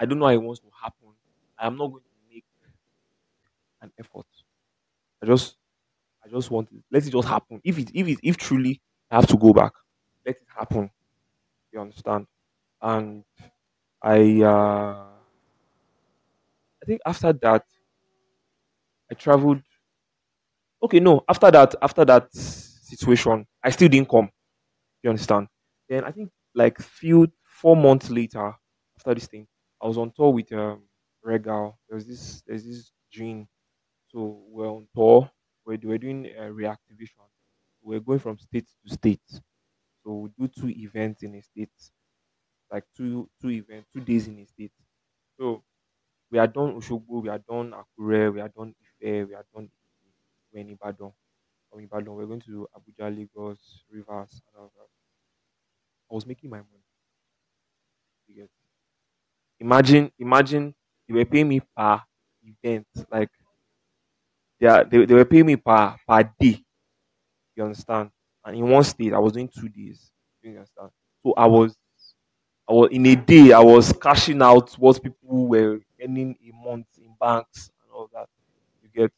I 0.00 0.06
don't 0.06 0.18
know 0.20 0.26
how 0.26 0.32
it 0.32 0.42
wants 0.42 0.60
to 0.62 0.68
happen. 0.82 1.10
I 1.58 1.66
am 1.68 1.76
not 1.78 1.88
going 1.92 2.04
to 2.04 2.34
make 2.34 2.44
an 3.82 3.90
effort. 3.98 4.26
I 5.22 5.26
just 5.26 5.56
I 6.24 6.30
just 6.30 6.50
want 6.50 6.70
it. 6.72 6.82
Let 6.90 7.06
it 7.06 7.12
just 7.12 7.28
happen. 7.28 7.60
If 7.64 7.78
it 7.78 7.90
if 7.94 8.08
it 8.08 8.18
if 8.22 8.38
truly 8.38 8.80
I 9.10 9.16
have 9.16 9.28
to 9.28 9.38
go 9.38 9.52
back, 9.52 9.72
let 10.26 10.36
it 10.36 10.46
happen. 10.56 10.90
You 11.72 11.80
understand? 11.82 12.26
And 12.82 13.24
I 14.02 14.42
uh 14.42 15.06
I 16.82 16.86
think 16.86 17.00
after 17.06 17.32
that 17.32 17.64
I 19.10 19.14
traveled 19.14 19.62
okay, 20.82 21.00
no, 21.00 21.22
after 21.28 21.50
that 21.50 21.74
after 21.82 22.04
that 22.04 22.32
situation, 22.34 23.46
I 23.62 23.70
still 23.70 23.88
didn't 23.88 24.08
come. 24.08 24.30
You 25.02 25.10
understand? 25.10 25.48
Then 25.88 26.04
I 26.04 26.12
think 26.12 26.30
like 26.54 26.80
few 26.80 27.28
four 27.40 27.76
months 27.76 28.10
later 28.10 28.54
after 28.98 29.14
this 29.14 29.28
thing, 29.28 29.46
I 29.82 29.86
was 29.86 29.98
on 29.98 30.12
tour 30.12 30.32
with 30.32 30.52
um 30.52 30.88
Regal. 31.22 31.78
There 31.88 31.96
was 31.96 32.06
this 32.06 32.42
there's 32.46 32.64
this 32.64 32.92
gene. 33.10 33.48
So 34.08 34.44
we're 34.48 34.70
on 34.70 34.88
tour. 34.94 35.30
We're, 35.66 35.78
we're 35.82 35.98
doing 35.98 36.26
a 36.26 36.42
reactivation. 36.60 37.26
We're 37.82 38.00
going 38.00 38.18
from 38.20 38.38
state 38.38 38.68
to 38.86 38.94
state. 38.94 39.22
So 40.04 40.14
we 40.14 40.30
do 40.38 40.48
two 40.48 40.70
events 40.70 41.22
in 41.24 41.34
a 41.36 41.42
state, 41.42 41.72
like 42.70 42.84
two 42.96 43.28
two 43.40 43.50
events, 43.50 43.88
two 43.92 44.00
days 44.00 44.28
in 44.28 44.38
a 44.38 44.46
state. 44.46 44.72
So 45.38 45.64
we 46.30 46.38
are 46.38 46.48
done 46.48 46.74
Oshogbo, 46.80 47.22
we 47.22 47.28
are 47.30 47.38
done 47.40 47.72
Akure, 47.72 48.34
we 48.34 48.40
are 48.40 48.48
done 48.50 48.74
Ife, 48.82 49.28
we 49.28 49.34
are 49.34 49.46
done 49.54 49.70
we're 50.52 50.60
in 50.60 50.70
Ibadan. 50.70 51.12
From 51.70 51.80
Ibadan, 51.80 52.14
we're 52.14 52.26
going 52.26 52.40
to 52.42 52.68
Abuja, 52.76 53.16
Lagos, 53.16 53.84
Rivers, 53.90 54.42
and 54.48 54.56
all 54.60 54.72
that. 54.76 54.88
I 56.10 56.14
was 56.14 56.26
making 56.26 56.50
my 56.50 56.58
money. 56.58 56.84
Imagine 59.60 60.10
imagine 60.18 60.74
they 61.08 61.14
were 61.14 61.24
paying 61.24 61.48
me 61.48 61.60
per 61.76 62.00
event. 62.44 62.86
Like 63.10 63.30
they 64.60 64.66
are, 64.66 64.84
they, 64.84 65.04
they 65.04 65.14
were 65.14 65.24
paying 65.24 65.46
me 65.46 65.56
per 65.56 65.96
per 66.06 66.22
day. 66.38 66.62
You 67.56 67.64
understand? 67.64 68.10
And 68.44 68.56
in 68.56 68.68
one 68.70 68.84
state 68.84 69.12
I 69.14 69.18
was 69.18 69.32
doing 69.34 69.48
two 69.48 69.68
days. 69.68 70.12
You 70.42 70.52
understand? 70.52 70.90
So 71.24 71.34
I 71.36 71.46
was 71.46 71.76
I 72.68 72.72
was 72.72 72.90
in 72.92 73.06
a 73.06 73.16
day 73.16 73.52
I 73.52 73.60
was 73.60 73.92
cashing 73.92 74.42
out 74.42 74.72
what 74.74 75.02
people 75.02 75.48
were 75.48 75.80
earning 76.02 76.36
a 76.48 76.68
month 76.68 76.86
in 76.98 77.14
banks 77.20 77.70
and 77.82 77.92
all 77.92 78.10
that. 78.14 78.28
You 78.82 78.90
get 78.94 79.12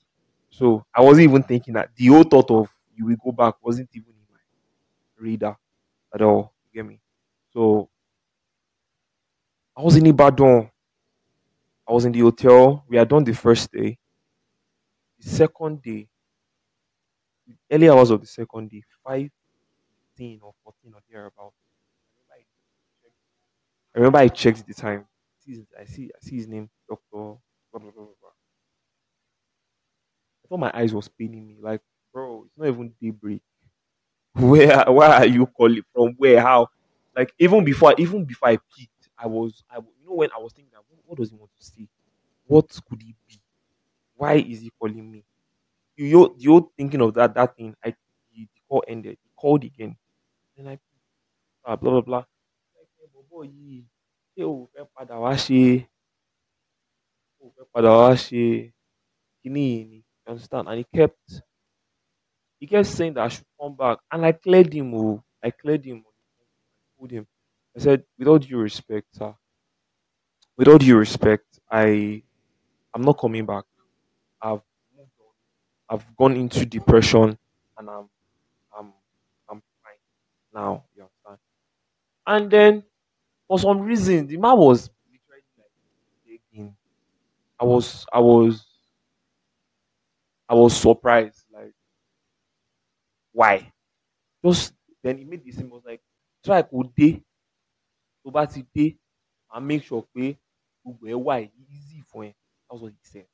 so 0.51 0.85
I 0.95 1.03
wasn't 1.03 1.25
even 1.31 1.43
thinking 1.43 1.75
that 1.75 1.91
the 1.97 2.09
whole 2.09 2.25
thought 2.25 2.51
of 2.51 2.69
you 2.97 3.07
will 3.07 3.17
go 3.25 3.33
back 3.33 3.55
wasn't 3.63 3.91
even 3.95 4.11
in 4.11 4.27
my 4.33 4.41
radar 5.19 5.59
at 6.15 6.23
all. 6.23 6.55
You 6.73 6.83
get 6.83 6.89
me? 6.89 7.01
So 7.53 7.91
I 9.77 9.83
was 9.83 9.97
in 9.97 10.07
Ibadan. 10.07 10.71
I 11.89 11.93
was 11.93 12.05
in 12.05 12.11
the 12.13 12.19
hotel. 12.21 12.85
We 12.89 12.97
had 12.97 13.09
done 13.09 13.23
the 13.25 13.35
first 13.35 13.71
day. 13.71 13.97
The 15.21 15.29
second 15.31 15.81
day, 15.81 16.11
the 17.47 17.55
early 17.71 17.89
hours 17.89 18.11
of 18.11 18.21
the 18.21 18.27
second 18.27 18.71
day, 18.71 18.83
five 19.05 19.31
fifteen 20.17 20.41
or 20.43 20.55
fourteen 20.65 20.95
or 20.95 21.01
thereabout. 21.11 21.55
I 23.95 23.99
remember 23.99 24.19
I 24.19 24.29
checked 24.29 24.67
the 24.67 24.75
time. 24.75 25.07
I 25.79 25.85
see 25.85 26.11
I 26.15 26.21
see 26.21 26.37
his 26.37 26.47
name, 26.49 26.71
Doctor. 26.89 27.07
Blah, 27.13 27.41
blah, 27.73 27.91
blah, 27.91 28.05
blah. 28.05 28.31
I 30.45 30.49
thought 30.49 30.59
my 30.61 30.71
eyes 30.75 30.95
was 30.95 31.09
paining 31.09 31.47
me. 31.47 31.57
Like, 31.61 31.81
bro, 32.13 32.45
it's 32.45 32.57
not 32.57 32.69
even 32.69 32.95
daybreak. 33.01 33.43
Where 34.35 34.85
why 34.89 35.19
are 35.19 35.27
you 35.27 35.47
calling 35.47 35.83
from? 35.95 36.15
Where? 36.19 36.41
How? 36.41 36.69
Like 37.17 37.33
even 37.39 37.65
before 37.65 37.95
even 37.99 38.25
before 38.25 38.51
I 38.51 38.59
peaked, 38.77 39.02
I 39.19 39.27
was 39.27 39.63
I 39.71 39.77
you 39.79 40.07
know 40.07 40.15
when 40.15 40.31
I 40.37 40.41
was 40.41 40.53
thinking 40.53 40.73
that 40.73 40.83
what, 40.89 41.01
what 41.07 41.19
does 41.19 41.31
he 41.31 41.37
want 41.37 41.51
to 41.59 41.65
say? 41.65 41.89
What 42.47 42.69
could 42.89 43.03
he 43.03 43.15
be? 43.29 43.41
Why 44.17 44.35
is 44.37 44.61
he 44.63 44.71
calling 44.81 45.11
me? 45.11 45.25
You 45.97 46.07
you 46.07 46.35
you 46.39 46.73
thinking 46.77 47.01
of 47.03 47.15
that 47.15 47.35
that 47.35 47.57
thing? 47.57 47.75
I 47.85 47.95
the, 48.33 48.49
call 48.69 48.85
ended. 48.89 49.19
He 49.23 49.31
called 49.37 49.65
again. 49.65 49.97
Then 50.57 50.69
I 50.69 50.79
ah, 51.65 51.77
blah 51.77 51.93
blah 51.93 52.03
blah. 52.03 52.25
Like, 52.77 52.89
"Eh, 53.03 53.09
bobo 53.15 53.45
yìí, 53.45 53.87
ṣé 54.37 54.43
o 54.51 54.69
fẹ́ 54.75 54.85
padà 54.95 55.17
wá 55.23 55.33
ṣe 55.45 55.61
o 57.43 57.45
fẹ́ 57.55 57.65
padà 57.73 57.91
wá 58.01 58.11
ṣe 58.25 58.43
kíní 59.41 59.63
yìí 59.71 59.85
ni? 59.91 59.99
You 60.25 60.29
understand? 60.33 60.67
And 60.69 60.79
he 60.81 60.85
kept 60.99 61.27
he 62.61 62.67
kept 62.67 62.87
saying 62.87 63.15
that 63.15 63.25
I 63.25 63.29
should 63.29 63.47
come 63.61 63.75
back. 63.77 63.99
And 64.11 64.25
I 64.25 64.33
cleared 64.33 64.73
him. 64.73 64.95
Oh, 64.95 65.23
I 65.43 65.51
cleared 65.51 65.85
him. 65.85 66.05
I 66.07 66.99
told 66.99 67.11
him. 67.11 67.27
I 67.77 67.81
said, 67.81 68.05
with 68.19 68.29
all 68.29 68.39
due 68.39 68.59
respect, 68.59 69.15
sir, 69.15 69.35
with 70.57 70.69
all 70.69 70.79
due 70.79 70.97
respect, 70.97 71.59
I 71.71 72.23
I'm 72.95 73.03
not 73.03 73.19
coming 73.19 73.47
back. 73.47 73.65
I've. 74.43 74.63
I've 75.89 76.05
gone 76.17 76.37
into 76.37 76.65
depression 76.65 77.39
and 77.79 77.91
I'm 77.91 78.09
I'm 78.77 78.93
I'm 79.51 79.63
fine 79.85 80.01
now. 80.55 80.85
And 82.27 82.51
then 82.51 82.83
for 83.49 83.59
some 83.59 83.81
reason 83.81 84.27
the 84.29 84.37
man 84.39 84.59
was 84.59 84.91
literally 85.11 85.45
like 85.59 85.73
begging. 86.53 86.77
I 87.61 87.65
was 87.65 88.07
I 88.13 88.21
was 88.21 88.67
I 90.49 90.55
was 90.55 90.77
surprised. 90.77 91.45
Like 91.53 91.73
why? 93.33 93.73
Just 94.45 94.75
then 95.03 95.19
he 95.19 95.25
made 95.25 95.45
this 95.45 95.57
same 95.57 95.71
was 95.71 95.83
like 95.87 96.03
try 96.45 96.63
kò 96.63 96.83
dé 96.97 97.23
tó 98.23 98.31
bá 98.37 98.47
ti 98.53 98.61
dé 98.75 98.87
and 99.53 99.67
make 99.69 99.85
sure 99.89 100.03
pé 100.15 100.25
gbogbo 100.83 101.05
ẹ 101.15 101.17
wà 101.27 101.37
easy 101.75 101.99
fún 102.11 102.25
ẹ. 102.29 102.33
That 102.69 102.75
was 102.75 102.83
what 102.83 102.93
he 102.99 103.05
said. 103.13 103.29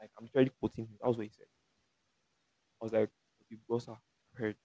Like 0.00 0.12
I'm 0.16 0.24
literally 0.26 0.52
quoting 0.60 0.86
him. 0.88 0.96
That 1.00 1.08
was 1.08 1.16
what 1.18 1.26
he 1.26 1.34
said. 1.38 1.48
I 2.80 2.84
was 2.84 2.92
like, 2.92 3.10
"Mo 3.10 3.44
ti 3.48 3.56
gbọ́ 3.64 3.78
sir." 3.84 3.96
I 4.34 4.38
heard. 4.40 4.56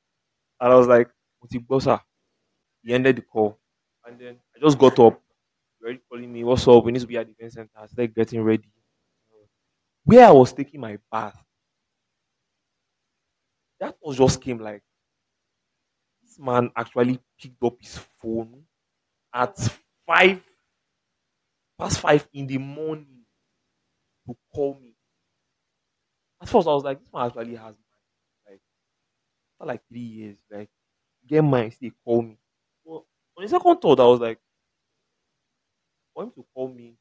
And 0.62 0.74
I 0.74 0.78
was 0.82 0.88
like, 0.96 1.10
"Mo 1.42 1.48
ti 1.52 1.60
gbọ́ 1.60 1.80
sir." 1.86 2.00
He 2.84 2.94
ended 2.96 3.18
the 3.18 3.24
call. 3.24 3.60
And 4.06 4.20
then 4.20 4.42
I 4.56 4.60
just 4.60 4.80
got 4.80 5.00
up. 5.00 5.22
He 5.80 5.86
already 5.86 6.02
calling 6.10 6.34
me, 6.34 6.44
what's 6.46 6.68
up? 6.68 6.84
We 6.86 6.92
need 6.94 7.02
to 7.02 7.08
be 7.08 7.18
at 7.18 7.28
the 7.28 7.34
event 7.34 7.54
center. 7.54 7.80
I 7.80 7.88
started 7.88 8.16
getting 8.16 8.42
ready. 8.44 8.70
Where 10.06 10.26
I 10.26 10.32
was 10.32 10.54
taking 10.54 10.80
my 10.80 10.98
bath, 11.12 11.44
that 13.80 13.98
was 14.02 14.18
just 14.18 14.42
came 14.42 14.60
like 14.60 14.84
this 16.22 16.40
man 16.40 16.72
actually 16.76 17.20
picked 17.40 17.64
up 17.64 17.76
his 17.80 17.98
phone 18.20 18.66
at 19.34 19.58
five 20.08 20.42
past 21.78 22.00
five 22.00 22.28
in 22.34 22.48
the 22.48 22.58
morning 22.58 23.26
to 24.26 24.36
call 24.54 24.74
me. 24.82 24.96
At 26.42 26.50
first, 26.50 26.68
I 26.68 26.74
was 26.74 26.84
like, 26.84 27.00
this 27.00 27.12
man 27.14 27.26
actually 27.28 27.56
has. 27.56 27.76
Like, 28.50 28.62
for 29.58 29.68
like 29.68 29.82
three 29.90 30.00
years, 30.00 30.38
like, 30.52 30.70
get 31.28 31.44
mine, 31.44 31.72
still 31.72 31.92
call 32.06 32.24
me. 32.24 32.38
But 32.86 33.04
on 33.38 33.44
the 33.44 33.50
second 33.50 33.78
thought, 33.82 34.00
I 34.00 34.06
was 34.08 34.20
like, 34.22 34.40
for 36.14 36.24
him 36.24 36.32
to 36.32 36.46
call 36.54 36.70
me 36.70 36.98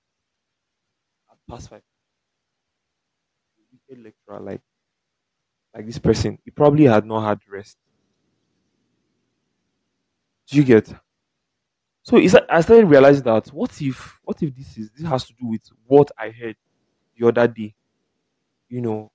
at 1.30 1.38
past 1.48 1.68
five, 1.70 1.82
lecturer, 3.90 4.40
like, 4.40 4.62
like 5.74 5.84
this 5.86 5.98
person, 5.98 6.38
he 6.44 6.50
probably 6.50 6.84
had 6.84 7.04
not 7.04 7.26
had 7.28 7.40
rest. 7.50 7.76
Do 10.46 10.56
you 10.56 10.64
get? 10.64 10.92
So 12.02 12.16
I 12.16 12.26
started 12.60 12.86
realizing 12.86 13.24
that 13.24 13.46
what 13.48 13.80
if, 13.80 14.18
what 14.24 14.42
if 14.42 14.54
this 14.56 14.76
is 14.76 14.90
this 14.90 15.06
has 15.06 15.24
to 15.26 15.32
do 15.34 15.46
with 15.46 15.62
what 15.86 16.10
I 16.18 16.30
heard 16.30 16.56
the 17.16 17.28
other 17.28 17.46
day, 17.48 17.74
you 18.68 18.80
know, 18.80 19.12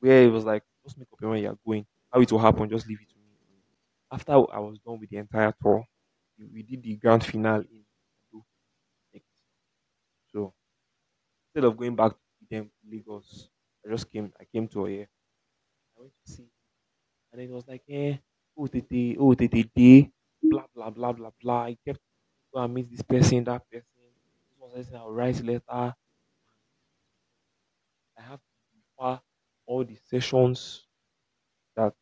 where 0.00 0.24
it 0.24 0.32
was 0.32 0.44
like, 0.44 0.64
just 0.84 0.98
make 0.98 1.08
up 1.12 1.20
your 1.20 1.30
mind 1.30 1.44
you're 1.44 1.58
going. 1.66 1.86
How 2.12 2.20
it 2.20 2.32
will 2.32 2.38
happen, 2.40 2.70
just 2.70 2.88
leave 2.88 3.00
it 3.02 3.08
to 3.10 3.16
me. 3.16 3.22
After 4.10 4.32
I 4.32 4.58
was 4.60 4.78
done 4.80 5.00
with 5.00 5.10
the 5.10 5.18
entire 5.18 5.54
tour, 5.62 5.84
we 6.38 6.62
did 6.62 6.82
the 6.82 6.96
grand 6.96 7.24
finale 7.24 7.66
in. 7.72 7.84
So 10.32 10.52
instead 11.48 11.64
of 11.68 11.76
going 11.76 11.96
back 11.96 12.12
to 12.12 12.44
them 12.50 12.70
Lagos, 12.88 13.50
I 13.84 13.90
just 13.90 14.10
came. 14.10 14.32
I 14.40 14.44
came 14.44 14.68
to 14.68 14.84
here. 14.86 15.08
I 15.98 16.02
went 16.02 16.12
to 16.26 16.32
see, 16.32 16.48
and 17.32 17.42
it 17.42 17.50
was 17.50 17.66
like, 17.68 17.84
eh, 17.88 18.18
oh 18.58 18.66
tete, 18.68 19.16
oh 19.20 19.34
tete, 19.34 19.64
day, 19.74 20.10
blah 20.42 20.66
blah 20.74 20.90
blah 20.90 21.12
blah 21.12 21.32
blah. 21.42 21.64
I 21.64 21.78
kept 21.86 22.00
go 22.56 22.64
and 22.64 22.74
meet 22.74 22.90
this 22.90 23.02
person, 23.02 23.44
that 23.44 23.62
person. 23.70 23.86
This 24.50 24.58
one 24.58 24.70
says 24.72 24.94
I'll 24.94 25.12
write 25.12 25.40
letter. 25.42 25.94
I 28.18 28.22
have 28.22 28.40
to 28.40 28.46
refer 28.74 29.20
all 29.66 29.84
the 29.84 29.94
sessions 29.96 30.86
that 31.76 31.94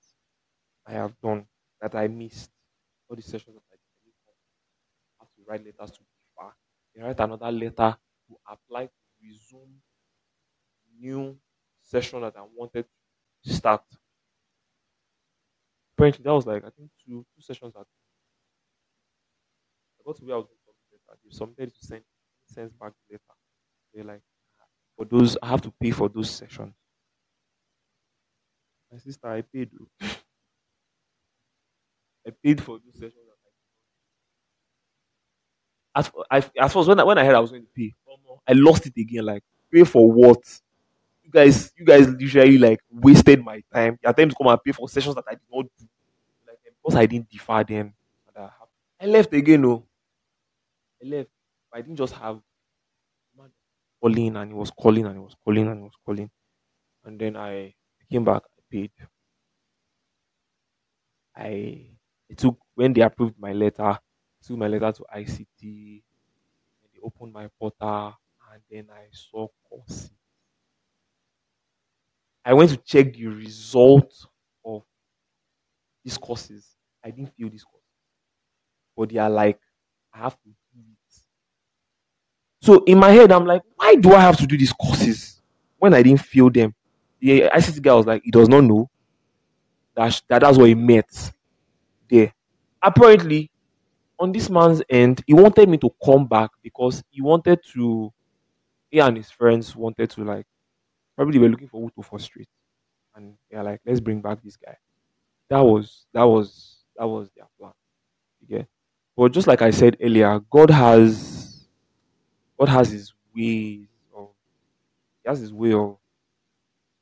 I 0.86 0.92
have 0.92 1.20
done 1.20 1.48
that 1.80 1.94
I 1.94 2.08
missed. 2.08 2.52
All 3.08 3.16
the 3.16 3.22
sessions 3.22 3.56
that 3.56 3.64
I 3.72 3.76
didn't. 4.04 4.16
I 5.20 5.24
have 5.24 5.34
to 5.34 5.42
write 5.46 5.64
letters 5.64 5.96
to 5.98 6.04
refer. 6.04 6.54
Then 6.94 7.04
write 7.04 7.20
another 7.20 7.50
letter 7.52 7.98
to 8.28 8.38
apply 8.48 8.86
to 8.86 8.92
resume 9.22 9.82
new 10.98 11.38
session 11.82 12.20
that 12.22 12.36
I 12.36 12.42
wanted 12.42 12.86
to 13.44 13.52
start. 13.52 13.84
Apparently, 15.96 16.22
that 16.22 16.32
was 16.32 16.46
like 16.46 16.64
I 16.64 16.70
think 16.70 16.90
two 17.04 17.24
two 17.34 17.40
sessions 17.42 17.74
that 17.74 17.86
I 20.04 20.08
got 20.10 20.16
to 20.16 20.24
where 20.24 20.34
I 20.36 20.38
was 20.38 20.46
going 20.46 20.58
to 20.58 20.64
submit 20.64 21.00
letter. 21.08 21.18
They 21.24 21.30
submitted 21.30 21.74
to 21.74 21.86
send 21.86 22.02
sends 22.46 22.72
back 22.74 22.92
the 23.08 23.14
letter. 23.14 23.24
They're 23.94 24.04
like 24.04 24.22
for 24.96 25.04
those 25.06 25.36
I 25.42 25.48
have 25.48 25.62
to 25.62 25.72
pay 25.80 25.90
for 25.92 26.08
those 26.08 26.30
sessions. 26.30 26.74
My 28.90 28.98
sister, 28.98 29.28
I 29.28 29.42
paid. 29.42 29.70
oh. 29.78 29.88
I 32.26 32.30
paid 32.30 32.62
for 32.62 32.78
those 32.78 32.94
sessions. 32.94 33.14
As 35.96 36.10
I, 36.30 36.38
as 36.38 36.50
as 36.76 36.88
when 36.88 36.98
I, 37.00 37.04
when 37.04 37.18
I 37.18 37.24
heard 37.24 37.36
I 37.36 37.40
was 37.40 37.50
going 37.50 37.62
to 37.62 37.68
pay, 37.76 37.94
I 38.48 38.52
lost 38.52 38.86
it 38.86 38.96
again. 38.96 39.24
Like 39.26 39.42
pay 39.72 39.84
for 39.84 40.10
what? 40.10 40.38
You 41.24 41.30
guys, 41.30 41.72
you 41.78 41.84
guys 41.86 42.08
literally 42.08 42.58
like 42.58 42.80
wasted 42.90 43.44
my 43.44 43.62
time. 43.74 43.98
Your 44.02 44.12
time 44.12 44.28
to 44.30 44.34
come 44.36 44.48
and 44.48 44.62
pay 44.64 44.72
for 44.72 44.88
sessions 44.88 45.14
that 45.16 45.24
I 45.28 45.32
did 45.34 45.40
not 45.52 45.66
do. 45.78 45.86
Like 46.48 46.58
because 46.82 46.96
I 46.96 47.06
didn't 47.06 47.30
defer 47.30 47.64
them. 47.64 47.94
I 49.00 49.06
left 49.06 49.32
again. 49.34 49.62
No, 49.62 49.86
I 51.04 51.06
left. 51.06 51.30
I 51.72 51.82
didn't 51.82 51.96
just 51.96 52.14
have 52.14 52.40
calling 54.00 54.36
and 54.36 54.50
he 54.50 54.54
was 54.54 54.70
calling 54.70 55.04
and 55.06 55.14
he 55.16 55.20
was 55.20 55.34
calling 55.44 55.66
and 55.66 55.78
he 55.78 55.84
was 55.84 55.96
calling. 56.04 56.30
And 57.04 57.20
then 57.20 57.36
I 57.36 57.74
came 58.10 58.24
back. 58.24 58.42
I 58.58 58.62
paid. 58.70 58.92
I 61.36 61.96
it 62.28 62.38
took 62.38 62.58
when 62.74 62.92
they 62.92 63.02
approved 63.02 63.38
my 63.38 63.52
letter, 63.52 63.98
took 64.42 64.56
my 64.58 64.66
letter 64.68 64.92
to 64.92 65.06
ICT, 65.12 66.02
and 66.82 66.90
they 66.92 67.00
opened 67.02 67.32
my 67.32 67.48
portal, 67.60 68.16
and 68.52 68.62
then 68.70 68.90
I 68.90 69.08
saw 69.12 69.48
courses. 69.68 70.12
I 72.44 72.54
went 72.54 72.70
to 72.70 72.76
check 72.78 73.12
the 73.12 73.26
result 73.26 74.26
of 74.64 74.84
these 76.04 76.18
courses. 76.18 76.76
I 77.02 77.10
didn't 77.10 77.34
feel 77.34 77.50
this 77.50 77.64
course. 77.64 77.82
but 78.96 79.08
they 79.10 79.18
are 79.18 79.30
like, 79.30 79.60
I 80.12 80.18
have 80.18 80.40
to. 80.42 80.50
So 82.64 82.82
in 82.84 82.98
my 82.98 83.10
head, 83.10 83.30
I'm 83.30 83.44
like, 83.44 83.60
why 83.76 83.94
do 83.96 84.14
I 84.14 84.20
have 84.20 84.38
to 84.38 84.46
do 84.46 84.56
these 84.56 84.72
courses 84.72 85.42
when 85.76 85.92
I 85.92 86.02
didn't 86.02 86.22
feel 86.22 86.48
them? 86.48 86.74
The 87.20 87.42
ICT 87.42 87.82
guy 87.82 87.92
was 87.92 88.06
like, 88.06 88.22
he 88.24 88.30
does 88.30 88.48
not 88.48 88.64
know 88.64 88.88
that, 89.94 90.22
that 90.30 90.40
that's 90.40 90.56
what 90.56 90.68
he 90.68 90.74
met 90.74 91.04
there. 92.08 92.32
Apparently, 92.82 93.50
on 94.18 94.32
this 94.32 94.48
man's 94.48 94.80
end, 94.88 95.22
he 95.26 95.34
wanted 95.34 95.68
me 95.68 95.76
to 95.76 95.90
come 96.02 96.26
back 96.26 96.52
because 96.62 97.04
he 97.10 97.20
wanted 97.20 97.60
to, 97.74 98.10
he 98.90 98.98
and 98.98 99.18
his 99.18 99.30
friends 99.30 99.76
wanted 99.76 100.08
to 100.08 100.24
like, 100.24 100.46
probably 101.16 101.38
were 101.38 101.50
looking 101.50 101.68
for 101.68 101.82
who 101.82 101.90
to 101.90 102.02
frustrate. 102.02 102.48
And 103.14 103.34
they're 103.50 103.62
like, 103.62 103.82
let's 103.84 104.00
bring 104.00 104.22
back 104.22 104.42
this 104.42 104.56
guy. 104.56 104.78
That 105.50 105.60
was, 105.60 106.06
that 106.14 106.22
was, 106.22 106.78
that 106.96 107.06
was 107.06 107.28
their 107.36 107.44
plan. 107.60 107.72
Yeah. 108.48 108.62
But 109.18 109.32
just 109.32 109.46
like 109.46 109.60
I 109.60 109.70
said 109.70 109.98
earlier, 110.00 110.40
God 110.50 110.70
has, 110.70 111.33
God 112.58 112.68
has 112.68 112.90
his 112.90 113.12
ways 113.36 113.88
of, 114.16 114.28
he 115.22 115.28
has 115.28 115.40
his 115.40 115.52
way 115.52 115.72
of 115.72 115.98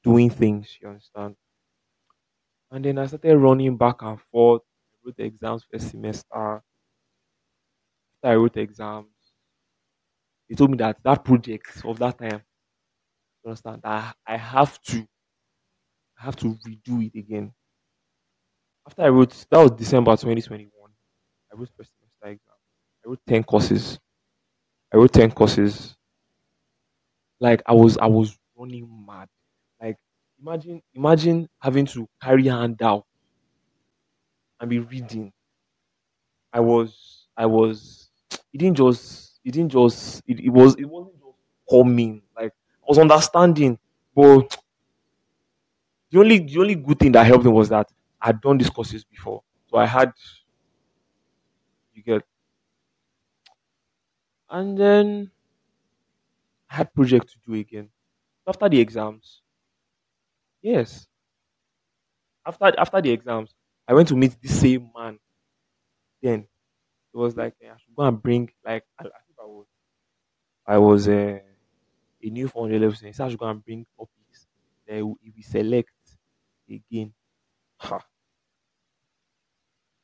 doing 0.03 0.31
things, 0.31 0.77
you 0.81 0.89
understand? 0.89 1.37
And 2.71 2.85
then 2.85 2.99
I 2.99 3.07
started 3.07 3.37
running 3.37 3.77
back 3.77 4.03
and 4.03 4.19
forth. 4.33 4.63
I 4.93 4.97
wrote 5.05 5.17
the 5.17 5.25
exams 5.25 5.65
first 5.71 5.91
semester. 5.91 6.35
After 6.35 6.63
I 8.25 8.35
wrote 8.37 8.55
the 8.55 8.61
exams, 8.61 9.09
they 10.49 10.55
told 10.55 10.71
me 10.71 10.77
that 10.79 10.97
that 11.05 11.25
project 11.25 11.85
of 11.85 11.99
that 11.99 12.19
time, 12.19 12.43
you 13.45 13.51
understand, 13.51 13.83
that 13.83 14.17
I 14.27 14.37
have 14.37 14.81
to, 14.83 15.07
I 16.19 16.25
have 16.25 16.37
to 16.37 16.57
redo 16.67 17.05
it 17.07 17.19
again. 17.19 17.53
After 18.87 19.03
I 19.03 19.09
wrote, 19.09 19.31
that 19.51 19.59
was 19.59 19.71
December 19.73 20.13
2021. 20.13 20.71
I 21.53 21.57
wrote 21.57 21.69
first 21.77 21.93
semester 21.99 22.27
exam. 22.27 22.55
I 23.05 23.09
wrote 23.09 23.21
10 23.27 23.45
courses. 23.45 23.99
I 24.93 24.97
wrote 24.97 25.13
10 25.13 25.33
courses. 25.33 25.97
Like 27.41 27.63
I 27.67 27.73
was, 27.73 27.99
I 27.99 28.07
was 28.07 28.39
running 28.57 29.05
mad. 29.07 29.29
Like 29.81 29.97
imagine, 30.41 30.83
imagine 30.95 31.49
having 31.61 31.87
to 31.87 32.09
carry 32.23 32.49
a 32.49 32.53
handout 32.57 33.05
and 34.61 34.71
be 34.71 34.79
reading. 34.79 35.33
I 36.53 36.61
was, 36.61 37.27
I 37.37 37.47
was. 37.47 38.11
It 38.53 38.59
didn't 38.59 38.77
just, 38.77 39.41
it 39.45 39.53
didn't 39.53 39.71
just, 39.73 40.23
it, 40.27 40.41
it 40.41 40.51
was, 40.51 40.75
it 40.77 40.85
wasn't 40.85 41.15
just 41.19 41.37
coming. 41.71 42.23
Like 42.37 42.53
I 42.53 42.85
was 42.87 42.99
understanding, 42.99 43.79
but 44.15 44.57
the 46.11 46.19
only, 46.19 46.39
the 46.41 46.59
only 46.59 46.75
good 46.75 46.99
thing 46.99 47.13
that 47.13 47.27
helped 47.27 47.45
me 47.45 47.51
was 47.51 47.69
that 47.69 47.89
I'd 48.21 48.41
done 48.41 48.59
these 48.59 48.71
courses 48.71 49.05
before, 49.05 49.43
so 49.67 49.79
I 49.79 49.87
had, 49.87 50.13
you 51.95 52.03
get, 52.03 52.23
and 54.53 54.79
then 54.79 55.33
I 56.69 56.75
had 56.79 56.93
project 56.93 57.29
to 57.29 57.39
do 57.47 57.55
again 57.55 57.93
after 58.47 58.69
the 58.69 58.81
exams. 58.81 59.43
Yes, 60.63 61.09
after 62.47 62.73
after 62.79 63.01
the 63.01 63.11
exams, 63.11 63.55
I 63.89 63.95
went 63.95 64.09
to 64.09 64.17
meet 64.17 64.37
the 64.41 64.49
same 64.49 64.91
man. 64.97 65.19
Then 66.23 66.41
it 67.15 67.19
was 67.19 67.37
like 67.37 67.55
I 67.63 67.77
should 67.79 67.97
go 67.97 68.05
and 68.05 68.23
bring 68.23 68.51
like 68.65 68.85
I, 68.99 69.05
think 69.05 69.15
I 69.41 69.47
was 69.47 69.67
I 70.67 70.79
was 70.79 71.09
uh, 71.09 71.41
a 72.23 72.31
new 72.31 72.49
400 72.49 72.81
level. 72.83 72.97
He 73.01 73.09
I 73.09 73.29
should 73.29 73.39
go 73.39 73.49
and 73.49 73.65
bring 73.65 73.87
topics. 73.99 74.47
Then 74.87 75.17
if 75.23 75.35
will 75.37 75.43
select 75.45 75.93
again. 76.71 77.15
Ha. 77.79 78.01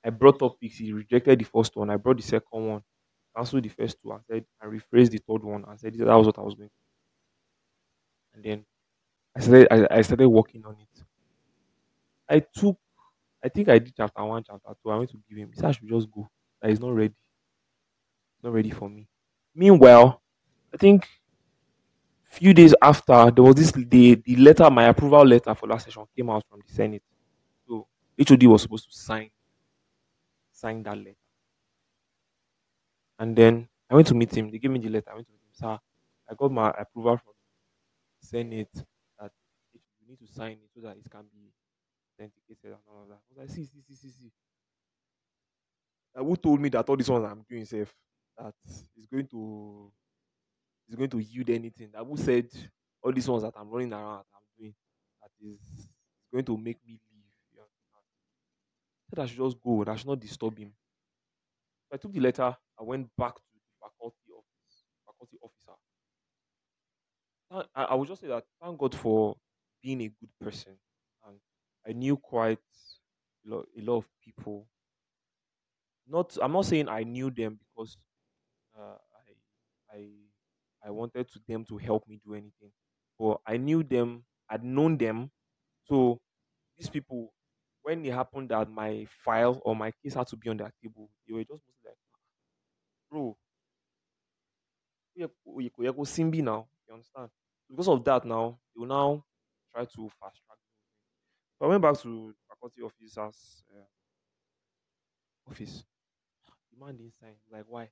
I 0.05 0.11
brought 0.11 0.41
topics. 0.41 0.79
He 0.79 0.93
rejected 0.93 1.39
the 1.39 1.45
first 1.45 1.77
one. 1.77 1.91
I 1.91 1.97
brought 1.97 2.17
the 2.17 2.23
second 2.25 2.67
one, 2.69 2.83
cancelled 3.37 3.65
the 3.65 3.69
first 3.71 3.99
two, 4.03 4.13
and 4.13 4.23
said 4.25 4.45
I 4.61 4.67
rephrased 4.67 5.11
the 5.11 5.19
third 5.19 5.45
one 5.45 5.65
and 5.67 5.79
said 5.81 5.95
that 5.95 6.07
was 6.15 6.27
what 6.27 6.39
I 6.39 6.43
was 6.43 6.55
going. 6.55 6.69
to 6.71 6.75
do. 6.75 6.81
And 8.35 8.43
then 8.45 8.67
I 9.37 9.41
started 9.41 9.69
I, 9.73 9.99
I 9.99 10.03
started 10.03 10.29
working 10.29 10.65
on 10.67 10.77
it. 10.81 11.05
I 12.29 12.41
took 12.41 12.79
I 13.45 13.49
think 13.49 13.69
I 13.69 13.79
did 13.79 13.95
chapter 13.97 14.25
one, 14.25 14.45
chapter 14.45 14.75
two. 14.83 14.91
I 14.91 14.97
went 14.99 15.11
to 15.11 15.23
give 15.29 15.39
him. 15.39 15.51
He 15.53 15.57
said 15.57 15.67
I 15.67 15.73
should 15.73 15.89
just 15.89 16.11
go. 16.11 16.29
That 16.63 16.71
he's 16.71 16.81
not 16.81 16.91
ready. 16.95 17.15
Not 18.43 18.53
ready 18.53 18.71
for 18.71 18.89
me. 18.89 19.09
Meanwhile, 19.55 20.21
I 20.75 20.77
think 20.77 21.09
a 22.27 22.31
few 22.37 22.55
days 22.55 22.75
after 22.83 23.31
there 23.31 23.45
was 23.45 23.55
this 23.57 23.73
the 23.73 24.15
the 24.27 24.37
letter, 24.37 24.71
my 24.71 24.85
approval 24.85 25.25
letter 25.25 25.55
for 25.55 25.67
last 25.69 25.85
session 25.87 26.05
came 26.17 26.31
out 26.31 26.45
from 26.49 26.61
the 26.67 26.73
Senate. 26.73 27.03
So 27.67 27.87
HOD 28.19 28.45
was 28.47 28.63
supposed 28.63 28.91
to 28.91 28.97
sign 28.97 29.31
sign 30.53 30.83
that 30.83 30.99
letter. 30.99 31.17
And 33.19 33.37
then 33.37 33.69
I 33.91 33.95
went 33.95 34.07
to 34.09 34.15
meet 34.15 34.37
him. 34.37 34.51
They 34.51 34.59
gave 34.59 34.71
me 34.71 34.79
the 34.81 34.89
letter. 34.89 35.11
I 35.11 35.15
went 35.15 35.27
to 35.27 35.33
meet 35.33 35.43
him. 35.43 35.53
Sir, 35.55 35.79
I 36.31 36.35
got 36.35 36.53
my 36.53 36.71
approval 36.71 37.17
from 37.17 37.33
the 38.21 38.27
Senate 38.27 38.73
that 39.21 39.33
it, 39.75 39.83
you 40.01 40.09
need 40.09 40.21
to 40.21 40.29
sign 40.33 40.53
it 40.65 40.71
so 40.75 40.81
that 40.83 40.97
it 40.99 41.11
can 41.11 41.25
be 41.33 41.53
authenticated 42.15 42.73
and 42.73 42.83
all 42.89 43.03
of 43.05 43.09
that. 43.11 43.15
I 43.17 43.29
was 43.31 43.39
like, 43.39 43.51
see, 43.51 43.65
see, 43.65 43.83
see, 43.83 43.95
see, 43.97 44.11
see. 44.11 44.33
Uh, 46.15 46.25
who 46.25 46.37
told 46.37 46.61
me 46.61 46.69
that 46.71 46.89
all 46.89 46.97
these 46.97 47.09
ones 47.11 47.25
I'm 47.25 47.45
doing 47.49 47.65
safe 47.65 47.95
that 48.37 48.55
is 48.97 49.07
going 49.07 49.27
to 49.29 49.93
is 50.89 50.97
going 50.97 51.11
to 51.11 51.19
yield 51.19 51.51
anything? 51.51 51.91
That 51.93 52.05
who 52.05 52.17
said 52.17 52.49
all 53.03 53.13
these 53.13 53.29
ones 53.29 53.43
that 53.43 53.55
I'm 53.57 53.69
running 53.71 53.93
around 53.93 54.19
that 54.19 54.27
I'm 54.35 54.49
doing 54.59 54.75
that 55.23 55.31
is 55.41 55.89
going 56.33 56.45
to 56.45 56.57
make 56.57 56.79
me 56.87 57.01
leave? 57.11 57.33
You 57.55 57.61
understand? 57.61 58.05
Said 59.11 59.19
I 59.19 59.27
should 59.27 59.39
just 59.39 59.61
go. 59.63 59.85
That 59.85 59.99
should 59.99 60.07
not 60.09 60.21
disturb 60.21 60.59
him. 60.59 60.73
So 61.89 61.95
I 61.95 61.99
took 61.99 62.13
the 62.13 62.21
letter. 62.21 62.57
I 62.79 62.83
went 62.83 63.11
back 63.17 63.35
to 63.37 63.43
the 63.55 63.61
faculty 63.81 64.31
office, 64.33 64.85
faculty 65.07 65.39
officer. 65.43 65.75
I, 67.51 67.85
I 67.85 67.95
would 67.95 68.09
just 68.09 68.21
say 68.21 68.29
that 68.29 68.45
thank 68.61 68.79
God 68.79 68.95
for 68.95 69.37
being 69.83 70.01
a 70.03 70.09
good 70.09 70.31
person, 70.41 70.79
and 71.25 71.41
I 71.87 71.93
knew 71.93 72.17
quite 72.17 72.59
a 73.47 73.49
lot, 73.49 73.69
a 73.77 73.81
lot 73.83 73.97
of 73.99 74.09
people. 74.23 74.69
Not, 76.07 76.37
I'm 76.41 76.53
not 76.53 76.65
saying 76.65 76.89
I 76.89 77.03
knew 77.05 77.31
them 77.31 77.59
because 77.59 77.99
uh, 78.79 78.99
I, 79.93 79.97
I, 79.99 80.11
I 80.85 80.91
wanted 80.91 81.29
to 81.31 81.41
them 81.49 81.65
to 81.67 81.79
help 81.79 82.09
me 82.09 82.21
do 82.25 82.35
anything, 82.35 82.73
but 83.19 83.41
I 83.47 83.57
knew 83.59 83.83
them. 83.83 84.27
I'd 84.51 84.65
known 84.65 84.99
them, 84.99 85.31
so 85.85 86.21
these 86.79 86.91
people, 86.91 87.35
when 87.89 88.05
it 88.05 88.13
happened 88.13 88.51
that 88.51 88.71
my 88.71 89.07
file 89.25 89.63
or 89.65 89.75
my 89.75 89.91
case 90.03 90.13
had 90.13 90.27
to 90.27 90.37
be 90.37 90.51
on 90.51 90.59
their 90.59 90.71
table, 90.83 91.09
they 91.27 91.33
were 91.33 91.41
just 91.41 91.63
mostly 91.67 91.87
like, 91.87 91.97
bro, 93.11 93.35
we 95.47 95.71
go 95.71 96.03
Simbi 96.05 96.43
now. 96.43 96.69
You 96.87 96.93
understand? 96.93 97.31
Because 97.67 97.89
of 97.89 98.05
that, 98.05 98.27
now 98.27 98.59
will 98.77 98.87
now 98.87 99.25
try 99.73 99.87
to 99.87 100.11
fast 100.21 100.37
track. 100.45 100.59
So 101.59 101.65
I 101.65 101.69
went 101.69 101.81
back 101.81 101.99
to 102.01 102.35
faculty 102.47 102.83
officers 102.83 103.65
uh, 103.75 103.89
office. 105.51 105.83
The 106.71 106.85
man 106.85 106.95
didn't 106.95 107.15
sign. 107.15 107.37
Like 107.51 107.65
why? 107.67 107.85
I 107.85 107.89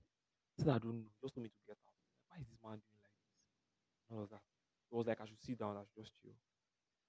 said 0.58 0.68
I 0.68 0.78
don't 0.78 0.92
know. 0.92 1.10
Just 1.22 1.34
told 1.34 1.44
me 1.44 1.48
to 1.48 1.56
get 1.66 1.78
out. 1.86 1.94
Why 2.28 2.36
is 2.42 2.46
this 2.48 2.58
man 2.62 2.72
doing 2.84 3.00
like 3.00 3.16
this? 3.16 4.12
All 4.12 4.22
of 4.24 4.28
that. 4.28 4.44
It 4.92 4.94
was 4.94 5.06
like 5.06 5.22
I 5.22 5.24
should 5.24 5.40
sit 5.40 5.58
down. 5.58 5.78
I 5.78 5.84
should 5.88 6.04
just 6.04 6.12
chill. 6.20 6.36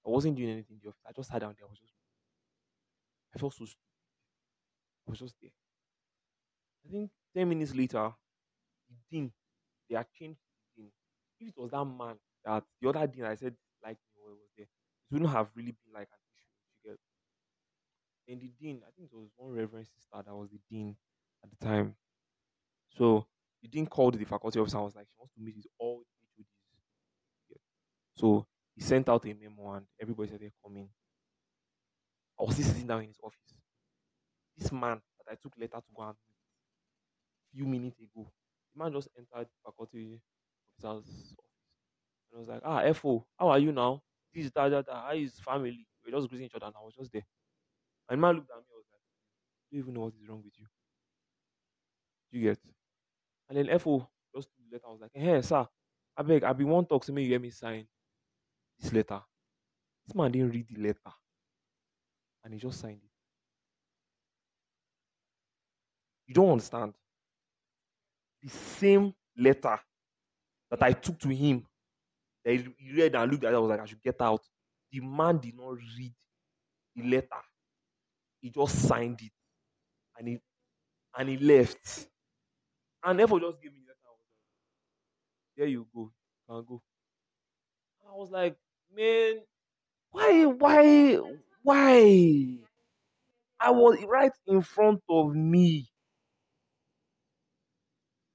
I 0.06 0.08
wasn't 0.08 0.36
doing 0.36 0.48
anything 0.48 0.76
in 0.76 0.80
the 0.82 0.88
office. 0.88 1.04
I 1.06 1.12
just 1.12 1.28
sat 1.28 1.40
down 1.40 1.54
there. 1.58 1.66
I 1.66 1.70
was 1.70 1.78
just. 1.78 1.97
I 3.34 3.38
felt 3.38 3.54
so 3.54 3.64
stupid. 3.64 3.82
I 5.06 5.10
was 5.10 5.18
just 5.18 5.34
there. 5.40 5.50
I 6.84 6.88
think 6.90 7.10
ten 7.34 7.48
minutes 7.48 7.74
later, 7.74 8.14
the 8.88 8.96
dean 9.10 9.32
they 9.88 9.96
had 9.96 10.10
changed 10.12 10.40
the 10.76 10.82
dean. 10.82 10.92
If 11.40 11.48
it 11.48 11.58
was 11.58 11.70
that 11.72 11.84
man 11.84 12.18
that 12.44 12.64
the 12.80 12.88
other 12.88 13.06
dean 13.06 13.24
I 13.24 13.34
said 13.36 13.56
like 13.84 13.98
was 14.16 14.38
there, 14.56 14.66
it 14.66 15.12
wouldn't 15.12 15.30
have 15.30 15.50
really 15.56 15.72
been 15.72 15.94
like 15.94 16.08
an 16.12 16.18
issue. 16.34 16.50
You 16.84 16.92
get 18.26 18.40
the 18.40 18.48
dean, 18.60 18.82
I 18.86 18.90
think 18.92 19.10
it 19.12 19.16
was 19.16 19.30
one 19.36 19.52
reverend 19.52 19.86
sister 19.86 20.22
that 20.24 20.34
was 20.34 20.50
the 20.50 20.60
dean 20.70 20.96
at 21.44 21.50
the 21.50 21.56
time. 21.56 21.96
So 22.90 23.26
the 23.62 23.68
dean 23.68 23.86
called 23.86 24.14
the 24.18 24.24
faculty 24.24 24.60
officer 24.60 24.76
and 24.76 24.84
was 24.86 24.96
like, 24.96 25.08
she 25.08 25.14
wants 25.18 25.34
to 25.34 25.40
meet 25.40 25.56
with 25.56 25.66
all 25.78 26.00
HODs. 26.00 26.48
Yeah. 27.50 27.56
So 28.16 28.46
he 28.74 28.82
sent 28.82 29.08
out 29.08 29.26
a 29.26 29.34
memo 29.34 29.72
and 29.74 29.86
everybody 30.00 30.30
said 30.30 30.40
they're 30.40 30.52
coming. 30.64 30.90
I 32.40 32.44
was 32.44 32.56
sitting 32.56 32.86
down 32.86 33.02
in 33.02 33.08
his 33.08 33.20
office. 33.22 33.54
This 34.58 34.70
man 34.72 35.00
that 35.18 35.32
I 35.32 35.36
took 35.36 35.56
letter 35.56 35.80
to 35.80 35.92
go 35.94 36.02
and 36.02 36.16
meet 36.26 36.34
few 37.52 37.66
minutes 37.66 37.98
ago, 38.00 38.30
the 38.74 38.82
man 38.82 38.92
just 38.92 39.08
entered 39.16 39.48
faculty 39.64 40.20
officer's 40.78 41.34
office 41.38 41.68
and 42.30 42.36
I 42.36 42.40
was 42.40 42.48
like, 42.48 42.62
ah, 42.64 42.92
FO, 42.92 43.26
how 43.38 43.48
are 43.48 43.58
you 43.58 43.72
now? 43.72 44.02
This, 44.32 44.50
that, 44.52 44.68
that, 44.70 44.86
that. 44.86 44.94
How 44.94 45.12
is 45.14 45.40
family? 45.40 45.88
We 46.04 46.12
were 46.12 46.18
just 46.18 46.28
greeting 46.28 46.46
each 46.46 46.54
other 46.54 46.66
and 46.66 46.76
I 46.76 46.80
was 46.80 46.94
just 46.94 47.12
there. 47.12 47.26
And 48.08 48.18
the 48.18 48.22
man 48.22 48.36
looked 48.36 48.50
at 48.50 48.58
me, 48.58 48.64
I 48.72 48.76
was 48.76 48.86
like, 48.92 49.02
do 49.70 49.76
you 49.76 49.82
even 49.82 49.94
know 49.94 50.02
what 50.02 50.14
is 50.14 50.28
wrong 50.28 50.42
with 50.44 50.58
you? 50.58 50.66
You 52.30 52.42
get? 52.42 52.58
And 53.48 53.58
then 53.58 53.68
FO 53.78 54.08
just 54.34 54.50
took 54.50 54.58
the 54.70 54.76
letter. 54.76 54.86
I 54.88 54.92
was 54.92 55.00
like, 55.00 55.12
hey, 55.14 55.42
sir, 55.42 55.68
I 56.16 56.22
beg, 56.22 56.44
I 56.44 56.52
be 56.52 56.64
one 56.64 56.86
talk 56.86 57.04
to 57.06 57.12
me, 57.12 57.22
you 57.24 57.30
hear 57.30 57.40
me 57.40 57.50
sign 57.50 57.88
this 58.78 58.92
letter. 58.92 59.22
This 60.06 60.14
man 60.16 60.32
didn't 60.32 60.52
read 60.52 60.68
the 60.68 60.80
letter 60.82 61.14
and 62.48 62.54
he 62.54 62.60
just 62.60 62.80
signed 62.80 63.00
it. 63.04 63.10
You 66.26 66.34
don't 66.34 66.52
understand. 66.52 66.94
The 68.42 68.48
same 68.48 69.14
letter 69.36 69.78
that 70.70 70.82
I 70.82 70.92
took 70.92 71.18
to 71.20 71.28
him, 71.28 71.66
that 72.46 72.52
he 72.54 72.92
read 72.94 73.14
and 73.14 73.30
looked 73.30 73.44
at 73.44 73.54
I 73.54 73.58
was 73.58 73.68
like, 73.68 73.80
I 73.80 73.84
should 73.84 74.02
get 74.02 74.18
out. 74.22 74.40
The 74.90 75.00
man 75.00 75.36
did 75.36 75.56
not 75.58 75.76
read 75.98 76.14
the 76.96 77.02
letter. 77.02 77.42
He 78.40 78.48
just 78.48 78.88
signed 78.88 79.20
it 79.20 79.32
and 80.18 80.28
he 80.28 80.38
and 81.18 81.28
he 81.28 81.36
left. 81.36 82.08
And 83.04 83.18
therefore 83.18 83.40
just 83.40 83.60
gave 83.60 83.74
me 83.74 83.80
the 83.80 83.88
letter. 83.90 84.16
There 85.54 85.66
you 85.66 85.86
go. 85.94 86.10
You 86.48 86.54
can 86.54 86.64
go. 86.64 86.82
I 88.08 88.14
was 88.14 88.30
like, 88.30 88.56
man, 88.94 89.42
why, 90.10 90.46
why, 90.46 91.20
why? 91.62 92.58
I 93.60 93.70
was 93.70 94.02
right 94.04 94.32
in 94.46 94.62
front 94.62 95.00
of 95.08 95.34
me. 95.34 95.88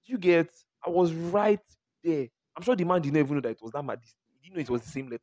You 0.06 0.18
get? 0.18 0.50
I 0.86 0.90
was 0.90 1.14
right 1.14 1.60
there. 2.04 2.28
I'm 2.56 2.64
sure 2.64 2.76
the 2.76 2.84
man 2.84 3.02
didn't 3.02 3.18
even 3.18 3.36
know 3.36 3.42
that 3.42 3.50
it 3.52 3.62
was 3.62 3.72
that 3.72 3.84
man. 3.84 3.98
He 4.42 4.50
didn't 4.50 4.58
know 4.58 4.62
it 4.62 4.70
was 4.70 4.82
the 4.84 4.90
same 4.90 5.10
letter. 5.10 5.22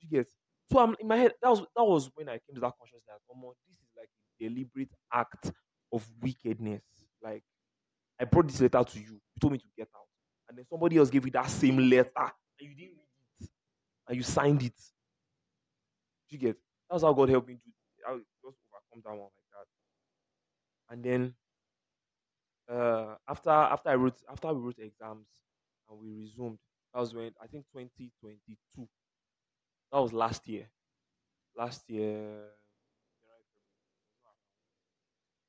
You 0.00 0.08
get? 0.18 0.28
So 0.72 0.78
I'm 0.78 0.94
in 1.00 1.06
my 1.08 1.16
head. 1.16 1.32
That 1.42 1.50
was 1.50 1.60
that 1.60 1.84
was 1.84 2.10
when 2.14 2.28
I 2.28 2.32
came 2.32 2.54
to 2.54 2.60
that 2.60 2.72
consciousness 2.78 3.04
that, 3.06 3.18
come 3.28 3.44
on, 3.44 3.54
this 3.68 3.76
is 3.76 3.88
like 3.96 4.08
a 4.40 4.48
deliberate 4.48 4.90
act 5.12 5.52
of 5.92 6.06
wickedness. 6.20 6.82
Like 7.22 7.42
I 8.20 8.24
brought 8.24 8.48
this 8.48 8.60
letter 8.60 8.84
to 8.84 8.98
you. 8.98 9.12
You 9.12 9.40
told 9.40 9.52
me 9.52 9.58
to 9.58 9.64
get 9.76 9.88
out, 9.96 10.06
and 10.48 10.58
then 10.58 10.66
somebody 10.68 10.96
else 10.96 11.10
gave 11.10 11.24
you 11.24 11.30
that 11.32 11.50
same 11.50 11.78
letter, 11.78 12.10
and 12.16 12.68
you 12.68 12.74
didn't 12.74 12.98
read 12.98 13.40
it, 13.40 13.50
and 14.08 14.16
you 14.16 14.22
signed 14.22 14.62
it. 14.62 14.80
You 16.28 16.38
get? 16.38 16.56
That's 16.90 17.02
how 17.02 17.12
God 17.14 17.28
helped 17.30 17.48
me 17.48 17.58
how 18.04 18.16
it 18.16 18.26
just 18.44 18.58
overcome 18.72 19.02
that 19.04 19.10
one 19.10 19.20
like 19.20 19.50
that. 19.52 19.66
And 20.90 21.02
then 21.04 21.34
uh 22.70 23.16
after 23.28 23.50
after 23.50 23.88
I 23.90 23.94
wrote 23.94 24.22
after 24.30 24.52
we 24.52 24.60
wrote 24.60 24.78
exams 24.78 25.26
and 25.88 25.98
we 25.98 26.12
resumed, 26.20 26.58
that 26.92 27.00
was 27.00 27.14
when 27.14 27.32
I 27.42 27.46
think 27.46 27.66
2022. 27.72 28.88
That 29.92 30.00
was 30.00 30.12
last 30.12 30.48
year. 30.48 30.68
Last 31.56 31.88
year, 31.90 32.50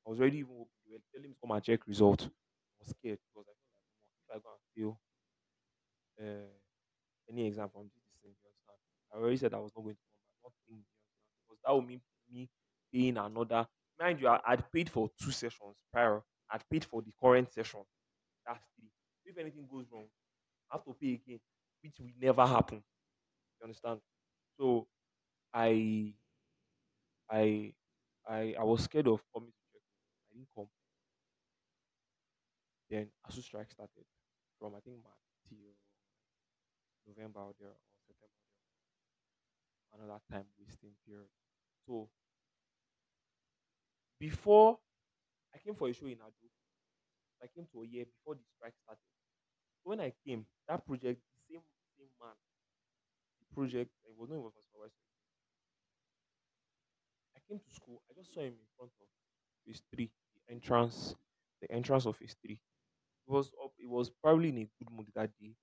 I 0.06 0.10
was 0.10 0.20
already 0.20 0.38
even 0.38 0.66
they 0.86 0.94
were 0.94 1.02
telling 1.12 1.28
me 1.30 1.34
to 1.34 1.40
come 1.40 1.50
and 1.52 1.64
check 1.64 1.86
result. 1.86 2.22
I 2.22 2.28
was 2.80 2.88
scared 2.88 3.18
because 3.34 3.46
I 3.48 3.54
like 3.54 3.58
if 4.28 4.36
I 4.36 4.38
go 4.38 4.50
and 4.52 4.62
fail 4.74 5.00
uh, 6.20 6.52
any 7.30 7.46
exam 7.46 7.68
from 7.70 7.90
this 7.94 8.04
thing? 8.22 8.34
I 9.12 9.18
already 9.18 9.36
said 9.36 9.54
I 9.54 9.58
was 9.58 9.72
not 9.76 9.82
going 9.84 9.96
to 9.96 10.02
come 10.02 10.20
back. 10.24 10.34
Not 10.44 10.54
think, 10.66 10.80
you 10.80 10.92
understand? 10.96 11.36
Because 11.44 11.51
that 11.64 11.72
would 11.74 11.86
mean 11.86 12.00
me 12.30 12.48
paying 12.92 13.16
another. 13.16 13.66
Mind 13.98 14.20
you, 14.20 14.28
I, 14.28 14.40
I'd 14.46 14.70
paid 14.72 14.90
for 14.90 15.10
two 15.20 15.30
sessions 15.30 15.76
prior. 15.92 16.22
I'd 16.50 16.68
paid 16.70 16.84
for 16.84 17.02
the 17.02 17.12
current 17.22 17.52
session. 17.52 17.80
That's 18.46 18.64
three. 18.76 18.90
If 19.24 19.38
anything 19.38 19.66
goes 19.70 19.86
wrong, 19.92 20.08
I 20.70 20.76
have 20.76 20.84
to 20.84 20.94
pay 21.00 21.14
again, 21.14 21.40
which 21.82 21.94
will 22.00 22.10
never 22.20 22.46
happen. 22.46 22.78
You 23.60 23.64
understand? 23.64 24.00
So 24.58 24.88
I 25.54 26.14
I 27.30 27.74
I 28.28 28.54
I 28.58 28.62
was 28.64 28.84
scared 28.84 29.08
of 29.08 29.22
coming 29.32 29.50
to 29.52 29.62
check. 29.72 29.82
I 30.30 30.34
didn't 30.34 30.48
come. 30.54 30.68
Then 32.88 33.10
ASUU 33.26 33.42
strike 33.42 33.72
started 33.72 34.06
from 34.56 34.76
I 34.76 34.80
think 34.80 35.02
March 35.02 35.18
till 35.48 35.74
November 37.06 37.40
or 37.40 37.54
there 37.60 37.68
or 37.68 37.76
September. 38.06 38.26
Another 39.92 40.20
time 40.28 40.46
wasting 40.58 40.96
period. 41.06 41.28
So 41.86 42.10
before 44.18 44.78
I 45.54 45.58
came 45.58 45.74
for 45.74 45.88
a 45.88 45.92
show 45.94 46.06
in 46.06 46.20
Ado, 46.20 46.50
I 47.42 47.46
came 47.48 47.66
to 47.72 47.82
a 47.82 47.86
year 47.86 48.06
before 48.06 48.36
the 48.36 48.44
strike 48.56 48.74
started. 48.82 49.02
So 49.84 49.90
when 49.90 50.00
I 50.00 50.12
came, 50.26 50.46
that 50.68 50.86
project, 50.86 51.22
the 51.48 51.54
same 51.54 51.62
same 51.98 52.10
man, 52.20 52.36
the 53.40 53.44
project, 53.54 53.92
it 54.08 54.16
was 54.16 54.30
not 54.30 54.38
even 54.38 54.50
supervisor. 54.52 54.94
I 57.36 57.40
came 57.48 57.58
to 57.60 57.70
school, 57.70 58.02
I 58.10 58.14
just 58.14 58.32
saw 58.32 58.40
him 58.40 58.54
in 58.54 58.66
front 58.76 58.92
of 59.00 59.06
phase 59.64 59.82
three, 59.92 60.10
the 60.34 60.52
entrance, 60.54 61.14
the 61.60 61.70
entrance 61.70 62.06
of 62.06 62.16
phase 62.16 62.36
three. 62.42 62.60
It 63.28 63.32
was 63.32 63.52
up, 63.64 63.72
it 63.78 63.88
was 63.88 64.10
probably 64.10 64.50
in 64.50 64.58
a 64.58 64.64
good 64.78 64.90
mood 64.92 65.08
that 65.14 65.36
day. 65.38 65.56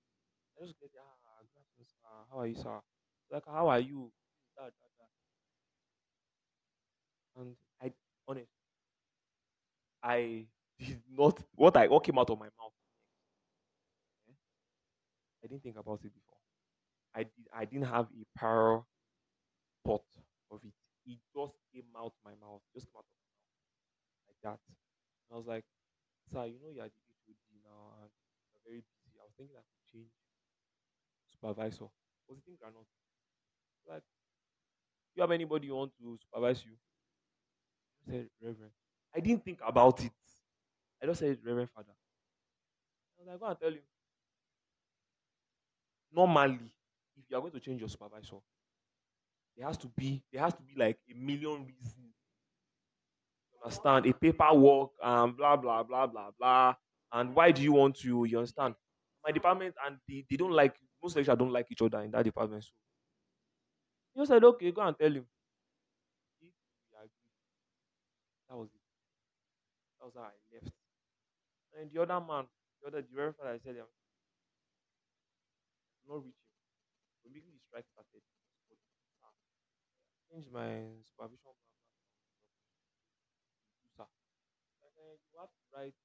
I 0.58 0.64
just 0.66 0.80
get 0.80 0.92
ah. 2.06 2.26
How 2.32 2.40
are 2.40 2.48
you, 2.48 2.56
sir? 2.56 2.82
Like, 3.32 3.46
how 3.46 3.68
are 3.70 3.80
you? 3.80 4.12
That. 4.58 4.74
And 7.40 7.56
I, 7.82 7.92
honest, 8.28 8.52
I 10.04 10.46
did 10.78 11.02
not, 11.10 11.42
what 11.56 11.76
I, 11.78 11.88
what 11.88 12.04
came 12.04 12.18
out 12.20 12.30
of 12.30 12.40
my 12.40 12.46
mouth, 12.46 12.74
eh, 14.28 14.34
I 15.44 15.48
didn't 15.48 15.64
think 15.64 15.78
about 15.78 16.00
it 16.04 16.14
before. 16.14 16.38
I 17.16 17.24
did, 17.24 17.48
I 17.54 17.66
didn't 17.66 17.88
have 17.88 18.08
a 18.08 18.26
prior 18.40 18.82
thought 19.86 20.06
of 20.52 20.60
it. 20.64 20.74
It 21.06 21.20
just 21.36 21.56
came 21.74 21.90
out 21.98 22.14
my 22.24 22.36
mouth, 22.40 22.62
just 22.74 22.88
came 22.88 22.98
out 22.98 23.06
of 23.08 23.14
my 23.16 23.24
mouth 23.28 24.28
like 24.30 24.42
that. 24.44 24.60
And 25.30 25.32
I 25.34 25.38
was 25.38 25.48
like, 25.48 25.66
sir, 26.32 26.46
you 26.48 26.60
know 26.62 26.72
you're 26.74 26.90
the 26.90 27.04
HOD 27.12 27.58
now 27.66 27.84
and 28.04 28.12
you're 28.54 28.66
very 28.66 28.84
busy. 28.84 29.16
I 29.20 29.26
was 29.26 29.34
thinking 29.38 29.58
I 29.58 29.66
could 29.66 29.86
change 29.92 30.12
supervisor. 31.32 31.88
Was 32.28 32.38
the 32.38 32.44
thing 32.46 32.58
or 32.62 32.72
not? 32.72 32.88
Like, 33.88 34.04
you 35.16 35.22
have 35.22 35.32
anybody 35.32 35.68
you 35.68 35.76
want 35.76 35.92
to 36.00 36.18
supervise 36.22 36.64
you? 36.66 36.74
Said, 38.10 38.30
Reverend. 38.42 38.74
I 39.16 39.20
didn't 39.22 39.46
think 39.46 39.60
about 39.66 40.04
it. 40.04 40.12
I 41.02 41.06
just 41.06 41.20
said, 41.20 41.40
Reverend 41.44 41.72
Father. 41.72 41.96
I 43.18 43.22
was 43.22 43.28
like, 43.28 43.40
go 43.40 43.46
and 43.48 43.60
tell 43.60 43.72
him. 43.72 43.84
Normally, 46.12 46.72
if 47.16 47.30
you 47.32 47.38
are 47.38 47.42
going 47.42 47.54
to 47.54 47.60
change 47.60 47.80
your 47.82 47.90
supervisor, 47.90 48.38
there 49.56 49.68
has 49.68 49.78
to 49.78 49.88
be 49.88 50.24
there 50.32 50.42
has 50.42 50.54
to 50.56 50.62
be 50.64 50.74
like 50.76 51.00
a 51.10 51.14
million 51.14 51.66
reasons. 51.66 52.16
You 53.54 53.60
understand? 53.64 54.06
A 54.06 54.14
paperwork 54.14 54.92
and 55.02 55.36
blah 55.38 55.56
blah 55.58 55.84
blah 55.84 56.08
blah 56.08 56.32
blah. 56.38 56.76
And 57.12 57.36
why 57.36 57.52
do 57.52 57.62
you 57.62 57.74
want 57.74 57.96
to? 57.98 58.26
You 58.26 58.38
understand? 58.40 58.76
My 59.26 59.32
department 59.32 59.76
and 59.86 60.00
they, 60.08 60.26
they 60.30 60.38
don't 60.38 60.52
like 60.52 60.78
most 61.04 61.16
lecturers 61.16 61.38
don't 61.38 61.52
like 61.52 61.68
each 61.72 61.82
other 61.82 62.02
in 62.02 62.12
that 62.12 62.24
department. 62.24 62.64
So 62.64 64.22
you 64.22 64.26
said, 64.28 64.44
okay, 64.44 64.72
go 64.72 64.82
and 64.82 64.98
tell 64.98 65.12
him. 65.12 65.28
If 66.42 66.54
we 66.92 66.98
agree, 66.98 67.12
that 68.50 68.58
was 68.58 68.70
it. 68.74 68.82
That 70.14 70.20
how 70.20 70.26
I 70.28 70.40
left. 70.54 70.74
And 71.74 71.90
the 71.92 72.02
other 72.02 72.20
man, 72.24 72.48
the 72.82 72.88
other 72.88 73.02
the 73.02 73.08
very 73.16 73.34
father, 73.34 73.52
I 73.52 73.58
said, 73.60 73.76
I'm 73.78 73.88
not 76.08 76.18
reaching. 76.26 76.34
So 77.22 77.30
immediately 77.30 77.60
strike 77.68 77.86
started. 77.94 78.24
I 78.24 78.50
was 78.52 78.58
calling, 78.68 78.82
"Ah, 79.24 79.34
Change 80.32 80.48
my 80.52 81.04
supervision. 81.08 81.54
Blah. 83.96 84.08
You, 84.82 85.40
have 85.40 85.50
to 85.50 85.64
write 85.76 85.96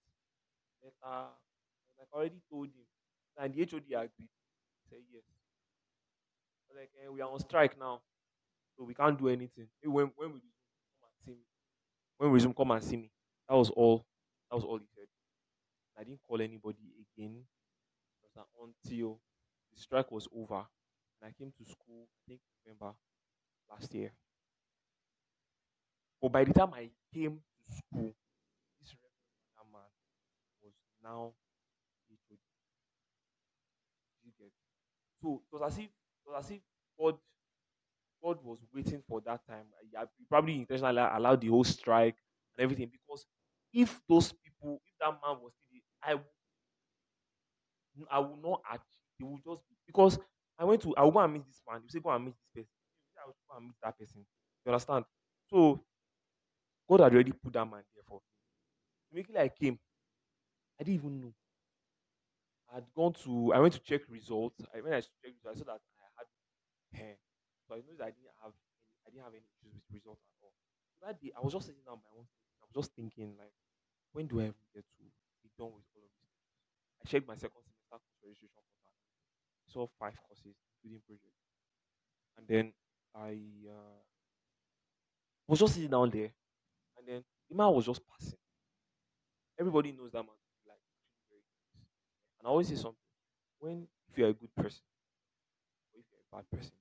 letter. 0.82 0.94
I 1.04 1.28
like, 1.98 2.08
I 2.12 2.16
already 2.16 2.42
told 2.50 2.68
him. 2.68 2.86
And 3.38 3.54
the 3.54 3.62
HOD 3.62 3.94
agreed. 3.94 4.30
He 4.82 4.88
said, 4.90 5.04
yes. 5.12 5.24
Like, 6.74 6.90
eh, 7.02 7.08
we 7.08 7.20
are 7.20 7.30
on 7.30 7.38
strike 7.40 7.78
now. 7.78 8.00
So 8.76 8.84
we 8.84 8.94
can't 8.94 9.18
do 9.18 9.28
anything. 9.28 9.68
When, 9.84 10.12
when 10.16 10.30
we 10.34 10.40
resume, 10.40 10.44
come 11.00 11.10
and 11.10 11.24
see 11.26 11.32
me. 11.32 11.46
When 12.18 12.30
we 12.30 12.34
resume, 12.34 12.54
come 12.54 12.72
and 12.72 12.84
see 12.84 12.98
me. 12.98 13.12
That 13.48 13.56
was 13.56 13.70
all. 13.70 14.06
That 14.50 14.56
was 14.56 14.64
all 14.64 14.78
he 14.78 14.86
said. 14.94 15.06
I 15.98 16.04
didn't 16.04 16.20
call 16.22 16.40
anybody 16.40 16.92
again. 17.16 17.44
Until 18.60 19.20
the 19.72 19.80
strike 19.80 20.10
was 20.10 20.26
over. 20.34 20.66
And 21.20 21.28
I 21.28 21.32
came 21.38 21.52
to 21.56 21.64
school, 21.64 22.08
I 22.18 22.20
think 22.28 22.40
November 22.66 22.94
last 23.70 23.94
year. 23.94 24.12
But 26.20 26.32
by 26.32 26.44
the 26.44 26.52
time 26.52 26.74
I 26.74 26.90
came 27.12 27.38
to 27.66 27.72
school, 27.72 28.14
this 28.80 28.94
man 29.00 29.82
was 30.62 30.72
now 31.02 31.34
so 35.22 35.42
it 35.42 35.52
was 35.52 35.72
as 35.72 35.78
if 35.78 35.84
it 35.84 35.90
was 36.26 36.44
as 36.44 36.50
if 36.50 36.60
God 36.98 37.16
God 38.22 38.38
was 38.42 38.58
waiting 38.74 39.02
for 39.06 39.20
that 39.22 39.46
time. 39.46 39.66
He 40.18 40.24
probably 40.28 40.56
intentionally 40.56 40.98
allowed 40.98 41.40
the 41.40 41.48
whole 41.48 41.64
strike 41.64 42.16
and 42.56 42.64
everything 42.64 42.88
because 42.90 43.26
if 43.72 44.00
those 44.08 44.32
people, 44.32 44.80
if 44.86 44.94
that 45.00 45.12
man 45.24 45.40
was 45.42 45.52
still, 45.54 45.80
there, 46.04 46.16
I 46.16 46.22
I 48.10 48.18
will 48.18 48.36
not 48.36 48.62
achieve. 48.70 49.00
It 49.20 49.24
will 49.24 49.38
just 49.38 49.68
be 49.68 49.76
because 49.86 50.18
I 50.58 50.64
went 50.64 50.82
to 50.82 50.94
I 50.96 51.02
will 51.04 51.12
go 51.12 51.20
and 51.20 51.32
meet 51.32 51.46
this 51.46 51.62
man. 51.68 51.82
You 51.82 51.88
say 51.88 52.00
go 52.00 52.10
and 52.10 52.24
meet 52.24 52.34
this 52.34 52.48
person. 52.64 52.70
You 52.74 53.08
say 53.14 53.20
I 53.22 53.26
go 53.26 53.56
and 53.56 53.66
meet 53.66 53.76
that 53.82 53.98
person. 53.98 54.26
You 54.64 54.72
understand? 54.72 55.04
So 55.46 55.84
God 56.88 57.00
had 57.00 57.12
already 57.12 57.32
put 57.32 57.52
that 57.52 57.66
man 57.66 57.84
there 57.94 58.04
for 58.04 58.20
me. 58.20 58.26
Immediately 59.12 59.40
I 59.42 59.48
came, 59.50 59.80
I 60.80 60.84
didn't 60.84 60.94
even 61.00 61.20
know. 61.20 61.34
I 62.70 62.74
had 62.76 62.92
gone 62.94 63.12
to 63.24 63.52
I 63.52 63.58
went 63.60 63.74
to 63.74 63.80
check 63.80 64.02
results. 64.08 64.64
I 64.74 64.80
when 64.80 64.92
I 64.92 65.00
checked 65.00 65.24
results, 65.24 65.46
I 65.46 65.54
saw 65.60 65.64
that 65.72 65.80
I 65.98 66.08
had 66.18 67.00
hair. 67.00 67.18
So 67.68 67.74
I 67.74 67.78
noticed 67.80 68.02
I 68.02 68.10
didn't 68.12 68.34
have 68.42 68.54
I 69.06 69.10
didn't 69.10 69.24
have 69.24 69.34
any 69.34 69.48
issues 69.60 69.74
with 69.74 69.84
results 69.90 70.22
at 70.24 70.44
all. 70.44 70.54
So 71.00 71.06
that 71.06 71.20
day 71.20 71.32
I 71.36 71.40
was 71.40 71.52
just 71.54 71.66
sitting 71.66 71.84
down 71.84 72.00
by 72.04 72.10
I 72.20 72.24
just 72.74 72.92
thinking 72.94 73.36
like 73.38 73.54
when 74.12 74.26
do 74.26 74.40
I 74.40 74.44
even 74.52 74.68
get 74.74 74.84
to 74.98 75.04
be 75.42 75.50
done 75.58 75.72
with 75.74 75.86
all 75.94 76.04
of 76.04 76.12
this? 76.22 76.32
I 77.02 77.08
checked 77.08 77.28
my 77.28 77.36
second 77.36 77.62
semester 77.64 77.86
course 77.90 78.02
registration 78.24 78.62
portal. 78.82 78.92
Saw 79.68 79.86
five 80.00 80.16
courses, 80.22 80.56
including 80.84 81.02
project. 81.06 81.36
And 82.36 82.46
then 82.46 82.72
I 83.14 83.40
uh, 83.68 84.02
was 85.46 85.58
just 85.60 85.74
sitting 85.74 85.90
down 85.90 86.10
there, 86.10 86.32
and 86.98 87.08
then 87.08 87.24
the 87.50 87.56
man 87.56 87.72
was 87.74 87.86
just 87.86 88.02
passing. 88.06 88.38
Everybody 89.58 89.90
knows 89.90 90.12
that 90.12 90.22
man 90.22 90.36
like. 90.66 90.78
And 92.38 92.46
I 92.46 92.50
always 92.50 92.68
say 92.68 92.76
something: 92.76 92.98
when 93.58 93.88
if 94.08 94.18
you're 94.18 94.28
a 94.30 94.34
good 94.34 94.54
person 94.54 94.84
or 95.92 96.00
if 96.00 96.06
you're 96.10 96.20
a 96.20 96.36
bad 96.36 96.50
person, 96.50 96.76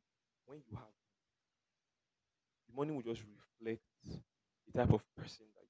when 0.45 0.59
you 0.69 0.75
have 0.75 0.91
the 2.67 2.73
money 2.75 2.91
will 2.91 3.01
just 3.01 3.23
reflect 3.23 3.81
the 4.65 4.71
type 4.73 4.91
of 4.93 5.03
person 5.15 5.45
that 5.55 5.62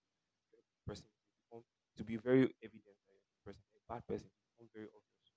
person. 0.86 1.08
Become 1.50 1.64
to 1.98 2.04
be 2.04 2.18
very 2.18 2.44
evident 2.64 2.84
that 2.86 3.16
you're 3.20 3.34
a 3.42 3.46
person. 3.46 3.64
A 3.76 3.82
bad 3.94 4.04
person 4.08 4.28
it 4.28 4.46
becomes 4.56 4.72
very 4.74 4.88
obvious. 4.88 5.28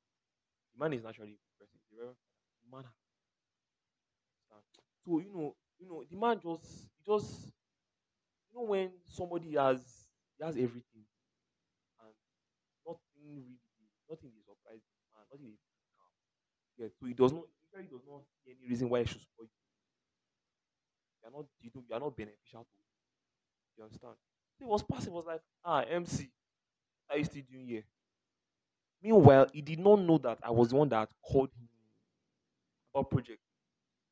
The 0.75 0.79
man 0.85 0.93
is 0.95 1.03
naturally 1.05 1.35
a 1.35 1.43
good 1.43 1.57
person. 1.67 1.81
The 1.91 1.97
reverend 1.99 2.19
man. 2.73 2.85
So 5.05 5.19
you 5.21 5.33
know, 5.33 5.57
you 5.79 5.89
know, 5.89 6.05
the 6.05 6.17
man 6.17 6.41
just 6.41 6.89
just 7.05 7.53
you 8.51 8.59
know 8.59 8.65
when 8.65 8.93
somebody 9.05 9.55
has 9.55 10.09
has 10.41 10.57
everything 10.57 11.05
and 12.03 12.15
nothing 12.87 13.15
really 13.25 13.59
nothing 14.11 14.33
is 14.39 14.45
surprising 14.47 14.97
and 15.19 15.27
nothing 15.33 15.53
is 15.55 15.61
calm. 15.99 16.13
Yeah, 16.79 16.89
so 16.99 17.07
he 17.07 17.15
does 17.15 17.33
not 17.33 17.47
he 17.61 17.67
really 17.77 17.89
does 17.89 18.07
not 18.07 18.23
see 18.45 18.53
any 18.53 18.69
reason 18.69 18.89
why 18.91 19.01
he 19.03 19.09
should 19.09 19.23
spoil 19.23 19.47
you. 19.47 19.53
You 21.23 21.29
are 21.29 21.31
not 21.31 21.47
you 21.61 21.71
you 21.89 21.95
are 21.95 22.01
not 22.01 22.17
beneficial 22.17 22.65
to 22.65 22.77
him. 22.77 22.83
You 23.79 23.85
understand? 23.85 24.17
He 24.59 24.65
was 24.67 24.83
passing, 24.83 25.13
was 25.15 25.27
like, 25.27 25.43
ah, 25.65 25.81
MC, 25.83 26.31
are 27.11 27.19
you 27.19 27.25
still 27.25 27.43
doing 27.51 27.67
here? 27.67 27.85
Meanwhile, 29.01 29.49
he 29.55 29.63
did 29.63 29.79
not 29.79 30.01
know 30.01 30.19
that 30.19 30.39
I 30.43 30.51
was 30.51 30.69
the 30.69 30.77
one 30.77 30.91
that 30.91 31.09
called 31.23 31.51
him 31.55 31.67
about 32.95 33.11
project. 33.11 33.41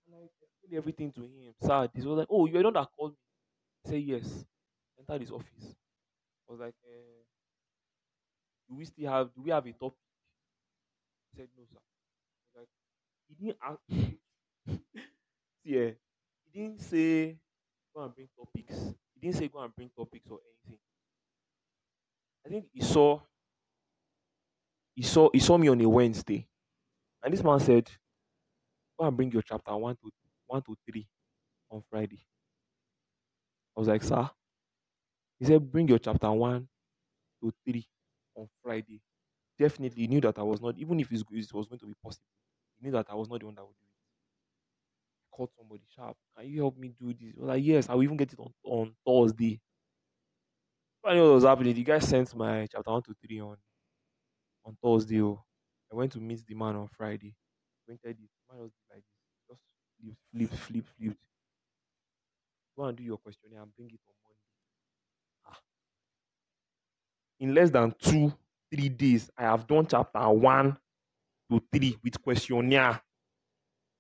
And 0.07 0.17
I 0.17 0.21
explained 0.27 0.79
everything 0.79 1.13
to 1.13 1.23
him. 1.23 1.55
Sir, 1.63 1.89
He 1.95 2.07
was 2.07 2.19
like, 2.19 2.29
oh, 2.31 2.47
you're 2.47 2.63
the 2.63 2.69
one 2.69 2.75
that 2.75 2.89
called 2.97 3.13
me. 3.13 3.19
Said, 3.91 4.03
yes. 4.03 4.47
Entered 4.99 5.23
his 5.23 5.33
office. 5.33 5.77
I 6.49 6.53
was 6.53 6.61
like, 6.61 6.75
eh, 6.87 7.25
do 8.69 8.75
we 8.77 8.85
still 8.85 9.11
have, 9.11 9.35
do 9.35 9.43
we 9.43 9.51
have 9.51 9.67
a 9.67 9.73
topic? 9.73 9.99
He 11.33 11.37
said, 11.37 11.49
no, 11.57 11.65
sir. 11.67 11.81
Like, 12.57 12.69
he 13.29 13.35
didn't 13.37 13.59
ask, 13.63 13.81
see, 15.65 15.79
eh, 15.79 15.93
he 16.53 16.61
didn't 16.61 16.81
say, 16.81 17.39
go 17.95 18.03
and 18.05 18.15
bring 18.15 18.29
topics. 18.37 18.95
Didn't 19.25 19.39
say, 19.39 19.49
go 19.49 19.61
and 19.61 19.75
bring 19.75 19.91
topics 19.97 20.29
or 20.29 20.39
anything. 20.67 20.79
I 22.45 22.51
think 22.51 22.67
he 22.75 22.83
saw, 22.83 23.21
he 24.95 25.03
saw, 25.03 25.31
he 25.33 25.39
saw 25.39 25.57
me 25.57 25.69
on 25.69 25.81
a 25.81 25.89
Wednesday. 25.89 26.47
And 27.23 27.33
this 27.33 27.43
man 27.43 27.59
said, 27.59 27.91
go 28.99 29.07
and 29.07 29.17
bring 29.17 29.33
your 29.33 29.41
chapter 29.41 29.75
one 29.75 29.97
to 29.97 30.11
one 30.47 30.61
to 30.61 30.77
three 30.87 31.09
on 31.71 31.83
Friday. 31.89 32.19
I 33.75 33.81
was 33.81 33.89
like, 33.89 34.03
sir. 34.03 34.29
He 35.39 35.47
said, 35.47 35.73
bring 35.73 35.89
your 35.89 35.99
chapter 35.99 36.31
one 36.31 36.69
to 37.43 37.51
three 37.67 37.87
on 38.37 38.47
Friday. 38.63 39.01
Definitely 39.59 40.07
knew 40.07 40.21
that 40.21 40.39
I 40.39 40.43
was 40.43 40.61
not, 40.61 40.77
even 40.77 41.01
if 41.01 41.11
it 41.11 41.25
was 41.55 41.67
going 41.67 41.79
to 41.79 41.87
be 41.87 41.95
possible, 42.05 42.27
he 42.79 42.87
knew 42.87 42.93
that 42.93 43.07
I 43.09 43.15
was 43.15 43.31
not 43.31 43.41
the 43.41 43.47
one 43.47 43.55
that 43.55 43.65
would 43.65 43.75
do 43.81 43.84
called 45.35 45.51
somebody 45.59 45.85
sharp. 45.95 46.17
Can 46.37 46.47
you 46.49 46.61
help 46.63 46.77
me 46.79 46.89
do 46.89 47.13
this? 47.13 47.35
I 47.37 47.41
was 47.41 47.49
like, 47.49 47.65
yes, 47.65 47.89
I 47.89 47.95
will 47.95 48.05
even 48.05 48.17
get 48.17 48.33
it 48.33 48.39
on, 48.39 48.53
on 48.65 48.95
Thursday. 49.07 49.61
I 51.05 51.15
know 51.15 51.29
what 51.29 51.35
was 51.35 51.45
happening. 51.45 51.75
The 51.75 51.85
guy 51.85 51.99
sent 52.01 52.35
my 52.35 52.67
chapter 52.67 52.91
one 52.91 53.03
to 53.03 53.15
three 53.15 53.41
on 53.41 53.59
on 54.65 54.77
Thursday. 54.83 55.21
Oh. 55.23 55.45
I 55.93 55.95
went 55.97 56.13
to 56.13 56.21
meet 56.21 56.45
the 56.47 56.55
man 56.55 56.77
on 56.77 56.89
Friday. 56.89 57.35
Printed 57.87 58.19
it. 58.21 58.31
The 58.49 58.55
man 58.55 58.63
did 58.65 58.73
like 58.91 59.05
this. 59.05 59.59
Just 59.59 59.63
flip, 60.01 60.17
flip, 60.33 60.51
flip, 60.61 60.87
flipped. 60.99 61.25
Go 62.77 62.85
and 62.85 62.97
do 62.97 63.03
your 63.03 63.19
questionnaire 63.19 63.63
and 63.63 63.75
bring 63.75 63.91
it 63.91 64.01
on 64.07 64.15
Monday. 64.23 64.39
Ah. 65.45 65.63
In 67.41 67.55
less 67.55 67.71
than 67.71 67.93
two, 67.99 68.33
three 68.73 68.89
days, 68.89 69.31
I 69.37 69.43
have 69.43 69.67
done 69.67 69.87
chapter 69.87 70.29
one 70.31 70.77
to 71.51 71.63
three 71.73 71.99
with 72.05 72.23
questionnaire. 72.23 73.03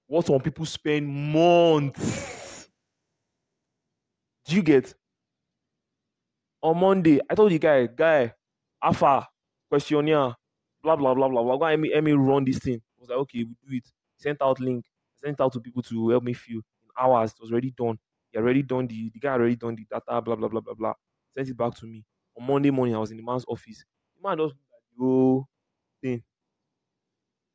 What 0.06 0.26
some 0.26 0.40
people 0.40 0.64
spend 0.66 1.06
months. 1.08 2.68
Do 4.46 4.56
you 4.56 4.62
get? 4.62 4.94
On 6.62 6.78
Monday, 6.78 7.20
I 7.28 7.34
told 7.34 7.52
the 7.52 7.58
guy, 7.58 7.86
guy, 7.86 8.34
Alpha, 8.82 9.28
questionnaire, 9.68 10.34
blah 10.82 10.96
blah 10.96 11.14
blah 11.14 11.28
blah 11.28 11.42
blah. 11.42 11.56
Go 11.56 11.66
help 11.66 11.80
me, 11.80 11.90
help 11.92 12.04
me 12.04 12.12
run 12.12 12.44
this 12.44 12.58
thing. 12.58 12.80
I 12.98 13.00
was 13.00 13.08
like, 13.10 13.18
okay, 13.18 13.44
we 13.44 13.54
do 13.68 13.76
it. 13.76 13.92
Sent 14.16 14.40
out 14.40 14.60
link. 14.60 14.86
Sent 15.22 15.40
out 15.40 15.52
to 15.52 15.60
people 15.60 15.82
to 15.82 16.08
help 16.08 16.22
me 16.24 16.32
fill 16.32 16.56
in 16.82 16.88
hours. 16.98 17.32
It 17.32 17.40
was 17.40 17.52
already 17.52 17.70
done. 17.70 17.98
He 18.30 18.38
already 18.38 18.62
done 18.62 18.86
the 18.86 19.10
the 19.10 19.18
guy 19.20 19.32
already 19.34 19.56
done 19.56 19.74
the 19.76 19.84
data, 19.84 20.22
blah 20.22 20.36
blah 20.36 20.48
blah 20.48 20.60
blah 20.60 20.74
blah. 20.74 20.94
Sent 21.36 21.48
it 21.48 21.56
back 21.56 21.74
to 21.76 21.86
me. 21.86 22.04
On 22.38 22.46
Monday 22.46 22.70
morning, 22.70 22.94
I 22.94 22.98
was 22.98 23.10
in 23.10 23.18
the 23.18 23.22
man's 23.22 23.44
office. 23.46 23.84
The 24.16 24.28
man 24.28 24.38
just 24.38 24.54
the 24.96 25.04
whole 25.04 25.48
thing. 26.02 26.24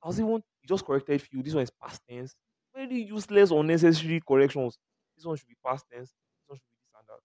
I 0.04 0.08
was 0.08 0.20
even 0.20 0.43
he 0.62 0.68
just 0.68 0.86
corrected 0.86 1.22
few. 1.22 1.41
This 1.43 1.53
one 1.53 1.64
is 1.64 1.72
past 1.72 2.01
tense. 2.10 2.36
Very 2.76 3.01
useless, 3.03 3.51
unnecessary 3.51 4.22
corrections. 4.28 4.78
This 5.16 5.26
one 5.26 5.38
should 5.38 5.47
be 5.47 5.57
past 5.66 5.86
tense. 5.91 6.10
This 6.10 6.47
one 6.47 6.57
should 6.57 6.70
be 6.70 6.78
this 6.82 6.93
and 6.99 7.07
that. 7.07 7.20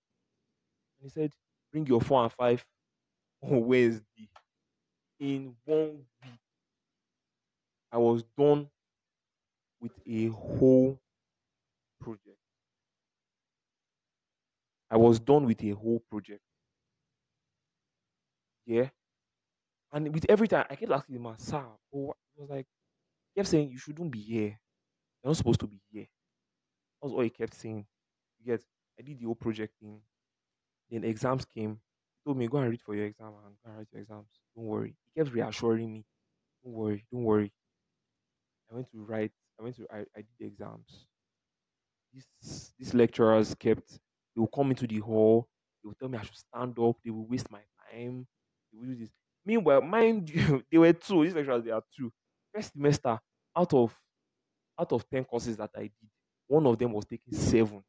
And 0.98 1.04
he 1.06 1.08
said, 1.10 1.32
bring 1.72 1.86
your 1.86 2.00
four 2.00 2.22
and 2.22 2.32
five 2.32 2.64
on 3.42 3.66
Wednesday. 3.66 4.30
In 5.18 5.56
one 5.64 6.06
week, 6.22 6.40
I 7.90 7.96
was 7.96 8.24
done 8.36 8.70
with 9.80 9.92
a 10.06 10.26
whole 10.28 11.00
project. 12.00 12.38
I 14.88 14.96
was 14.96 15.20
done 15.20 15.44
with 15.44 15.62
a 15.62 15.72
whole 15.72 16.00
project. 16.00 16.42
Yeah. 18.66 18.90
And 19.92 20.12
with 20.12 20.26
every 20.28 20.48
time 20.48 20.66
I 20.68 20.76
kept 20.76 20.92
asking 20.92 21.22
man, 21.22 21.38
sir, 21.38 21.64
oh, 21.64 21.78
what-" 21.92 22.16
he 22.34 22.40
was 22.40 22.50
like, 22.50 22.66
kept 23.36 23.48
saying, 23.48 23.70
you 23.70 23.78
shouldn't 23.78 24.10
be 24.12 24.20
here. 24.20 24.58
You're 25.22 25.30
not 25.30 25.36
supposed 25.36 25.60
to 25.60 25.66
be 25.66 25.80
here. 25.90 26.06
That 27.00 27.06
was 27.08 27.12
all 27.12 27.22
he 27.22 27.30
kept 27.30 27.54
saying. 27.54 27.86
You 28.40 28.46
get, 28.46 28.64
I 28.98 29.02
did 29.02 29.18
the 29.18 29.26
whole 29.26 29.34
project 29.34 29.74
thing. 29.80 30.00
Then 30.90 31.04
exams 31.04 31.44
came. 31.44 31.80
He 32.16 32.28
told 32.28 32.38
me, 32.38 32.48
go 32.48 32.58
and 32.58 32.70
read 32.70 32.82
for 32.82 32.94
your 32.94 33.06
exam 33.06 33.28
and 33.28 33.56
go 33.64 33.70
and 33.70 33.78
write 33.78 33.88
your 33.92 34.02
exams. 34.02 34.28
Don't 34.56 34.66
worry. 34.66 34.96
He 35.14 35.20
kept 35.20 35.34
reassuring 35.34 35.92
me, 35.92 36.04
don't 36.64 36.74
worry, 36.74 37.06
don't 37.12 37.24
worry. 37.24 37.52
I 38.70 38.74
went 38.74 38.90
to 38.92 39.04
write, 39.04 39.32
I 39.58 39.62
went 39.62 39.76
to, 39.76 39.86
I, 39.90 39.98
I 40.16 40.20
did 40.20 40.26
the 40.38 40.46
exams. 40.46 41.06
These, 42.12 42.72
these 42.78 42.94
lecturers 42.94 43.54
kept, 43.54 43.90
they 44.34 44.40
will 44.40 44.46
come 44.48 44.70
into 44.70 44.86
the 44.86 44.98
hall, 44.98 45.48
they 45.82 45.88
will 45.88 45.94
tell 45.94 46.08
me 46.08 46.18
I 46.18 46.22
should 46.22 46.36
stand 46.36 46.78
up, 46.78 46.96
they 47.04 47.10
will 47.10 47.26
waste 47.26 47.50
my 47.50 47.60
time, 47.90 48.26
they 48.72 48.78
will 48.78 48.86
do 48.86 48.96
this. 48.96 49.10
Meanwhile, 49.44 49.82
mind 49.82 50.30
you, 50.30 50.64
they 50.70 50.78
were 50.78 50.92
two, 50.92 51.24
these 51.24 51.34
lecturers, 51.34 51.64
they 51.64 51.70
are 51.70 51.82
two. 51.96 52.12
First 52.54 52.72
semester, 52.72 53.20
out 53.56 53.74
of 53.74 54.00
out 54.80 54.92
of 54.92 55.08
10 55.08 55.24
courses 55.26 55.56
that 55.58 55.70
I 55.76 55.82
did, 55.84 56.10
one 56.48 56.66
of 56.66 56.78
them 56.78 56.92
was 56.92 57.06
taking 57.06 57.34
seven. 57.34 57.84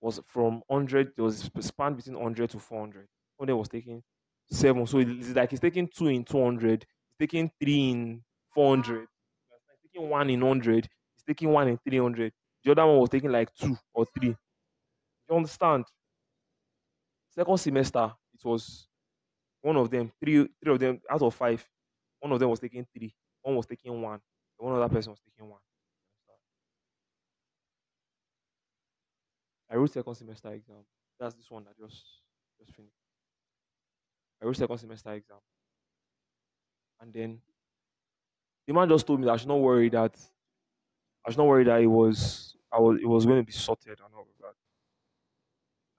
Was 0.00 0.20
from 0.26 0.62
100, 0.66 1.14
there 1.14 1.24
was 1.24 1.38
sp- 1.46 1.62
span 1.62 1.94
between 1.94 2.16
100 2.16 2.50
to 2.50 2.58
400. 2.58 3.08
One 3.36 3.48
of 3.48 3.52
them 3.52 3.58
was 3.58 3.68
taking 3.68 4.02
seven. 4.50 4.86
So 4.86 4.98
it's 4.98 5.28
like 5.30 5.50
he's 5.50 5.60
taking 5.60 5.86
two 5.88 6.08
in 6.08 6.24
200, 6.24 6.86
he's 7.08 7.16
taking 7.28 7.50
three 7.60 7.90
in 7.90 8.24
400, 8.52 9.08
he's 9.82 9.90
taking 9.92 10.08
one 10.10 10.28
in 10.30 10.40
100, 10.40 10.88
he's 11.14 11.24
taking 11.24 11.50
one 11.50 11.68
in 11.68 11.78
300. 11.78 12.32
The 12.64 12.72
other 12.72 12.86
one 12.86 12.98
was 12.98 13.10
taking 13.10 13.30
like 13.30 13.54
two 13.54 13.76
or 13.94 14.06
three. 14.06 14.36
You 15.30 15.36
understand? 15.36 15.86
Second 17.30 17.58
semester, 17.58 18.14
it 18.34 18.44
was 18.44 18.88
one 19.62 19.76
of 19.78 19.90
them, 19.90 20.12
three, 20.20 20.48
three 20.62 20.74
of 20.74 20.80
them 20.80 21.00
out 21.10 21.22
of 21.22 21.34
five. 21.34 21.68
One 22.22 22.32
of 22.32 22.40
them 22.40 22.50
was 22.50 22.60
taking 22.60 22.86
three, 22.86 23.14
one 23.42 23.56
was 23.56 23.66
taking 23.66 24.02
one, 24.02 24.22
and 24.58 24.68
one 24.68 24.76
other 24.80 24.92
person 24.94 25.12
was 25.12 25.20
taking 25.20 25.48
one. 25.50 25.60
I 29.68 29.74
wrote 29.76 29.90
second 29.90 30.14
semester 30.14 30.52
exam. 30.52 30.86
That's 31.18 31.34
this 31.34 31.50
one 31.50 31.64
that 31.64 31.76
just 31.76 32.22
just 32.58 32.72
finished. 32.74 32.96
I 34.42 34.44
wrote 34.44 34.56
second 34.56 34.76
semester 34.78 35.12
exam, 35.14 35.40
and 37.00 37.12
then 37.12 37.42
the 38.66 38.72
man 38.72 38.88
just 38.88 39.06
told 39.06 39.20
me 39.20 39.26
that 39.26 39.32
I 39.32 39.36
should 39.36 39.48
not 39.48 39.60
worry 39.60 39.88
that 39.90 40.18
I 41.26 41.30
should 41.30 41.38
not 41.38 41.46
worry 41.46 41.64
that 41.64 41.80
it 41.80 41.86
was 41.86 42.56
I 42.72 42.78
was 42.80 43.00
it 43.00 43.06
was 43.06 43.26
going 43.26 43.40
to 43.40 43.46
be 43.46 43.52
sorted 43.52 44.00
and 44.00 44.14
all 44.14 44.22
of 44.22 44.38
that. 44.40 44.54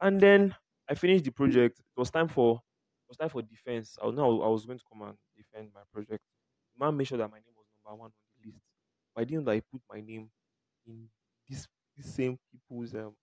And 0.01 0.19
then 0.21 0.55
I 0.89 0.95
finished 0.95 1.23
the 1.25 1.31
project. 1.31 1.79
It 1.79 1.99
was 1.99 2.11
time 2.11 2.27
for 2.27 2.57
it 2.57 3.09
was 3.09 3.17
time 3.17 3.29
for 3.29 3.41
defense. 3.41 3.97
I 4.01 4.09
know 4.11 4.41
I 4.41 4.47
was 4.47 4.65
going 4.65 4.79
to 4.79 4.85
come 4.89 5.01
and 5.03 5.17
defend 5.53 5.73
my 5.73 5.83
project. 5.93 6.23
The 6.75 6.85
man 6.85 6.97
made 6.97 7.07
sure 7.07 7.17
that 7.17 7.29
my 7.31 7.37
name 7.39 7.55
was 7.57 7.67
number 7.85 7.99
one 8.01 8.07
on 8.07 8.13
the 8.41 8.47
list. 8.51 8.61
But 9.15 9.21
I 9.21 9.25
didn't 9.25 9.45
that 9.45 9.55
he 9.55 9.61
put 9.61 9.81
my 9.89 10.01
name 10.01 10.31
in 10.85 11.09
this 11.47 11.67
this 11.97 12.13
same 12.15 12.39
people's 12.51 12.95
um 12.95 13.15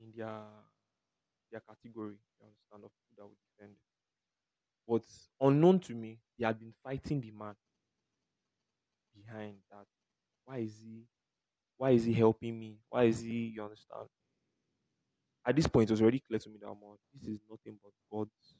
in 0.00 0.12
their 0.16 0.46
their 1.50 1.60
category. 1.60 2.18
You 2.40 2.46
understand 2.46 2.84
of 2.84 2.90
people 2.96 3.16
that 3.22 3.28
would 3.28 3.38
defend. 3.56 3.76
But 4.86 5.06
unknown 5.40 5.80
to 5.80 5.94
me, 5.94 6.20
they 6.36 6.44
had 6.44 6.58
been 6.58 6.74
fighting 6.82 7.22
the 7.22 7.30
man 7.30 7.56
behind 9.14 9.62
that. 9.70 9.86
Why 10.44 10.58
is 10.58 10.80
he 10.80 11.06
why 11.78 11.90
is 11.92 12.04
he 12.04 12.14
helping 12.14 12.58
me? 12.58 12.80
Why 12.90 13.04
is 13.04 13.20
he 13.20 13.48
you 13.48 13.62
understand? 13.64 14.08
At 15.44 15.54
this 15.54 15.66
point 15.66 15.90
it 15.90 15.92
was 15.92 16.00
already 16.00 16.20
clear 16.20 16.38
to 16.38 16.48
me 16.48 16.58
that 16.60 16.98
this 17.12 17.28
is 17.28 17.40
nothing 17.50 17.78
but 17.82 17.92
God's 18.10 18.56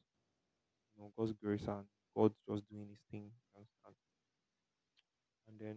you 0.97 1.03
know, 1.03 1.13
God's 1.17 1.33
grace 1.33 1.67
and 1.69 1.87
God 2.17 2.33
just 2.49 2.69
doing 2.69 2.89
his 2.89 3.01
thing. 3.11 3.33
Understand? 3.57 3.97
And 5.47 5.59
then 5.61 5.77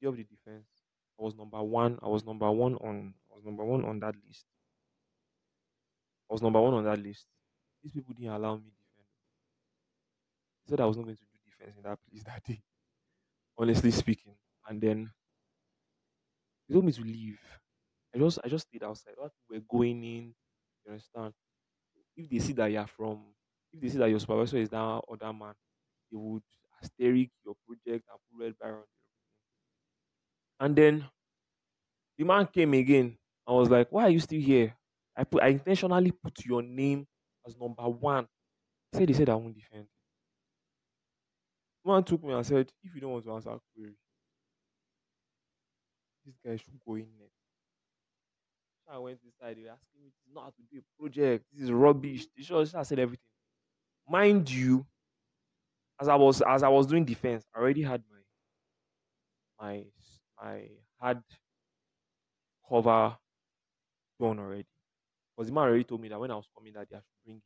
day 0.00 0.06
of 0.08 0.16
the 0.16 0.24
defense, 0.24 0.66
I 1.18 1.22
was 1.22 1.34
number 1.34 1.62
one. 1.62 1.98
I 2.02 2.08
was 2.08 2.24
number 2.24 2.50
one 2.50 2.74
on 2.76 3.14
I 3.30 3.34
was 3.34 3.44
number 3.44 3.64
one 3.64 3.84
on 3.84 4.00
that 4.00 4.14
list. 4.26 4.46
I 6.30 6.34
was 6.34 6.42
number 6.42 6.60
one 6.60 6.74
on 6.74 6.84
that 6.84 6.98
list. 7.00 7.26
These 7.82 7.92
people 7.92 8.14
didn't 8.14 8.32
allow 8.34 8.56
me 8.56 8.70
defend. 8.70 9.06
They 10.66 10.70
said 10.70 10.80
I 10.80 10.86
was 10.86 10.96
not 10.96 11.04
going 11.04 11.16
to 11.16 11.22
do 11.24 11.38
defense 11.44 11.76
in 11.76 11.82
that 11.84 11.98
place 12.08 12.22
that 12.26 12.44
day. 12.44 12.62
Honestly 13.58 13.90
speaking. 13.90 14.36
And 14.68 14.80
then 14.80 15.12
they 16.68 16.74
told 16.74 16.84
me 16.84 16.92
to 16.92 17.02
leave. 17.02 17.40
I 18.14 18.18
just 18.18 18.38
I 18.44 18.48
just 18.48 18.68
stayed 18.68 18.82
outside. 18.82 19.14
Were 19.18 19.60
going 19.60 20.02
in. 20.04 20.34
You 20.84 20.92
understand? 20.92 21.34
If 22.16 22.30
they 22.30 22.38
see 22.40 22.54
that 22.54 22.66
you're 22.72 22.86
from 22.86 23.35
if 23.76 23.82
they 23.82 23.88
see 23.90 23.98
that 23.98 24.10
your 24.10 24.20
supervisor 24.20 24.58
is 24.58 24.70
that 24.70 24.78
other 24.78 25.32
man, 25.32 25.54
they 26.10 26.16
would 26.18 26.44
asterisk 26.82 27.32
your 27.44 27.56
project 27.66 28.06
and 28.10 28.20
put 28.30 28.44
red 28.46 28.58
bar. 28.58 28.86
And 30.60 30.76
then 30.76 31.08
the 32.18 32.24
man 32.24 32.46
came 32.46 32.74
again. 32.74 33.18
I 33.46 33.52
was 33.52 33.70
like, 33.70 33.90
why 33.90 34.04
are 34.04 34.10
you 34.10 34.20
still 34.20 34.40
here? 34.40 34.76
I 35.14 35.24
put 35.24 35.42
I 35.42 35.48
intentionally 35.48 36.10
put 36.12 36.44
your 36.44 36.62
name 36.62 37.06
as 37.46 37.56
number 37.56 37.88
one. 37.88 38.28
He 38.92 38.98
said 38.98 39.08
he 39.08 39.14
said 39.14 39.30
I 39.30 39.34
won't 39.36 39.56
defend. 39.56 39.88
The 41.82 41.90
man 41.90 42.04
took 42.04 42.22
me 42.22 42.34
and 42.34 42.44
said, 42.44 42.70
if 42.82 42.94
you 42.94 43.00
don't 43.00 43.12
want 43.12 43.24
to 43.24 43.32
answer 43.32 43.50
a 43.52 43.60
query, 43.72 43.96
this 46.24 46.36
guy 46.44 46.56
should 46.56 46.78
go 46.84 46.94
in 46.96 47.08
next. 47.18 47.32
I 48.88 48.98
went 48.98 49.20
inside, 49.24 49.56
they 49.56 49.62
were 49.64 49.70
asking 49.70 50.00
me, 50.02 50.12
not 50.32 50.54
to 50.56 50.62
do 50.62 50.78
a 50.78 51.00
project, 51.00 51.46
this 51.52 51.62
is 51.62 51.72
rubbish. 51.72 52.26
They 52.36 52.42
just 52.42 52.74
I 52.74 52.82
said 52.84 52.98
everything. 53.00 53.30
Mind 54.08 54.50
you, 54.50 54.86
as 56.00 56.08
I 56.08 56.14
was 56.14 56.42
as 56.42 56.62
I 56.62 56.68
was 56.68 56.86
doing 56.86 57.04
defense, 57.04 57.44
I 57.54 57.58
already 57.58 57.82
had 57.82 58.02
my 58.10 58.22
my 59.58 59.86
my 60.40 60.70
hard 61.00 61.22
cover 62.68 63.18
done 64.20 64.38
already. 64.38 64.66
Because 65.36 65.48
the 65.48 65.54
man 65.54 65.64
already 65.64 65.84
told 65.84 66.00
me 66.00 66.08
that 66.08 66.20
when 66.20 66.30
I 66.30 66.36
was 66.36 66.48
coming 66.56 66.72
that 66.74 66.88
day 66.90 66.96
I 66.96 67.00
should 67.00 67.24
bring 67.24 67.36
it. 67.38 67.44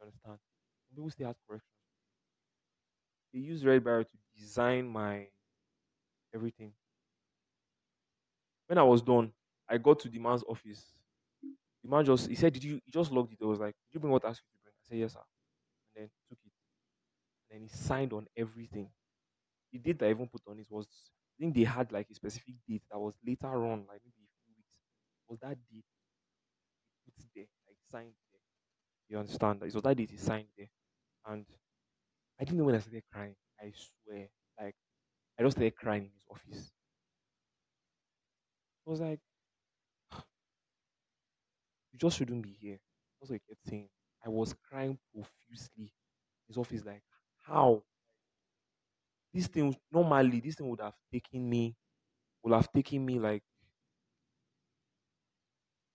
You 0.00 0.06
understand? 0.06 0.38
Some 0.88 0.96
people 0.96 1.10
still 1.10 1.28
ask 1.28 1.38
corrections. 1.48 1.70
They 3.32 3.38
use 3.38 3.64
Red 3.64 3.84
Barrel 3.84 4.04
to 4.04 4.18
design 4.36 4.88
my 4.88 5.30
everything. 6.34 6.72
When 8.66 8.78
I 8.78 8.82
was 8.82 9.02
done, 9.02 9.32
I 9.68 9.78
got 9.78 9.98
to 10.00 10.08
the 10.08 10.18
man's 10.18 10.44
office. 10.44 11.00
The 11.82 11.90
man 11.90 12.04
just 12.04 12.28
he 12.28 12.34
said, 12.34 12.52
Did 12.52 12.64
you 12.64 12.80
he 12.84 12.90
just 12.92 13.12
logged 13.12 13.32
it? 13.32 13.38
I 13.42 13.46
was 13.46 13.60
like, 13.60 13.74
Did 13.88 13.94
you 13.96 14.00
bring 14.00 14.12
what 14.12 14.24
I 14.24 14.30
asked 14.30 14.42
you 14.44 14.58
to 14.58 14.62
bring? 14.62 14.74
I 14.74 14.84
said, 14.88 14.98
Yes, 14.98 15.12
sir. 15.14 15.20
Then 15.96 16.06
he 16.06 16.20
took 16.28 16.40
it. 16.46 16.52
And 17.50 17.62
then 17.62 17.68
he 17.68 17.76
signed 17.76 18.12
on 18.12 18.26
everything. 18.36 18.90
The 19.72 19.78
date 19.80 19.98
that 20.00 20.06
I 20.08 20.10
even 20.10 20.28
put 20.28 20.42
on 20.48 20.58
it 20.60 20.70
was 20.70 20.86
I 21.38 21.42
think 21.42 21.54
they 21.54 21.64
had 21.64 21.92
like 21.92 22.10
a 22.10 22.14
specific 22.14 22.54
date 22.68 22.84
that 22.90 22.98
was 22.98 23.14
later 23.26 23.48
on, 23.48 23.86
like 23.86 24.02
maybe 24.04 24.24
a 24.24 24.32
few 24.44 24.54
weeks. 24.56 24.70
Was 25.28 25.40
that 25.40 25.58
date 25.70 25.84
he 27.04 27.10
put 27.12 27.26
there, 27.34 27.46
like 27.66 27.76
signed 27.90 28.14
there. 28.32 28.40
You 29.08 29.18
understand? 29.18 29.62
It 29.62 29.74
was 29.74 29.82
that 29.84 29.96
date 29.96 30.10
he 30.10 30.16
signed 30.16 30.48
there. 30.56 30.70
And 31.26 31.46
I 32.40 32.44
didn't 32.44 32.58
know 32.58 32.64
when 32.66 32.76
I 32.76 32.80
started 32.80 33.04
crying. 33.12 33.36
I 33.60 33.72
swear. 33.76 34.28
Like 34.60 34.76
I 35.38 35.42
just 35.42 35.56
started 35.56 35.76
crying 35.76 36.04
in 36.04 36.10
his 36.12 36.24
office. 36.30 36.72
I 38.86 38.90
was 38.90 39.00
like, 39.00 39.20
you 41.92 41.98
just 41.98 42.16
shouldn't 42.18 42.42
be 42.42 42.52
here. 42.52 42.78
That's 43.20 43.30
what 43.30 43.40
he 43.46 43.54
kept 43.54 43.66
saying. 43.66 43.88
I 44.26 44.30
was 44.30 44.54
crying 44.54 44.98
profusely 45.14 45.94
his 46.48 46.58
office, 46.58 46.84
like, 46.84 47.04
how? 47.38 47.84
This 49.32 49.46
thing 49.46 49.76
normally 49.92 50.40
this 50.40 50.56
thing 50.56 50.68
would 50.68 50.80
have 50.80 50.98
taken 51.12 51.48
me 51.48 51.76
would 52.42 52.54
have 52.54 52.72
taken 52.72 53.06
me 53.06 53.18
like 53.20 53.44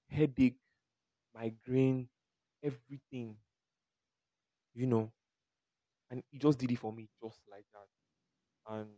headache, 0.09 0.59
migraine, 1.33 2.09
everything, 2.63 3.39
you 4.73 4.87
know. 4.87 5.11
And 6.09 6.23
he 6.29 6.39
just 6.39 6.59
did 6.59 6.71
it 6.71 6.77
for 6.79 6.93
me 6.93 7.09
just 7.23 7.41
like 7.49 7.65
that. 7.73 7.87
And 8.73 8.97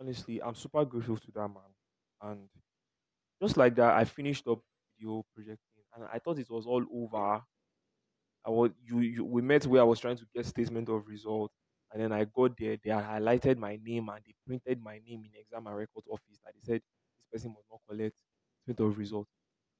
honestly, 0.00 0.42
I'm 0.42 0.54
super 0.54 0.84
grateful 0.84 1.18
to 1.18 1.32
that 1.32 1.48
man. 1.48 1.74
And 2.22 2.50
just 3.42 3.56
like 3.56 3.76
that, 3.76 3.94
I 3.96 4.04
finished 4.04 4.46
up 4.48 4.60
video 4.98 5.24
projecting 5.34 5.84
and 5.94 6.04
I 6.06 6.18
thought 6.18 6.38
it 6.38 6.50
was 6.50 6.66
all 6.66 6.84
over. 6.92 7.44
I 8.46 8.50
was 8.50 8.70
you, 8.84 9.00
you 9.00 9.24
we 9.24 9.42
met 9.42 9.66
where 9.66 9.80
I 9.82 9.84
was 9.84 10.00
trying 10.00 10.16
to 10.16 10.26
get 10.34 10.46
statement 10.46 10.88
of 10.88 11.06
result. 11.06 11.52
And 11.92 12.02
then 12.02 12.12
I 12.12 12.24
got 12.24 12.56
there, 12.58 12.76
they 12.82 12.90
highlighted 12.90 13.56
my 13.56 13.78
name 13.82 14.08
and 14.10 14.20
they 14.26 14.34
printed 14.46 14.82
my 14.82 14.98
name 15.06 15.24
in 15.24 15.30
exam 15.40 15.66
and 15.66 15.76
record 15.76 16.04
office 16.10 16.38
that 16.44 16.52
they 16.54 16.60
said 16.62 16.82
this 17.16 17.26
person 17.32 17.52
must 17.54 17.66
not 17.70 17.80
collect 17.88 18.14
statement 18.62 18.80
of 18.92 18.98
result. 18.98 19.26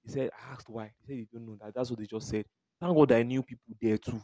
He 0.05 0.11
said, 0.11 0.31
I 0.33 0.53
asked 0.53 0.69
why. 0.71 0.95
He 1.01 1.07
said 1.07 1.17
he 1.17 1.29
don't 1.33 1.47
know 1.47 1.59
that. 1.63 1.75
That's 1.75 1.91
what 1.91 1.99
they 1.99 2.07
just 2.07 2.29
said. 2.29 2.47
Thank 2.81 2.97
God 2.97 3.13
I 3.13 3.23
knew 3.25 3.43
people 3.43 3.75
there 3.81 3.99
too. 3.99 4.21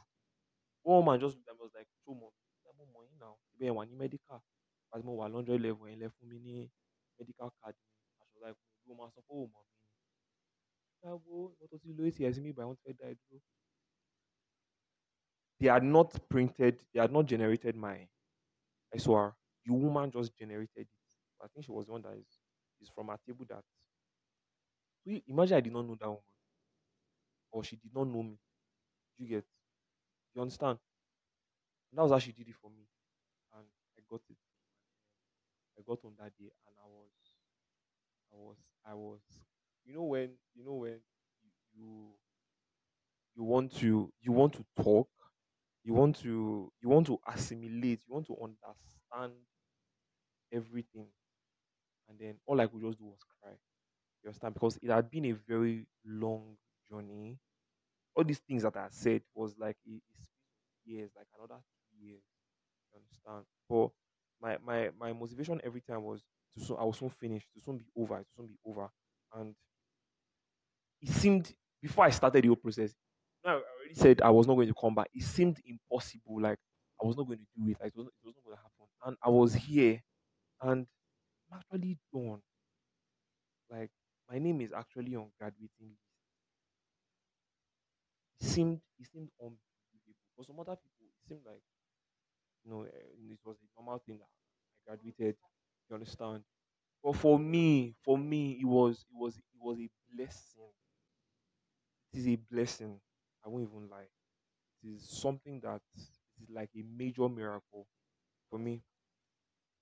One 0.82 1.04
man 1.04 1.20
just 1.20 1.36
me 1.36 1.42
was 1.58 1.70
like, 1.74 1.86
show 2.06 2.14
money. 2.14 2.30
I'm 2.68 2.76
money 2.92 3.10
now. 3.20 3.36
When 3.74 3.88
you 3.90 3.96
medical. 3.98 4.42
As 4.94 5.02
mo 5.02 5.12
wà 5.18 5.26
hundred 5.32 5.60
level 5.60 5.86
fún 6.16 6.28
mi 6.30 6.38
ní 6.38 6.70
medical 7.18 7.50
card. 7.60 7.74
I 8.20 8.24
was 8.32 8.42
like, 8.44 8.56
mo 8.86 8.94
máa 8.94 9.10
sọ 9.14 9.20
fún 9.26 9.36
òun 9.40 9.50
mọ̀ 9.54 9.64
mi 9.68 9.74
ni. 9.80 9.88
Ẹ 11.08 11.10
wo 11.24 11.36
ìwọ 11.52 11.64
tó 11.70 11.76
ti 11.82 11.88
lo 11.98 12.02
ATS 12.08 12.38
mi 12.44 12.50
báyìí 12.56 12.68
wọ́n 12.68 12.76
ti 12.78 12.82
fẹ́ 12.86 12.96
dá 12.98 13.06
ẹ 13.12 13.14
dúró. 13.20 13.38
They 15.58 15.68
had 15.68 15.82
not 15.84 16.28
printed, 16.28 16.84
they 16.92 17.00
had 17.00 17.12
not 17.12 17.26
generated 17.26 17.76
my 17.76 18.08
SOR. 18.94 19.36
The 19.64 19.74
woman 19.74 20.10
just 20.10 20.36
generated 20.36 20.70
it. 20.76 20.88
I 21.42 21.48
think 21.48 21.66
she 21.66 21.72
was 21.72 21.86
the 21.86 21.92
one 21.92 22.02
that 22.02 22.14
is, 22.18 22.40
is 22.80 22.90
from 22.90 23.10
a 23.10 23.18
table 23.26 23.46
that. 23.48 23.64
So 25.02 25.10
imagine 25.28 25.56
I 25.56 25.60
did 25.60 25.72
not 25.72 25.86
know 25.86 25.94
that 25.94 26.08
woman. 26.08 26.22
Or 27.52 27.64
she 27.64 27.76
did 27.76 27.94
not 27.94 28.08
know 28.08 28.22
me. 28.22 28.38
You 29.18 29.28
get? 29.28 29.46
You 30.34 30.42
understand? 30.42 30.80
And 31.90 31.98
that 31.98 32.02
was 32.02 32.12
how 32.12 32.18
she 32.18 32.32
did 32.32 32.48
it 32.48 32.56
for 32.56 32.70
me. 32.70 32.86
And 33.54 33.66
I 33.98 34.02
got 34.08 34.22
it. 34.30 34.38
I 35.78 35.82
got 35.82 36.04
on 36.04 36.16
that 36.16 36.36
day 36.36 36.50
and 36.66 36.76
I 36.82 36.86
was 36.86 37.12
I 38.32 38.36
was 38.36 38.58
I 38.84 38.94
was 38.94 39.22
you 39.84 39.94
know 39.94 40.02
when 40.04 40.36
you 40.54 40.64
know 40.64 40.74
when 40.74 41.00
you 41.42 41.50
you, 41.72 42.18
you 43.34 43.42
want 43.44 43.72
to 43.76 44.12
you 44.20 44.32
want 44.32 44.52
to 44.54 44.64
talk, 44.82 45.08
you 45.84 45.94
want 45.94 46.16
to 46.16 46.72
you 46.82 46.88
want 46.88 47.06
to 47.08 47.18
assimilate, 47.26 48.04
you 48.06 48.14
want 48.14 48.26
to 48.26 48.36
understand 48.42 49.34
everything. 50.52 51.08
And 52.08 52.18
then 52.18 52.38
all 52.46 52.60
I 52.60 52.66
could 52.66 52.82
just 52.82 52.98
do 52.98 53.04
was 53.06 53.20
cry. 53.40 53.52
You 54.22 54.28
understand? 54.28 54.54
Because 54.54 54.78
it 54.82 54.90
had 54.90 55.10
been 55.10 55.26
a 55.26 55.32
very 55.32 55.88
long 56.04 56.58
journey. 56.88 57.38
All 58.16 58.24
these 58.24 58.40
things 58.40 58.62
that 58.64 58.76
I 58.76 58.88
said 58.90 59.22
was 59.34 59.58
like 59.58 59.78
a 59.88 60.02
years, 60.84 61.12
like 61.16 61.28
another 61.38 61.62
three 61.90 62.08
years. 62.08 62.24
You 62.92 63.00
understand? 63.00 63.46
But 63.68 63.90
my 64.40 64.58
my 64.58 64.90
my 64.98 65.12
motivation 65.14 65.60
every 65.64 65.82
time 65.82 66.04
was 66.04 66.24
to 66.54 66.60
soon 66.64 66.78
I 66.78 66.84
was 66.84 66.98
soon 66.98 67.10
finished, 67.10 67.52
to 67.54 67.60
soon 67.60 67.78
be 67.78 67.86
over, 67.96 68.20
to 68.20 68.30
soon 68.36 68.48
be 68.48 68.58
over. 68.66 68.90
And 69.34 69.56
it 71.00 71.08
seemed 71.08 71.54
before 71.80 72.04
I 72.04 72.10
started 72.10 72.42
the 72.42 72.48
whole 72.48 72.56
process, 72.56 72.94
already 73.98 74.16
said 74.18 74.22
I 74.22 74.30
was 74.30 74.46
not 74.46 74.54
going 74.54 74.68
to 74.68 74.74
come 74.74 74.94
back. 74.94 75.08
It 75.14 75.22
seemed 75.24 75.60
impossible, 75.66 76.40
like 76.40 76.58
I 77.02 77.06
was 77.06 77.16
not 77.16 77.26
going 77.26 77.40
to 77.40 77.46
do 77.56 77.70
it, 77.70 77.78
like 77.80 77.88
it 77.94 77.96
was, 77.96 78.08
it 78.08 78.26
was 78.26 78.34
not 78.36 78.44
going 78.44 78.56
to 78.56 78.62
happen. 78.62 78.86
And 79.04 79.16
I 79.22 79.28
was 79.30 79.54
here, 79.54 80.02
and 80.62 80.86
I'm 81.52 81.58
actually 81.58 81.98
done. 82.14 82.42
Like 83.68 83.90
my 84.26 84.38
name 84.38 84.62
is 84.62 84.72
actually 84.72 85.14
on 85.16 85.30
graduating 85.38 85.90
list. 85.90 86.00
It 88.40 88.44
seemed 88.46 88.80
it 89.00 89.06
seemed 89.06 89.30
unbelievable. 89.40 90.14
For 90.36 90.44
some 90.44 90.60
other 90.60 90.76
people, 90.76 91.06
it 91.06 91.26
seemed 91.26 91.44
like 91.44 91.62
you 92.64 92.70
know 92.70 92.82
eh, 92.82 93.32
it 93.32 93.38
was 93.44 93.56
a 93.60 93.80
normal 93.80 93.98
thing 93.98 94.18
that 94.18 94.28
I 94.90 94.96
graduated. 94.96 95.36
You 95.88 95.94
understand? 95.96 96.44
But 97.02 97.14
for 97.16 97.38
me, 97.38 97.96
for 98.02 98.18
me, 98.18 98.60
it 98.60 98.66
was 98.66 99.06
it 99.10 99.16
was 99.16 99.38
it 99.38 99.44
was 99.60 99.80
a 99.80 99.90
blessing. 100.14 100.70
It 102.14 102.18
is 102.20 102.28
a 102.28 102.36
blessing. 102.36 103.02
I 103.44 103.48
won't 103.48 103.68
even 103.68 103.88
lie. 103.88 104.08
It 104.82 104.88
is 104.88 105.08
something 105.08 105.60
that 105.62 105.82
is 105.96 106.50
like 106.50 106.70
a 106.76 106.82
major 106.82 107.28
miracle 107.28 107.88
for 108.50 108.58
me. 108.58 108.84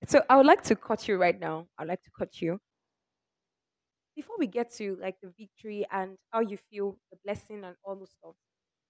So 0.07 0.25
I 0.29 0.37
would 0.37 0.47
like 0.47 0.63
to 0.65 0.77
cut 0.77 1.09
you 1.09 1.17
right 1.17 1.39
now. 1.39 1.69
I'd 1.79 1.89
like 1.89 2.03
to 2.03 2.11
cut 2.17 2.41
you. 2.41 2.61
before 4.15 4.37
we 4.39 4.47
get 4.47 4.71
to 4.73 4.97
like 4.97 5.17
the 5.23 5.33
victory 5.39 5.87
and 5.91 6.19
how 6.31 6.41
you 6.41 6.57
feel, 6.57 6.99
the 7.11 7.19
blessing 7.25 7.65
and 7.65 7.77
all 7.85 7.97
those 7.97 8.11
stuff, 8.13 8.35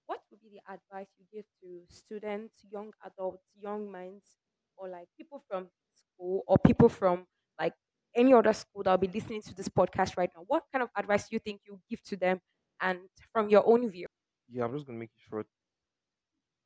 what 0.05 0.21
would 0.29 0.41
be 0.41 0.49
the 0.49 0.73
advice 0.73 1.07
you 1.17 1.25
give 1.33 1.45
to 1.61 1.83
students, 1.89 2.63
young 2.69 2.91
adults, 3.05 3.45
young 3.55 3.89
minds, 3.91 4.37
or 4.75 4.89
like 4.89 5.07
people 5.17 5.43
from 5.49 5.69
school 5.93 6.43
or 6.47 6.57
people 6.59 6.89
from 6.89 7.25
like 7.59 7.73
any 8.15 8.33
other 8.33 8.53
school 8.53 8.83
that 8.83 8.91
will 8.91 9.07
be 9.07 9.19
listening 9.19 9.41
to 9.41 9.53
this 9.55 9.69
podcast 9.69 10.17
right 10.17 10.29
now? 10.35 10.43
What 10.47 10.65
kind 10.71 10.83
of 10.83 10.89
advice 10.95 11.29
do 11.29 11.35
you 11.35 11.39
think 11.39 11.61
you 11.65 11.81
give 11.89 12.03
to 12.03 12.17
them 12.17 12.41
and 12.81 12.99
from 13.31 13.49
your 13.49 13.65
own 13.65 13.89
view? 13.89 14.07
Yeah, 14.49 14.63
I'm 14.65 14.73
just 14.73 14.85
gonna 14.85 14.99
make 14.99 15.09
it 15.11 15.29
short. 15.29 15.47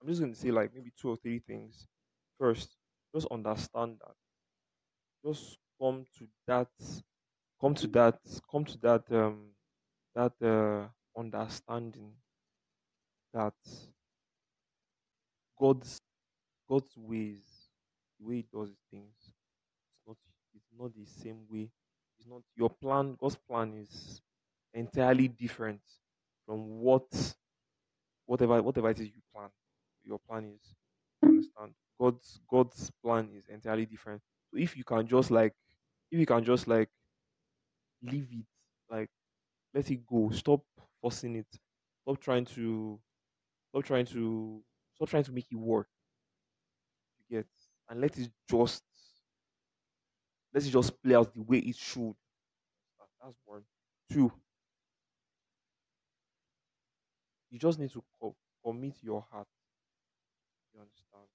I'm 0.01 0.07
just 0.07 0.21
gonna 0.21 0.35
say 0.35 0.51
like 0.51 0.73
maybe 0.73 0.91
two 0.99 1.09
or 1.09 1.17
three 1.17 1.39
things. 1.39 1.87
First, 2.39 2.77
just 3.13 3.27
understand 3.31 3.97
that. 4.05 4.15
Just 5.23 5.57
come 5.79 6.05
to 6.17 6.27
that 6.47 6.69
come 7.61 7.75
to 7.75 7.87
that 7.87 8.19
come 8.51 8.65
to 8.65 8.77
that 8.79 9.11
um 9.11 9.51
that 10.15 10.33
uh 10.41 10.87
understanding 11.19 12.13
that 13.33 13.53
God's 15.59 16.01
God's 16.69 16.95
ways, 16.97 17.69
the 18.19 18.25
way 18.27 18.35
He 18.37 18.45
does 18.53 18.71
things, 18.91 19.15
it's 19.21 20.07
not 20.07 20.17
it's 20.55 20.71
not 20.79 20.95
the 20.95 21.05
same 21.05 21.45
way. 21.49 21.69
It's 22.19 22.27
not 22.27 22.41
your 22.55 22.69
plan. 22.69 23.15
God's 23.19 23.37
plan 23.37 23.73
is 23.75 24.21
entirely 24.73 25.27
different 25.27 25.81
from 26.45 26.79
what 26.79 27.07
whatever 28.27 28.63
whatever 28.63 28.91
it 28.91 29.01
is 29.01 29.07
you 29.09 29.23
plan. 29.35 29.51
Your 30.03 30.19
plan 30.19 30.45
is 30.45 30.75
you 31.21 31.29
hmm. 31.29 31.29
understand. 31.29 31.75
God's 31.99 32.41
God's 32.49 32.91
plan 33.03 33.29
is 33.33 33.47
entirely 33.49 33.87
different. 33.87 34.23
So 34.51 34.59
if 34.59 34.77
you 34.77 34.85
can 34.85 35.07
just 35.07 35.31
like 35.31 35.55
if 36.11 36.19
you 36.19 36.27
can 36.27 36.43
just 36.45 36.67
like 36.67 36.89
leave 38.01 38.27
it, 38.31 38.45
like 38.89 39.09
let 39.73 39.89
it 39.91 40.05
go, 40.07 40.29
stop 40.31 40.63
forcing 41.01 41.37
it, 41.37 41.47
stop 42.03 42.19
trying 42.21 42.45
to 42.45 42.99
stop 43.69 43.85
trying 43.85 44.05
to 44.07 44.63
stop 44.95 45.09
trying 45.09 45.25
to 45.25 45.33
make 45.33 45.47
it 45.51 45.57
work. 45.57 45.89
You 47.19 47.37
get 47.37 47.47
and 47.89 48.01
let 48.01 48.17
it 48.17 48.31
just 48.49 48.83
let 50.53 50.65
it 50.65 50.69
just 50.71 51.01
play 51.01 51.15
out 51.15 51.33
the 51.33 51.41
way 51.41 51.59
it 51.59 51.75
should. 51.75 52.15
That- 52.99 53.09
That's 53.23 53.39
one. 53.45 53.65
Two, 54.11 54.31
you 57.57 57.59
just 57.59 57.79
need 57.79 57.91
to 57.91 58.03
co- 58.21 58.35
commit 58.63 59.03
your 59.03 59.21
heart. 59.21 59.47
You 60.73 60.81
understand? 60.81 61.27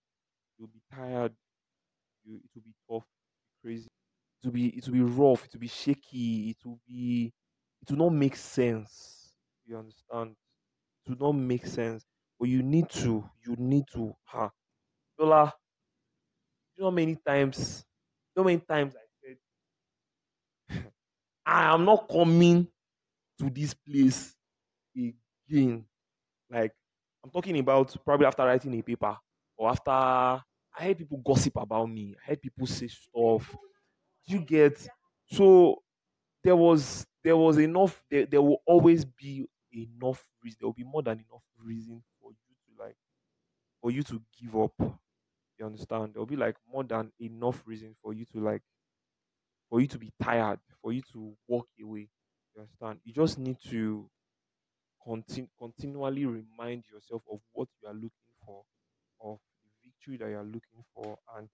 You'll 0.59 0.69
be 0.69 0.83
tired. 0.93 1.37
You 2.25 2.37
it 2.45 2.51
will 2.55 2.63
be 2.63 2.75
tough, 2.91 3.09
crazy. 3.63 3.89
It 4.43 4.47
will 4.47 4.53
be 4.53 4.69
it 4.77 4.87
will 4.87 4.95
be 4.95 5.03
rough. 5.03 5.47
It 5.47 5.55
will 5.55 5.61
be 5.61 5.69
shaky. 5.69 6.51
It 6.51 6.65
will 6.67 6.81
be 6.87 7.33
it 7.83 7.91
will 7.91 7.99
not 7.99 8.15
make 8.15 8.37
sense. 8.37 9.35
You 9.67 9.79
understand? 9.79 10.37
It 11.07 11.11
will 11.19 11.33
not 11.35 11.41
make 11.41 11.67
sense. 11.67 12.07
But 12.39 12.49
you 12.51 12.63
need 12.63 12.91
to. 12.91 13.29
You 13.47 13.57
need 13.59 13.87
to. 13.95 14.15
Ha, 14.25 14.51
Lola. 15.19 15.55
You 16.77 16.83
know 16.83 16.91
how 16.91 16.95
many 16.95 17.17
times? 17.17 17.85
You 18.35 18.41
know 18.41 18.43
how 18.45 18.47
many 18.55 18.61
times 18.61 18.95
I 18.97 19.07
said 20.69 20.93
I 21.47 21.75
am 21.75 21.85
not 21.85 22.09
coming 22.09 22.69
to 23.39 23.51
this 23.51 23.75
place 23.75 24.37
again. 24.97 25.87
Like 26.53 26.73
I'm 27.25 27.31
talking 27.31 27.59
about 27.59 27.97
probably 28.05 28.27
after 28.27 28.45
writing 28.45 28.75
a 28.79 28.83
paper 28.83 29.17
or 29.57 29.71
after 29.71 29.91
I 29.93 30.43
heard 30.87 30.99
people 30.99 31.19
gossip 31.25 31.57
about 31.57 31.87
me. 31.87 32.17
I 32.23 32.31
heard 32.31 32.43
people 32.43 32.67
say 32.67 32.89
stuff. 32.89 33.55
You 34.25 34.41
get 34.41 34.89
so 35.27 35.83
there 36.45 36.57
was 36.57 37.07
there 37.25 37.37
was 37.37 37.59
enough 37.59 38.05
there, 38.11 38.27
there 38.27 38.43
will 38.43 38.63
always 38.67 39.05
be 39.05 39.47
enough 39.73 40.29
reason 40.43 40.59
there 40.61 40.69
will 40.69 40.75
be 40.75 40.85
more 40.85 41.03
than 41.03 41.19
enough 41.21 41.45
reason 41.59 42.03
for 42.21 42.33
you 42.33 42.57
to 42.67 42.85
like 42.85 42.97
for 43.81 43.91
you 43.91 44.03
to 44.05 44.23
give 44.41 44.57
up 44.57 44.75
you 45.59 45.67
understand 45.67 46.15
there'll 46.15 46.27
be 46.27 46.37
like 46.37 46.57
more 46.67 46.85
than 46.85 47.13
enough 47.21 47.67
reason 47.67 47.95
for 48.03 48.15
you 48.15 48.25
to 48.27 48.41
like 48.41 48.63
for 49.69 49.81
you 49.81 49.87
to 49.87 49.99
be 49.99 50.11
tired 50.23 50.61
for 50.81 50.93
you 50.93 51.03
to 51.13 51.37
walk 51.49 51.69
away 51.81 52.11
you 52.55 52.61
understand 52.61 53.01
you 53.05 53.13
just 53.13 53.39
need 53.39 53.59
to 53.61 54.11
continue 55.05 55.49
continually 55.59 56.25
remind 56.27 56.85
yourself 56.87 57.23
of 57.31 57.41
what 57.53 57.69
you 57.81 57.89
are 57.89 57.95
looking 57.95 58.35
for 58.45 58.65
of 59.21 59.41
the 59.65 59.71
victory 59.89 60.17
that 60.19 60.29
you 60.31 60.39
are 60.39 60.45
looking 60.45 60.85
for 60.95 61.19
and 61.37 61.49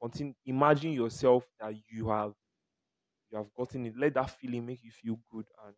continue 0.00 0.34
imagine 0.46 0.92
yourself 0.92 1.48
that 1.60 1.74
you 1.90 2.08
have 2.08 2.34
you 3.30 3.38
have 3.38 3.52
gotten 3.54 3.86
it 3.86 3.96
let 3.96 4.14
that 4.14 4.30
feeling 4.30 4.66
make 4.66 4.82
you 4.84 4.92
feel 4.92 5.18
good 5.30 5.46
and 5.66 5.76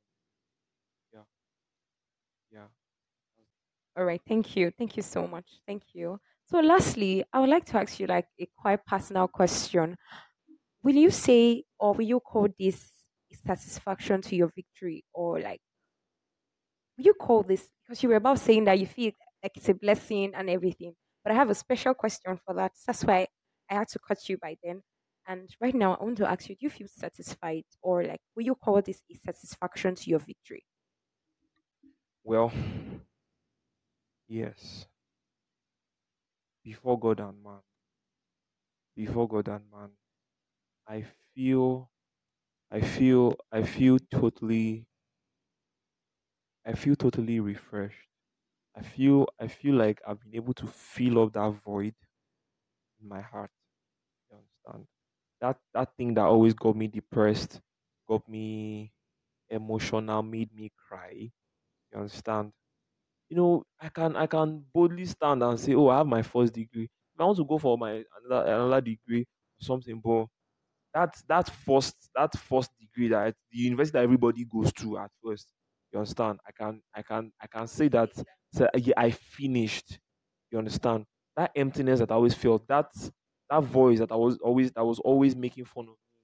yeah 1.12 1.22
yeah 2.50 2.68
All 3.96 4.04
right, 4.04 4.20
thank 4.28 4.56
you. 4.56 4.70
Thank 4.70 4.96
you 4.96 5.02
so 5.02 5.26
much. 5.26 5.60
Thank 5.66 5.94
you. 5.94 6.20
So 6.44 6.60
lastly, 6.60 7.24
I 7.32 7.40
would 7.40 7.48
like 7.48 7.64
to 7.66 7.78
ask 7.78 7.98
you 7.98 8.06
like 8.06 8.26
a 8.38 8.46
quite 8.56 8.84
personal 8.86 9.26
question. 9.26 9.96
Will 10.82 10.96
you 10.96 11.10
say 11.10 11.64
or 11.80 11.94
will 11.94 12.06
you 12.06 12.20
call 12.20 12.48
this 12.58 12.92
satisfaction 13.46 14.22
to 14.22 14.36
your 14.36 14.52
victory 14.56 15.04
or 15.14 15.40
like 15.40 15.60
you 16.96 17.14
call 17.14 17.42
this 17.42 17.70
because 17.84 18.02
you 18.02 18.08
were 18.08 18.16
about 18.16 18.38
saying 18.38 18.64
that 18.64 18.78
you 18.78 18.86
feel 18.86 19.12
like 19.42 19.56
it's 19.56 19.68
a 19.68 19.74
blessing 19.74 20.34
and 20.34 20.50
everything. 20.50 20.94
But 21.24 21.32
I 21.32 21.34
have 21.36 21.50
a 21.50 21.54
special 21.54 21.94
question 21.94 22.38
for 22.44 22.54
that. 22.54 22.72
That's 22.86 23.04
why 23.04 23.28
I 23.70 23.74
had 23.74 23.88
to 23.88 23.98
cut 23.98 24.28
you 24.28 24.38
by 24.38 24.56
then. 24.62 24.82
And 25.26 25.54
right 25.60 25.74
now 25.74 25.94
I 25.94 26.04
want 26.04 26.18
to 26.18 26.30
ask 26.30 26.48
you, 26.48 26.54
do 26.54 26.66
you 26.66 26.70
feel 26.70 26.88
satisfied 26.88 27.64
or 27.82 28.04
like 28.04 28.20
will 28.36 28.44
you 28.44 28.54
call 28.54 28.80
this 28.82 29.02
a 29.10 29.14
satisfaction 29.16 29.94
to 29.96 30.10
your 30.10 30.20
victory? 30.20 30.64
well 32.24 32.52
yes 34.28 34.86
before 36.62 36.98
god 36.98 37.18
and 37.20 37.42
man 37.42 37.62
before 38.96 39.28
god 39.28 39.46
and 39.48 39.70
man 39.70 39.92
i 40.86 41.02
feel 41.34 41.90
i 42.70 42.80
feel 42.80 43.36
i 43.52 43.62
feel 43.62 43.98
totally 44.10 44.86
i 46.66 46.72
feel 46.74 46.94
totally 46.96 47.40
refreshed. 47.40 48.08
I 48.76 48.82
feel 48.82 49.26
i 49.40 49.48
feel 49.48 49.76
like 49.76 50.02
i've 50.06 50.20
been 50.20 50.34
able 50.36 50.54
to 50.54 50.66
fill 50.66 51.20
up 51.24 51.32
that 51.34 51.50
void 51.64 51.96
in 53.00 53.08
my 53.08 53.20
heart. 53.20 53.50
You 54.30 54.38
understand? 54.38 54.88
That 55.40 55.60
that 55.74 55.96
thing 55.96 56.14
that 56.14 56.24
always 56.24 56.54
got 56.54 56.76
me 56.76 56.88
depressed 56.88 57.60
got 58.08 58.28
me 58.28 58.92
emotional 59.50 60.22
made 60.22 60.52
me 60.54 60.72
cry. 60.76 61.32
You 61.92 61.98
understand? 61.98 62.52
You 63.28 63.36
know, 63.38 63.64
I 63.80 63.90
can 63.90 64.16
I 64.16 64.26
can 64.26 64.60
boldly 64.74 65.06
stand 65.06 65.42
and 65.42 65.60
say, 65.60 65.74
"Oh, 65.74 65.88
I 65.88 65.98
have 65.98 66.06
my 66.08 66.22
first 66.22 66.54
degree." 66.54 66.84
If 67.14 67.20
I 67.20 67.24
want 67.24 67.38
to 67.38 67.44
go 67.46 67.58
for 67.58 67.78
my 67.78 68.04
another 68.24 68.46
another 68.52 68.80
degree 68.82 69.22
or 69.22 69.64
something, 69.64 70.00
but 70.00 70.26
that 70.94 71.16
that 71.28 71.50
first 71.50 72.10
that 72.14 72.32
first 72.38 72.70
degree 72.78 73.08
that 73.08 73.34
the 73.50 73.58
university 73.58 73.94
that 73.98 74.04
everybody 74.04 74.44
goes 74.44 74.72
to 74.74 74.98
at 74.98 75.10
first, 75.24 75.52
you 75.92 75.98
understand? 75.98 76.40
I 76.46 76.52
can 76.52 76.82
I 76.94 77.02
can 77.02 77.32
I 77.40 77.46
can 77.46 77.66
say 77.66 77.88
that 77.88 78.10
say, 78.52 78.68
yeah, 78.76 78.94
I 78.96 79.10
finished. 79.10 79.98
You 80.50 80.58
understand? 80.58 81.06
That 81.36 81.52
emptiness 81.56 82.00
that 82.00 82.10
I 82.10 82.14
always 82.14 82.34
felt, 82.34 82.66
that 82.68 82.90
that 83.50 83.62
voice 83.64 83.98
that 84.00 84.12
I 84.12 84.16
was 84.16 84.38
always 84.38 84.72
that 84.72 84.84
was 84.84 84.98
always 85.00 85.36
making 85.36 85.64
fun 85.66 85.84
of 85.84 85.90
me 85.90 86.20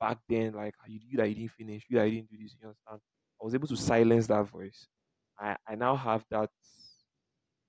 back 0.00 0.18
then, 0.28 0.54
like 0.54 0.74
"Ah, 0.80 0.86
you, 0.88 1.00
you 1.02 1.16
that 1.18 1.28
you 1.28 1.34
didn't 1.34 1.52
finish, 1.52 1.86
you 1.88 1.98
that 1.98 2.06
you 2.10 2.16
didn't 2.22 2.30
do 2.30 2.38
this. 2.38 2.56
You 2.60 2.68
understand? 2.68 3.00
I 3.40 3.44
was 3.44 3.54
able 3.54 3.68
to 3.68 3.76
silence 3.76 4.26
that 4.28 4.44
voice. 4.44 4.88
I 5.38 5.56
I 5.68 5.74
now 5.76 5.96
have 5.96 6.24
that 6.30 6.50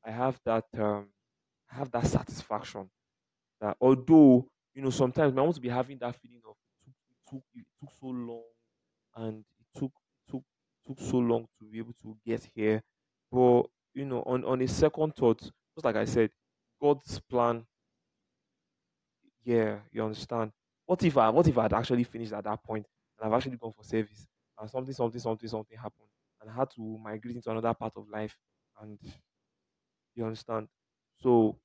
I 0.05 0.11
have 0.11 0.39
that 0.45 0.65
um 0.77 1.09
I 1.71 1.75
have 1.75 1.91
that 1.91 2.07
satisfaction 2.07 2.89
that 3.61 3.77
although 3.81 4.49
you 4.73 4.81
know 4.83 4.91
sometimes 4.91 5.37
I 5.37 5.41
want 5.41 5.55
to 5.55 5.61
be 5.61 5.69
having 5.69 5.97
that 5.99 6.15
feeling 6.15 6.41
of 6.47 6.55
it 6.71 6.77
took 6.85 6.95
it 7.09 7.17
took 7.29 7.43
it 7.55 7.67
took 7.79 7.91
so 7.99 8.07
long 8.07 8.45
and 9.15 9.45
it 9.59 9.79
took 9.79 9.93
took 10.87 10.99
so 10.99 11.17
long 11.17 11.47
to 11.59 11.65
be 11.65 11.79
able 11.79 11.93
to 12.01 12.17
get 12.25 12.49
here. 12.55 12.83
But 13.31 13.63
you 13.93 14.05
know, 14.05 14.23
on, 14.23 14.43
on 14.45 14.61
a 14.61 14.67
second 14.67 15.15
thought, 15.15 15.39
just 15.41 15.85
like 15.85 15.95
I 15.95 16.05
said, 16.05 16.31
God's 16.81 17.19
plan, 17.19 17.65
yeah, 19.43 19.81
you 19.91 20.03
understand. 20.03 20.51
What 20.85 21.03
if 21.03 21.17
I 21.17 21.29
what 21.29 21.47
if 21.47 21.57
I 21.57 21.63
had 21.63 21.73
actually 21.73 22.03
finished 22.03 22.33
at 22.33 22.43
that 22.43 22.63
point 22.63 22.85
and 23.17 23.27
I've 23.27 23.37
actually 23.37 23.57
gone 23.57 23.73
for 23.73 23.83
service 23.83 24.27
and 24.59 24.69
something, 24.69 24.93
something, 24.93 25.19
something, 25.19 25.49
something 25.49 25.77
happened 25.77 26.09
and 26.41 26.49
I 26.49 26.53
had 26.53 26.69
to 26.71 26.97
migrate 26.99 27.35
into 27.35 27.51
another 27.51 27.73
part 27.73 27.93
of 27.95 28.09
life 28.09 28.37
and 28.81 28.99
you 30.15 30.25
understand? 30.25 30.67
So 31.19 31.59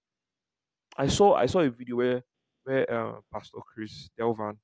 I 0.96 1.06
saw 1.08 1.34
I 1.34 1.46
saw 1.46 1.60
a 1.60 1.70
video 1.70 1.96
where 1.96 2.22
where 2.64 2.90
uh, 2.92 3.20
Pastor 3.32 3.58
Chris 3.66 4.10
Delvan 4.18 4.58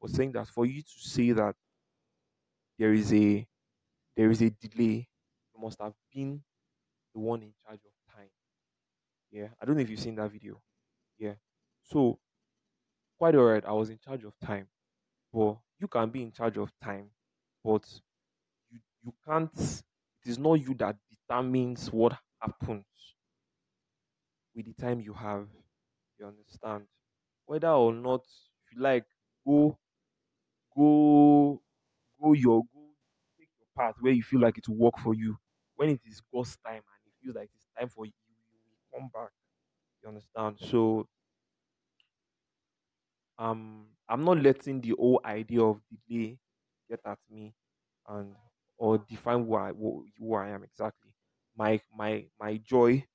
was 0.00 0.12
saying 0.14 0.32
that 0.32 0.48
for 0.48 0.64
you 0.66 0.82
to 0.82 0.98
say 0.98 1.32
that 1.32 1.56
there 2.78 2.92
is 2.92 3.12
a 3.12 3.46
there 4.20 4.30
is 4.30 4.42
a 4.42 4.50
delay, 4.50 5.08
you 5.54 5.60
must 5.62 5.80
have 5.80 5.94
been 6.12 6.44
the 7.14 7.20
one 7.20 7.42
in 7.42 7.54
charge 7.64 7.80
of 7.86 8.14
time. 8.14 8.30
Yeah, 9.30 9.48
I 9.60 9.64
don't 9.64 9.76
know 9.76 9.82
if 9.82 9.90
you've 9.90 10.00
seen 10.00 10.16
that 10.16 10.30
video. 10.30 10.60
Yeah, 11.18 11.36
so 11.82 12.20
quite 13.18 13.34
alright. 13.34 13.64
I 13.64 13.72
was 13.72 13.90
in 13.90 13.98
charge 13.98 14.24
of 14.24 14.38
time, 14.40 14.68
but 15.32 15.58
you 15.78 15.88
can 15.88 16.10
be 16.10 16.22
in 16.22 16.32
charge 16.32 16.58
of 16.58 16.72
time, 16.82 17.12
but 17.64 17.84
you 18.70 18.80
you 19.02 19.14
can't 19.26 19.52
it 19.58 20.30
is 20.30 20.38
not 20.38 20.54
you 20.54 20.74
that 20.76 20.98
determines 21.10 21.92
what 21.92 22.18
happens 22.40 22.86
with 24.54 24.66
the 24.66 24.72
time 24.74 25.00
you 25.00 25.12
have. 25.14 25.48
You 26.18 26.26
understand? 26.26 26.86
Whether 27.46 27.70
or 27.70 27.92
not 27.94 28.26
you 28.72 28.80
like 28.80 29.06
go 29.46 29.78
go 30.76 31.62
go 32.20 32.32
your 32.34 32.64
go 32.72 32.79
path 33.80 33.96
where 34.00 34.12
you 34.12 34.22
feel 34.22 34.40
like 34.40 34.58
it 34.58 34.68
will 34.68 34.76
work 34.78 34.98
for 34.98 35.14
you. 35.14 35.36
When 35.76 35.90
it 35.90 36.00
is 36.06 36.22
God's 36.34 36.56
time 36.58 36.76
and 36.76 37.02
it 37.06 37.14
feels 37.22 37.36
like 37.36 37.50
it's 37.54 37.66
time 37.78 37.88
for 37.88 38.06
you, 38.06 38.12
you 38.52 39.00
come 39.00 39.10
back. 39.14 39.30
You 40.02 40.10
understand? 40.10 40.58
So 40.60 41.06
um 43.38 43.88
I'm 44.08 44.24
not 44.24 44.38
letting 44.38 44.80
the 44.80 44.90
whole 44.90 45.20
idea 45.24 45.62
of 45.62 45.80
delay 46.08 46.38
get 46.88 47.00
at 47.04 47.18
me 47.28 47.54
and 48.08 48.36
or 48.76 48.98
define 48.98 49.44
who 49.44 49.54
I 49.54 49.72
who 49.72 50.34
I 50.34 50.48
am 50.48 50.64
exactly. 50.64 51.12
My 51.56 51.80
my 51.94 52.26
my 52.38 52.56
joy, 52.58 53.06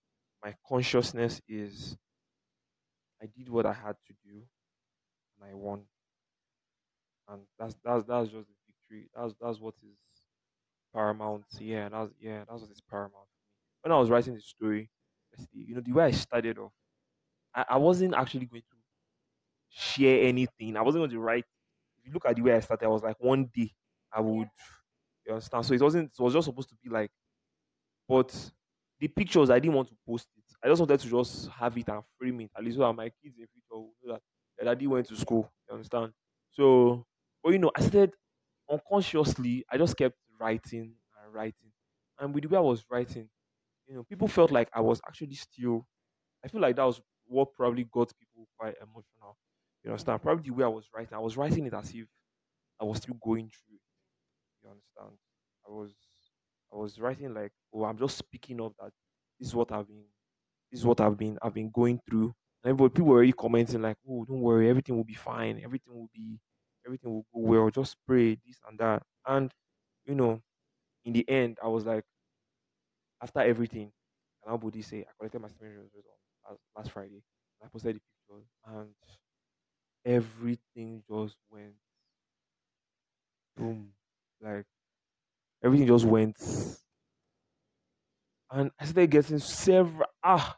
my 0.43 0.55
consciousness 0.67 1.41
is 1.47 1.97
I 3.21 3.25
did 3.25 3.49
what 3.49 3.65
I 3.65 3.73
had 3.73 3.97
to 4.05 4.13
do 4.23 4.47
and 5.37 5.49
I 5.49 5.53
won. 5.53 5.87
And 7.27 7.45
that's 7.57 7.75
that's 7.83 8.05
that's 8.05 8.29
just 8.29 8.47
the 8.47 8.55
victory. 8.67 9.09
That's 9.15 9.33
that's 9.39 9.59
what 9.59 9.75
is 9.83 9.97
paramount. 10.95 11.45
Yeah, 11.59 11.89
that's 11.89 12.13
yeah, 12.19 12.45
that's 12.47 12.61
what 12.61 12.71
is 12.71 12.81
paramount. 12.81 13.27
When 13.81 13.91
I 13.93 13.99
was 13.99 14.09
writing 14.09 14.35
the 14.35 14.41
story, 14.41 14.91
you 15.53 15.75
know, 15.75 15.81
the 15.81 15.93
way 15.93 16.05
I 16.05 16.11
started 16.11 16.59
off, 16.59 16.73
I, 17.55 17.65
I 17.71 17.77
wasn't 17.77 18.15
actually 18.15 18.47
going 18.47 18.63
to 18.63 18.77
share 19.69 20.27
anything. 20.27 20.77
I 20.77 20.81
wasn't 20.81 21.01
going 21.01 21.11
to 21.11 21.19
write. 21.19 21.45
If 21.99 22.07
you 22.07 22.13
look 22.13 22.25
at 22.25 22.35
the 22.35 22.41
way 22.41 22.53
I 22.55 22.59
started, 22.59 22.85
I 22.85 22.89
was 22.89 23.03
like 23.03 23.17
one 23.19 23.49
day 23.53 23.71
I 24.11 24.21
would 24.21 24.49
you 25.25 25.33
understand. 25.33 25.65
So 25.65 25.73
it 25.73 25.81
wasn't 25.81 26.11
it 26.17 26.23
was 26.23 26.33
just 26.33 26.45
supposed 26.45 26.69
to 26.69 26.77
be 26.83 26.89
like 26.89 27.11
but 28.07 28.51
the 28.99 29.07
pictures 29.07 29.49
I 29.49 29.59
didn't 29.59 29.75
want 29.75 29.89
to 29.89 29.97
post 30.07 30.29
it. 30.37 30.43
I 30.63 30.67
just 30.67 30.79
wanted 30.79 30.99
to 30.99 31.09
just 31.09 31.49
have 31.49 31.77
it 31.77 31.87
and 31.89 32.03
frame 32.17 32.41
it. 32.41 32.51
At 32.57 32.63
least 32.63 32.77
so 32.77 32.83
that 32.83 32.93
my 32.93 33.09
kids 33.09 33.37
in 33.39 33.47
future 33.47 33.65
will 33.71 33.93
know 34.03 34.13
that 34.13 34.21
their 34.57 34.73
daddy 34.73 34.87
went 34.87 35.07
to 35.07 35.15
school. 35.15 35.51
You 35.69 35.75
understand? 35.75 36.13
So 36.51 37.05
but 37.43 37.51
you 37.53 37.59
know, 37.59 37.71
I 37.75 37.81
said 37.81 38.11
unconsciously, 38.69 39.65
I 39.71 39.77
just 39.77 39.97
kept 39.97 40.17
writing 40.39 40.95
and 41.23 41.33
writing. 41.33 41.71
And 42.19 42.33
with 42.33 42.43
the 42.43 42.49
way 42.49 42.57
I 42.57 42.61
was 42.61 42.85
writing, 42.89 43.29
you 43.87 43.95
know, 43.95 44.03
people 44.03 44.27
felt 44.27 44.51
like 44.51 44.69
I 44.73 44.81
was 44.81 45.01
actually 45.07 45.35
still 45.35 45.87
I 46.43 46.47
feel 46.47 46.61
like 46.61 46.75
that 46.77 46.83
was 46.83 47.01
what 47.27 47.53
probably 47.53 47.85
got 47.85 48.13
people 48.19 48.47
quite 48.59 48.75
emotional. 48.81 49.37
You 49.83 49.91
understand? 49.91 50.21
Probably 50.21 50.43
the 50.49 50.55
way 50.55 50.65
I 50.65 50.69
was 50.69 50.89
writing, 50.93 51.15
I 51.15 51.19
was 51.19 51.37
writing 51.37 51.65
it 51.67 51.73
as 51.73 51.93
if 51.93 52.07
I 52.81 52.85
was 52.85 52.99
still 52.99 53.15
going 53.23 53.49
through. 53.49 53.79
You 54.63 54.69
understand? 54.71 55.17
I 55.67 55.71
was 55.71 55.93
I 56.73 56.77
was 56.77 56.99
writing 56.99 57.33
like, 57.33 57.51
oh, 57.73 57.85
I'm 57.85 57.97
just 57.97 58.17
speaking 58.17 58.59
of 58.61 58.73
that. 58.79 58.91
This 59.39 59.49
is 59.49 59.55
what 59.55 59.71
I've 59.71 59.87
been 59.87 60.05
this 60.71 60.81
is 60.81 60.85
what 60.85 61.01
I've 61.01 61.17
been 61.17 61.37
I've 61.41 61.53
been 61.53 61.71
going 61.71 61.99
through. 62.09 62.33
And 62.63 62.77
people 62.77 63.05
were 63.05 63.17
already 63.17 63.33
commenting 63.33 63.81
like, 63.81 63.97
oh, 64.09 64.25
don't 64.25 64.41
worry, 64.41 64.69
everything 64.69 64.97
will 64.97 65.03
be 65.05 65.13
fine, 65.13 65.61
everything 65.63 65.93
will 65.93 66.09
be 66.13 66.39
everything 66.85 67.11
will 67.11 67.27
go 67.33 67.39
well. 67.41 67.69
Just 67.69 67.97
pray, 68.07 68.35
this 68.45 68.59
and 68.67 68.79
that. 68.79 69.03
And 69.27 69.53
you 70.05 70.15
know, 70.15 70.41
in 71.05 71.13
the 71.13 71.29
end, 71.29 71.59
I 71.63 71.67
was 71.67 71.85
like, 71.85 72.05
after 73.21 73.39
everything, 73.39 73.91
and 74.45 74.59
Budi 74.61 74.83
say 74.83 75.01
I 75.03 75.11
collected 75.17 75.39
my 75.41 75.47
seminary 75.47 75.77
results 75.83 76.07
on 76.07 76.51
last, 76.51 76.61
last 76.75 76.91
Friday. 76.91 77.23
And 77.59 77.67
I 77.67 77.67
posted 77.69 77.95
the 77.95 78.01
pictures 78.01 78.47
and 78.65 78.95
everything 80.05 81.03
just 81.07 81.37
went 81.49 81.75
boom. 83.55 83.93
Like 84.41 84.65
everything 85.63 85.87
just 85.87 86.05
went 86.05 86.37
and 88.51 88.71
I 88.79 88.85
started 88.85 89.11
getting 89.11 89.39
several 89.39 90.07
ah 90.23 90.57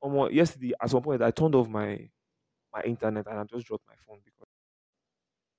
almost 0.00 0.32
yesterday 0.34 0.72
at 0.80 0.90
some 0.90 1.02
point 1.02 1.22
I 1.22 1.30
turned 1.30 1.54
off 1.54 1.68
my 1.68 2.10
my 2.72 2.82
internet 2.82 3.26
and 3.28 3.38
I 3.40 3.44
just 3.44 3.66
dropped 3.66 3.86
my 3.88 3.96
phone 3.96 4.20
because 4.24 4.48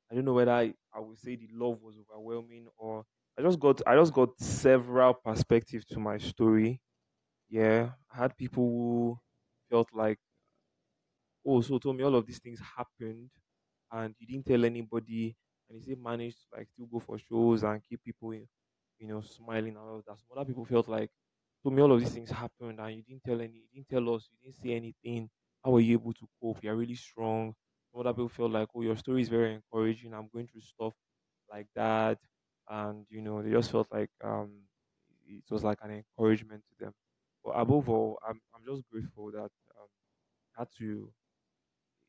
I 0.10 0.16
don't 0.16 0.26
know 0.26 0.34
whether 0.34 0.52
I, 0.52 0.74
I 0.94 1.00
would 1.00 1.18
say 1.18 1.36
the 1.36 1.48
love 1.52 1.82
was 1.82 1.98
overwhelming 2.00 2.68
or 2.78 3.06
I 3.38 3.42
just 3.42 3.60
got 3.60 3.82
I 3.88 3.96
just 3.96 4.14
got 4.14 4.40
several 4.40 5.14
perspectives 5.14 5.86
to 5.88 6.00
my 6.00 6.18
story. 6.18 6.82
Yeah. 7.50 7.94
I 8.12 8.18
had 8.18 8.38
people 8.38 8.64
who 8.66 9.20
felt 9.70 9.94
like 9.94 10.20
oh 11.46 11.62
so 11.62 11.78
told 11.80 11.96
me 11.98 12.04
all 12.04 12.16
of 12.16 12.26
these 12.26 12.40
things 12.40 12.60
happened 12.60 13.30
and 13.92 14.16
you 14.20 14.28
didn't 14.28 14.46
tell 14.46 14.66
anybody 14.66 15.38
and 15.70 15.78
you 15.78 15.84
still 15.84 15.98
managed 16.04 16.40
to 16.42 16.58
like 16.58 16.70
still 16.70 16.86
go 16.88 17.00
for 17.00 17.18
shows 17.20 17.64
and 17.64 17.84
keep 17.84 18.04
people 18.04 18.34
you 18.34 18.48
know 19.02 19.22
smiling 19.22 19.70
and 19.70 19.78
all 19.78 19.98
of 19.98 20.06
that. 20.06 20.18
Some 20.20 20.38
other 20.38 20.46
people 20.46 20.66
felt 20.66 20.88
like 20.88 21.12
told 21.64 21.76
me 21.76 21.82
all 21.82 21.92
of 21.94 22.00
these 22.00 22.14
things 22.14 22.30
happened 22.32 22.80
and 22.80 22.96
you 22.98 23.04
didn't 23.04 23.24
tell 23.24 23.42
any 23.42 23.58
you 23.58 23.68
didn't 23.74 23.90
tell 23.90 24.16
us, 24.16 24.30
you 24.32 24.40
didn't 24.52 24.62
say 24.64 24.74
anything. 24.74 25.30
How 25.64 25.72
were 25.72 25.80
you 25.82 25.94
able 25.94 26.14
to 26.14 26.28
cope? 26.42 26.64
You're 26.64 26.76
really 26.76 26.96
strong. 26.96 27.54
Some 27.92 28.02
other 28.02 28.14
people 28.14 28.30
felt 28.30 28.52
like, 28.52 28.70
oh, 28.76 28.82
your 28.82 28.98
story 28.98 29.22
is 29.22 29.30
very 29.30 29.54
encouraging. 29.56 30.14
I'm 30.14 30.30
going 30.30 30.48
through 30.48 30.62
stuff 30.62 30.96
like 31.52 31.68
that. 31.76 32.20
And, 32.70 33.06
you 33.10 33.22
know, 33.22 33.42
they 33.42 33.52
just 33.52 33.72
felt 33.72 33.88
like 33.92 34.10
um 34.24 34.64
it 35.28 35.44
was 35.52 35.64
like 35.64 35.80
an 35.84 35.92
encouragement 35.92 36.64
to 36.70 36.86
them. 36.86 36.94
But 37.44 37.52
above 37.52 37.90
all, 37.90 38.20
I'm 38.28 38.42
I'm 38.56 38.66
just 38.66 38.84
grateful 38.92 39.32
that 39.32 39.52
um 39.80 39.90
I 40.58 40.62
had 40.62 40.70
to 40.80 41.12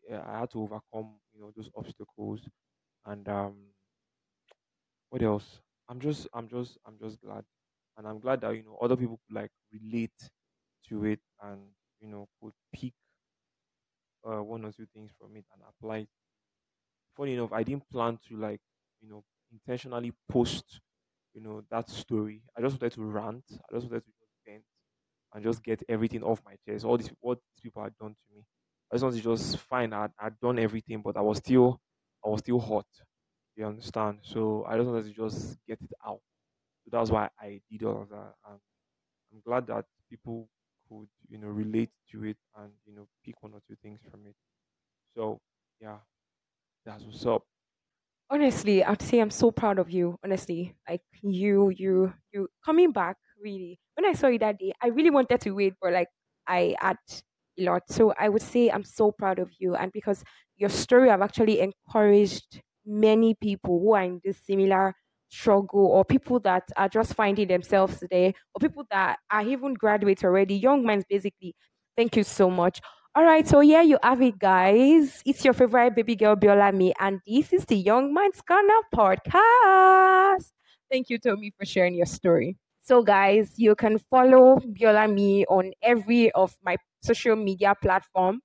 yeah, 0.09 0.23
I 0.27 0.41
had 0.41 0.51
to 0.51 0.63
overcome, 0.63 1.21
you 1.35 1.41
know, 1.41 1.53
those 1.55 1.71
obstacles 1.77 2.49
and 3.07 3.29
um 3.29 3.57
what 5.11 5.23
else? 5.23 5.61
I'm 5.89 6.01
just 6.01 6.29
I'm 6.35 6.49
just 6.49 6.79
I'm 6.87 6.99
just 6.99 7.21
glad. 7.21 7.45
And 7.97 8.07
I'm 8.07 8.21
glad 8.21 8.41
that, 8.43 8.51
you 8.57 8.63
know, 8.63 8.79
other 8.81 8.97
people 8.97 9.19
could 9.27 9.35
like 9.35 9.51
relate 9.73 10.31
to 10.89 11.05
it 11.05 11.21
and, 11.43 11.61
you 12.01 12.09
know, 12.09 12.29
could 12.41 12.53
pick 12.73 12.95
uh, 14.25 14.43
one 14.43 14.65
or 14.65 14.73
two 14.73 14.87
things 14.95 15.11
from 15.19 15.37
it 15.37 15.45
and 15.53 15.63
apply. 15.69 16.07
Funny 17.17 17.35
enough, 17.35 17.53
I 17.53 17.63
didn't 17.65 17.89
plan 17.91 18.19
to 18.29 18.37
like, 18.37 18.61
you 19.01 19.09
know, 19.09 19.25
intentionally 19.53 20.13
post, 20.31 20.81
you 21.35 21.41
know, 21.43 21.63
that 21.71 21.89
story. 21.91 22.43
I 22.57 22.61
just 22.63 22.81
wanted 22.81 22.93
to 22.95 23.03
rant. 23.05 23.45
I 23.51 23.75
just 23.75 23.87
wanted 23.89 24.05
to 24.05 24.13
vent 24.47 24.65
and 25.35 25.45
just 25.45 25.63
get 25.63 25.83
everything 25.89 26.23
off 26.23 26.43
my 26.45 26.57
chest. 26.67 26.85
All 26.85 26.99
this 26.99 27.11
what 27.21 27.39
these 27.55 27.61
people 27.63 27.83
had 27.83 27.97
done 27.99 28.15
to 28.15 28.35
me. 28.35 28.45
I 28.91 28.95
just 28.95 29.05
wanted 29.05 29.19
to 29.19 29.23
just 29.23 29.59
fine. 29.59 29.93
I'd, 29.93 30.13
I'd 30.19 30.41
done 30.41 30.59
everything, 30.59 31.03
but 31.03 31.17
I 31.17 31.21
was 31.23 31.39
still 31.39 31.81
I 32.25 32.29
was 32.29 32.41
still 32.41 32.61
hot. 32.61 32.87
You 33.57 33.67
understand? 33.67 34.21
So 34.23 34.65
I 34.67 34.77
just 34.77 34.89
wanted 34.89 35.05
to 35.07 35.13
just 35.13 35.59
get 35.67 35.81
it 35.83 35.93
out. 36.07 36.21
So 36.85 36.91
that's 36.93 37.11
why 37.11 37.29
I 37.41 37.61
did 37.71 37.85
all 37.85 38.03
of 38.03 38.09
that. 38.11 38.35
And 38.49 38.61
I'm 39.33 39.41
glad 39.47 39.67
that 39.69 39.87
people 40.11 40.49
could, 40.89 41.09
you 41.29 41.39
know, 41.39 41.49
relate 41.49 41.91
to 42.13 42.25
it 42.25 42.39
and, 42.57 42.73
you 42.87 42.95
know, 42.95 43.09
pick 43.25 43.43
one 43.43 43.55
or 43.55 43.61
two 43.69 43.77
things 43.83 44.01
from 44.11 44.27
it. 44.27 44.37
So 45.17 45.41
yeah, 45.81 45.99
that's 46.85 47.05
what's 47.05 47.27
up. 47.27 47.45
Honestly, 48.31 48.85
I'd 48.85 49.01
say 49.01 49.21
I'm 49.21 49.31
so 49.31 49.51
proud 49.51 49.79
of 49.79 49.91
you. 49.91 50.19
Honestly, 50.23 50.75
like 50.89 51.01
you, 51.23 51.71
you, 51.71 52.13
you 52.33 52.49
coming 52.65 52.93
back. 52.93 53.17
Really, 53.43 53.79
when 53.95 54.05
I 54.05 54.13
saw 54.15 54.27
you 54.27 54.39
that 54.41 54.59
day, 54.59 54.73
I 54.83 54.89
really 54.89 55.11
wanted 55.11 55.41
to 55.43 55.53
wait, 55.53 55.75
but 55.81 55.93
like 55.93 56.09
I 56.47 56.75
had 56.81 56.97
a 57.59 57.63
lot. 57.63 57.83
So 57.89 58.13
I 58.19 58.29
would 58.29 58.43
say 58.43 58.69
I'm 58.69 58.85
so 58.85 59.13
proud 59.13 59.39
of 59.39 59.51
you, 59.59 59.77
and 59.77 59.93
because 59.93 60.25
your 60.57 60.69
story 60.71 61.09
have 61.09 61.23
actually 61.23 61.61
encouraged 61.61 62.61
many 62.85 63.35
people 63.35 63.79
who 63.81 63.93
are 63.95 64.03
in 64.03 64.21
this 64.25 64.39
similar 64.45 64.95
struggle, 65.29 65.87
or 65.87 66.05
people 66.05 66.41
that 66.41 66.65
are 66.77 66.89
just 66.89 67.15
finding 67.15 67.47
themselves 67.49 67.99
today, 68.01 68.35
or 68.55 68.59
people 68.61 68.85
that 68.91 69.19
are 69.31 69.43
even 69.43 69.73
graduates 69.75 70.25
already, 70.25 70.57
young 70.57 70.85
minds 70.85 71.05
basically. 71.09 71.55
Thank 71.97 72.17
you 72.17 72.25
so 72.25 72.51
much. 72.51 72.81
All 73.19 73.25
right, 73.25 73.49
so 73.49 73.59
here 73.59 73.83
you 73.83 73.99
have 74.01 74.23
it, 74.23 74.39
guys. 74.39 75.25
It's 75.27 75.45
your 75.45 75.53
favorite 75.53 75.97
baby 75.97 76.15
girl, 76.15 76.37
Biolammy, 76.37 76.93
and 77.01 77.19
this 77.27 77.53
is 77.53 77.65
the 77.65 77.75
Young 77.75 78.15
Minds 78.15 78.41
Corner 78.41 78.79
podcast. 78.95 80.53
Thank 80.89 81.11
you, 81.11 81.19
Tomi, 81.19 81.51
for 81.59 81.67
sharing 81.67 81.97
your 81.97 82.07
story. 82.07 82.59
So, 82.79 83.03
guys, 83.03 83.55
you 83.57 83.75
can 83.75 83.99
follow 83.99 84.61
Biolammy 84.61 85.47
on 85.49 85.73
every 85.83 86.31
of 86.31 86.57
my 86.65 86.77
social 87.03 87.35
media 87.35 87.75
platform. 87.83 88.39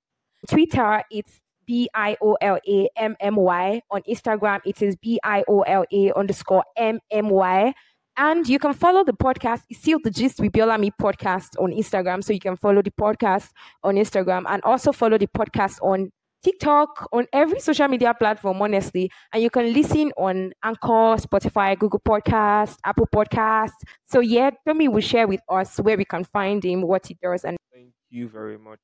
Twitter, 0.49 1.03
it's 1.11 1.39
B 1.67 1.87
I 1.93 2.17
O 2.19 2.35
L 2.41 2.57
A 2.67 2.89
M 2.97 3.15
M 3.19 3.35
Y. 3.35 3.79
On 3.91 4.01
Instagram, 4.09 4.61
it 4.65 4.81
is 4.81 4.95
B 4.95 5.19
I 5.23 5.43
O 5.47 5.61
L 5.61 5.85
A 5.93 6.13
underscore 6.17 6.63
M 6.75 6.99
M 7.11 7.29
Y. 7.29 7.75
And 8.15 8.47
you 8.47 8.59
can 8.59 8.73
follow 8.73 9.03
the 9.03 9.13
podcast, 9.13 9.63
still 9.71 9.99
the 10.03 10.11
Gist 10.11 10.39
with 10.39 10.51
Biolammy 10.51 10.91
podcast 11.01 11.59
on 11.59 11.71
Instagram. 11.71 12.23
So 12.23 12.31
you 12.31 12.39
can 12.39 12.55
follow 12.55 12.81
the 12.81 12.91
podcast 12.91 13.49
on 13.83 13.95
Instagram 13.95 14.43
and 14.47 14.61
also 14.63 14.91
follow 14.91 15.17
the 15.17 15.27
podcast 15.27 15.79
on 15.81 16.11
TikTok, 16.43 17.07
on 17.11 17.25
every 17.33 17.59
social 17.59 17.87
media 17.87 18.13
platform, 18.13 18.61
honestly. 18.61 19.09
And 19.33 19.41
you 19.41 19.49
can 19.49 19.73
listen 19.73 20.11
on 20.17 20.53
Anchor, 20.63 21.17
Spotify, 21.17 21.77
Google 21.79 22.01
Podcast, 22.01 22.77
Apple 22.83 23.07
Podcast. 23.13 23.71
So 24.05 24.19
yeah, 24.19 24.51
Tomi 24.67 24.89
will 24.89 25.01
share 25.01 25.27
with 25.27 25.41
us 25.49 25.77
where 25.77 25.97
we 25.97 26.05
can 26.05 26.23
find 26.25 26.63
him, 26.63 26.81
what 26.81 27.07
he 27.07 27.17
does, 27.21 27.43
and 27.45 27.57
Thank 27.73 27.93
you 28.11 28.27
very 28.29 28.57
much. 28.59 28.79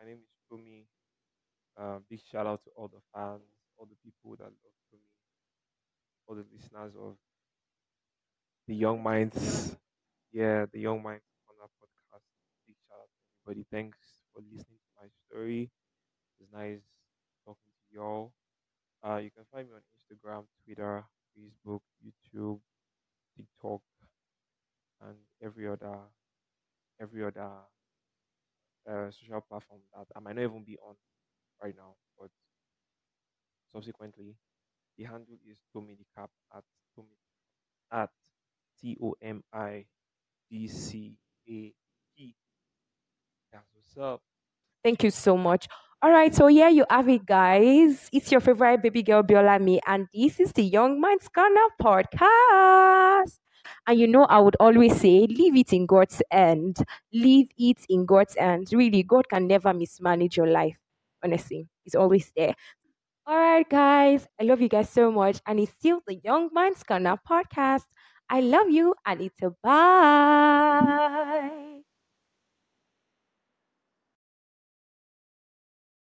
My 0.00 0.06
name 0.08 0.18
is 0.22 0.28
Tomi. 0.48 0.86
Uh, 1.80 1.98
big 2.08 2.20
shout 2.30 2.46
out 2.46 2.62
to 2.64 2.70
all 2.76 2.88
the 2.88 3.00
fans, 3.12 3.42
all 3.76 3.86
the 3.86 3.96
people 4.04 4.36
that 4.36 4.44
love 4.44 4.76
Tomi, 4.92 5.02
all 6.28 6.36
the 6.36 6.44
listeners 6.52 6.92
of 6.94 7.16
the 8.68 8.74
Young 8.74 9.02
Minds. 9.02 9.74
Yeah, 10.30 10.66
the 10.70 10.80
Young 10.80 11.02
Minds 11.02 11.24
Corner 11.48 11.72
podcast. 11.80 12.20
Big 12.68 12.76
shout 12.84 13.00
out 13.00 13.08
to 13.08 13.24
everybody. 13.40 13.64
Thanks 13.72 13.96
for 14.30 14.42
listening 14.44 14.76
to 14.76 14.90
my 15.00 15.08
story. 15.24 15.70
It's 16.38 16.52
nice 16.52 16.84
talking 17.46 17.72
to 17.72 17.96
y'all. 17.96 18.32
Uh, 19.02 19.16
you 19.24 19.30
can 19.30 19.44
find 19.50 19.66
me 19.68 19.74
on 19.74 19.80
Instagram, 19.96 20.44
Twitter, 20.64 21.02
Facebook, 21.32 21.80
YouTube, 22.04 22.60
TikTok, 23.38 23.80
and 25.00 25.16
every 25.42 25.66
other 25.66 25.96
every 27.00 27.24
other 27.24 27.48
uh, 28.84 29.10
social 29.10 29.40
platform 29.48 29.80
that 29.96 30.06
I 30.14 30.20
might 30.20 30.36
not 30.36 30.42
even 30.42 30.64
be 30.64 30.76
on 30.84 30.94
right 31.62 31.74
now, 31.74 31.94
but 32.20 32.28
subsequently, 33.72 34.34
the 34.98 35.04
handle 35.04 35.38
is 35.48 35.56
Tomi 35.72 35.96
the 35.96 36.04
at 36.22 36.64
Tomi 36.94 37.16
at 37.90 38.10
T 38.80 38.96
O 39.02 39.14
M 39.22 39.42
I 39.52 39.84
D 40.50 40.68
C 40.68 41.16
A 41.48 41.72
P. 42.16 42.34
That's 43.52 43.68
what's 43.74 43.96
up. 43.96 44.20
Thank 44.84 45.02
you 45.02 45.10
so 45.10 45.36
much. 45.36 45.68
All 46.00 46.10
right, 46.10 46.32
so 46.32 46.46
here 46.46 46.68
you 46.68 46.84
have 46.88 47.08
it, 47.08 47.26
guys. 47.26 48.08
It's 48.12 48.30
your 48.30 48.40
favorite 48.40 48.82
baby 48.82 49.02
girl, 49.02 49.24
Biolammy, 49.24 49.80
and 49.84 50.06
this 50.14 50.38
is 50.38 50.52
the 50.52 50.62
Young 50.62 51.00
Minds 51.00 51.28
Corner 51.28 51.66
podcast. 51.82 53.38
And 53.86 53.98
you 53.98 54.06
know, 54.06 54.24
I 54.24 54.38
would 54.38 54.56
always 54.60 55.00
say, 55.00 55.26
leave 55.26 55.56
it 55.56 55.72
in 55.72 55.86
God's 55.86 56.22
hand. 56.30 56.78
Leave 57.12 57.48
it 57.58 57.78
in 57.88 58.06
God's 58.06 58.36
hands. 58.36 58.72
Really, 58.72 59.02
God 59.02 59.28
can 59.28 59.48
never 59.48 59.74
mismanage 59.74 60.36
your 60.36 60.46
life. 60.46 60.76
Honestly, 61.24 61.66
He's 61.82 61.96
always 61.96 62.30
there. 62.36 62.54
All 63.26 63.36
right, 63.36 63.68
guys. 63.68 64.26
I 64.40 64.44
love 64.44 64.60
you 64.60 64.68
guys 64.68 64.88
so 64.88 65.10
much. 65.10 65.40
And 65.46 65.58
it's 65.58 65.72
still 65.72 66.00
the 66.06 66.14
Young 66.22 66.48
Minds 66.52 66.82
Corner 66.84 67.18
podcast. 67.28 67.84
I 68.30 68.40
love 68.40 68.70
you, 68.70 68.94
and 69.04 69.20
it's 69.20 69.42
a 69.42 69.50
bye. 69.62 71.57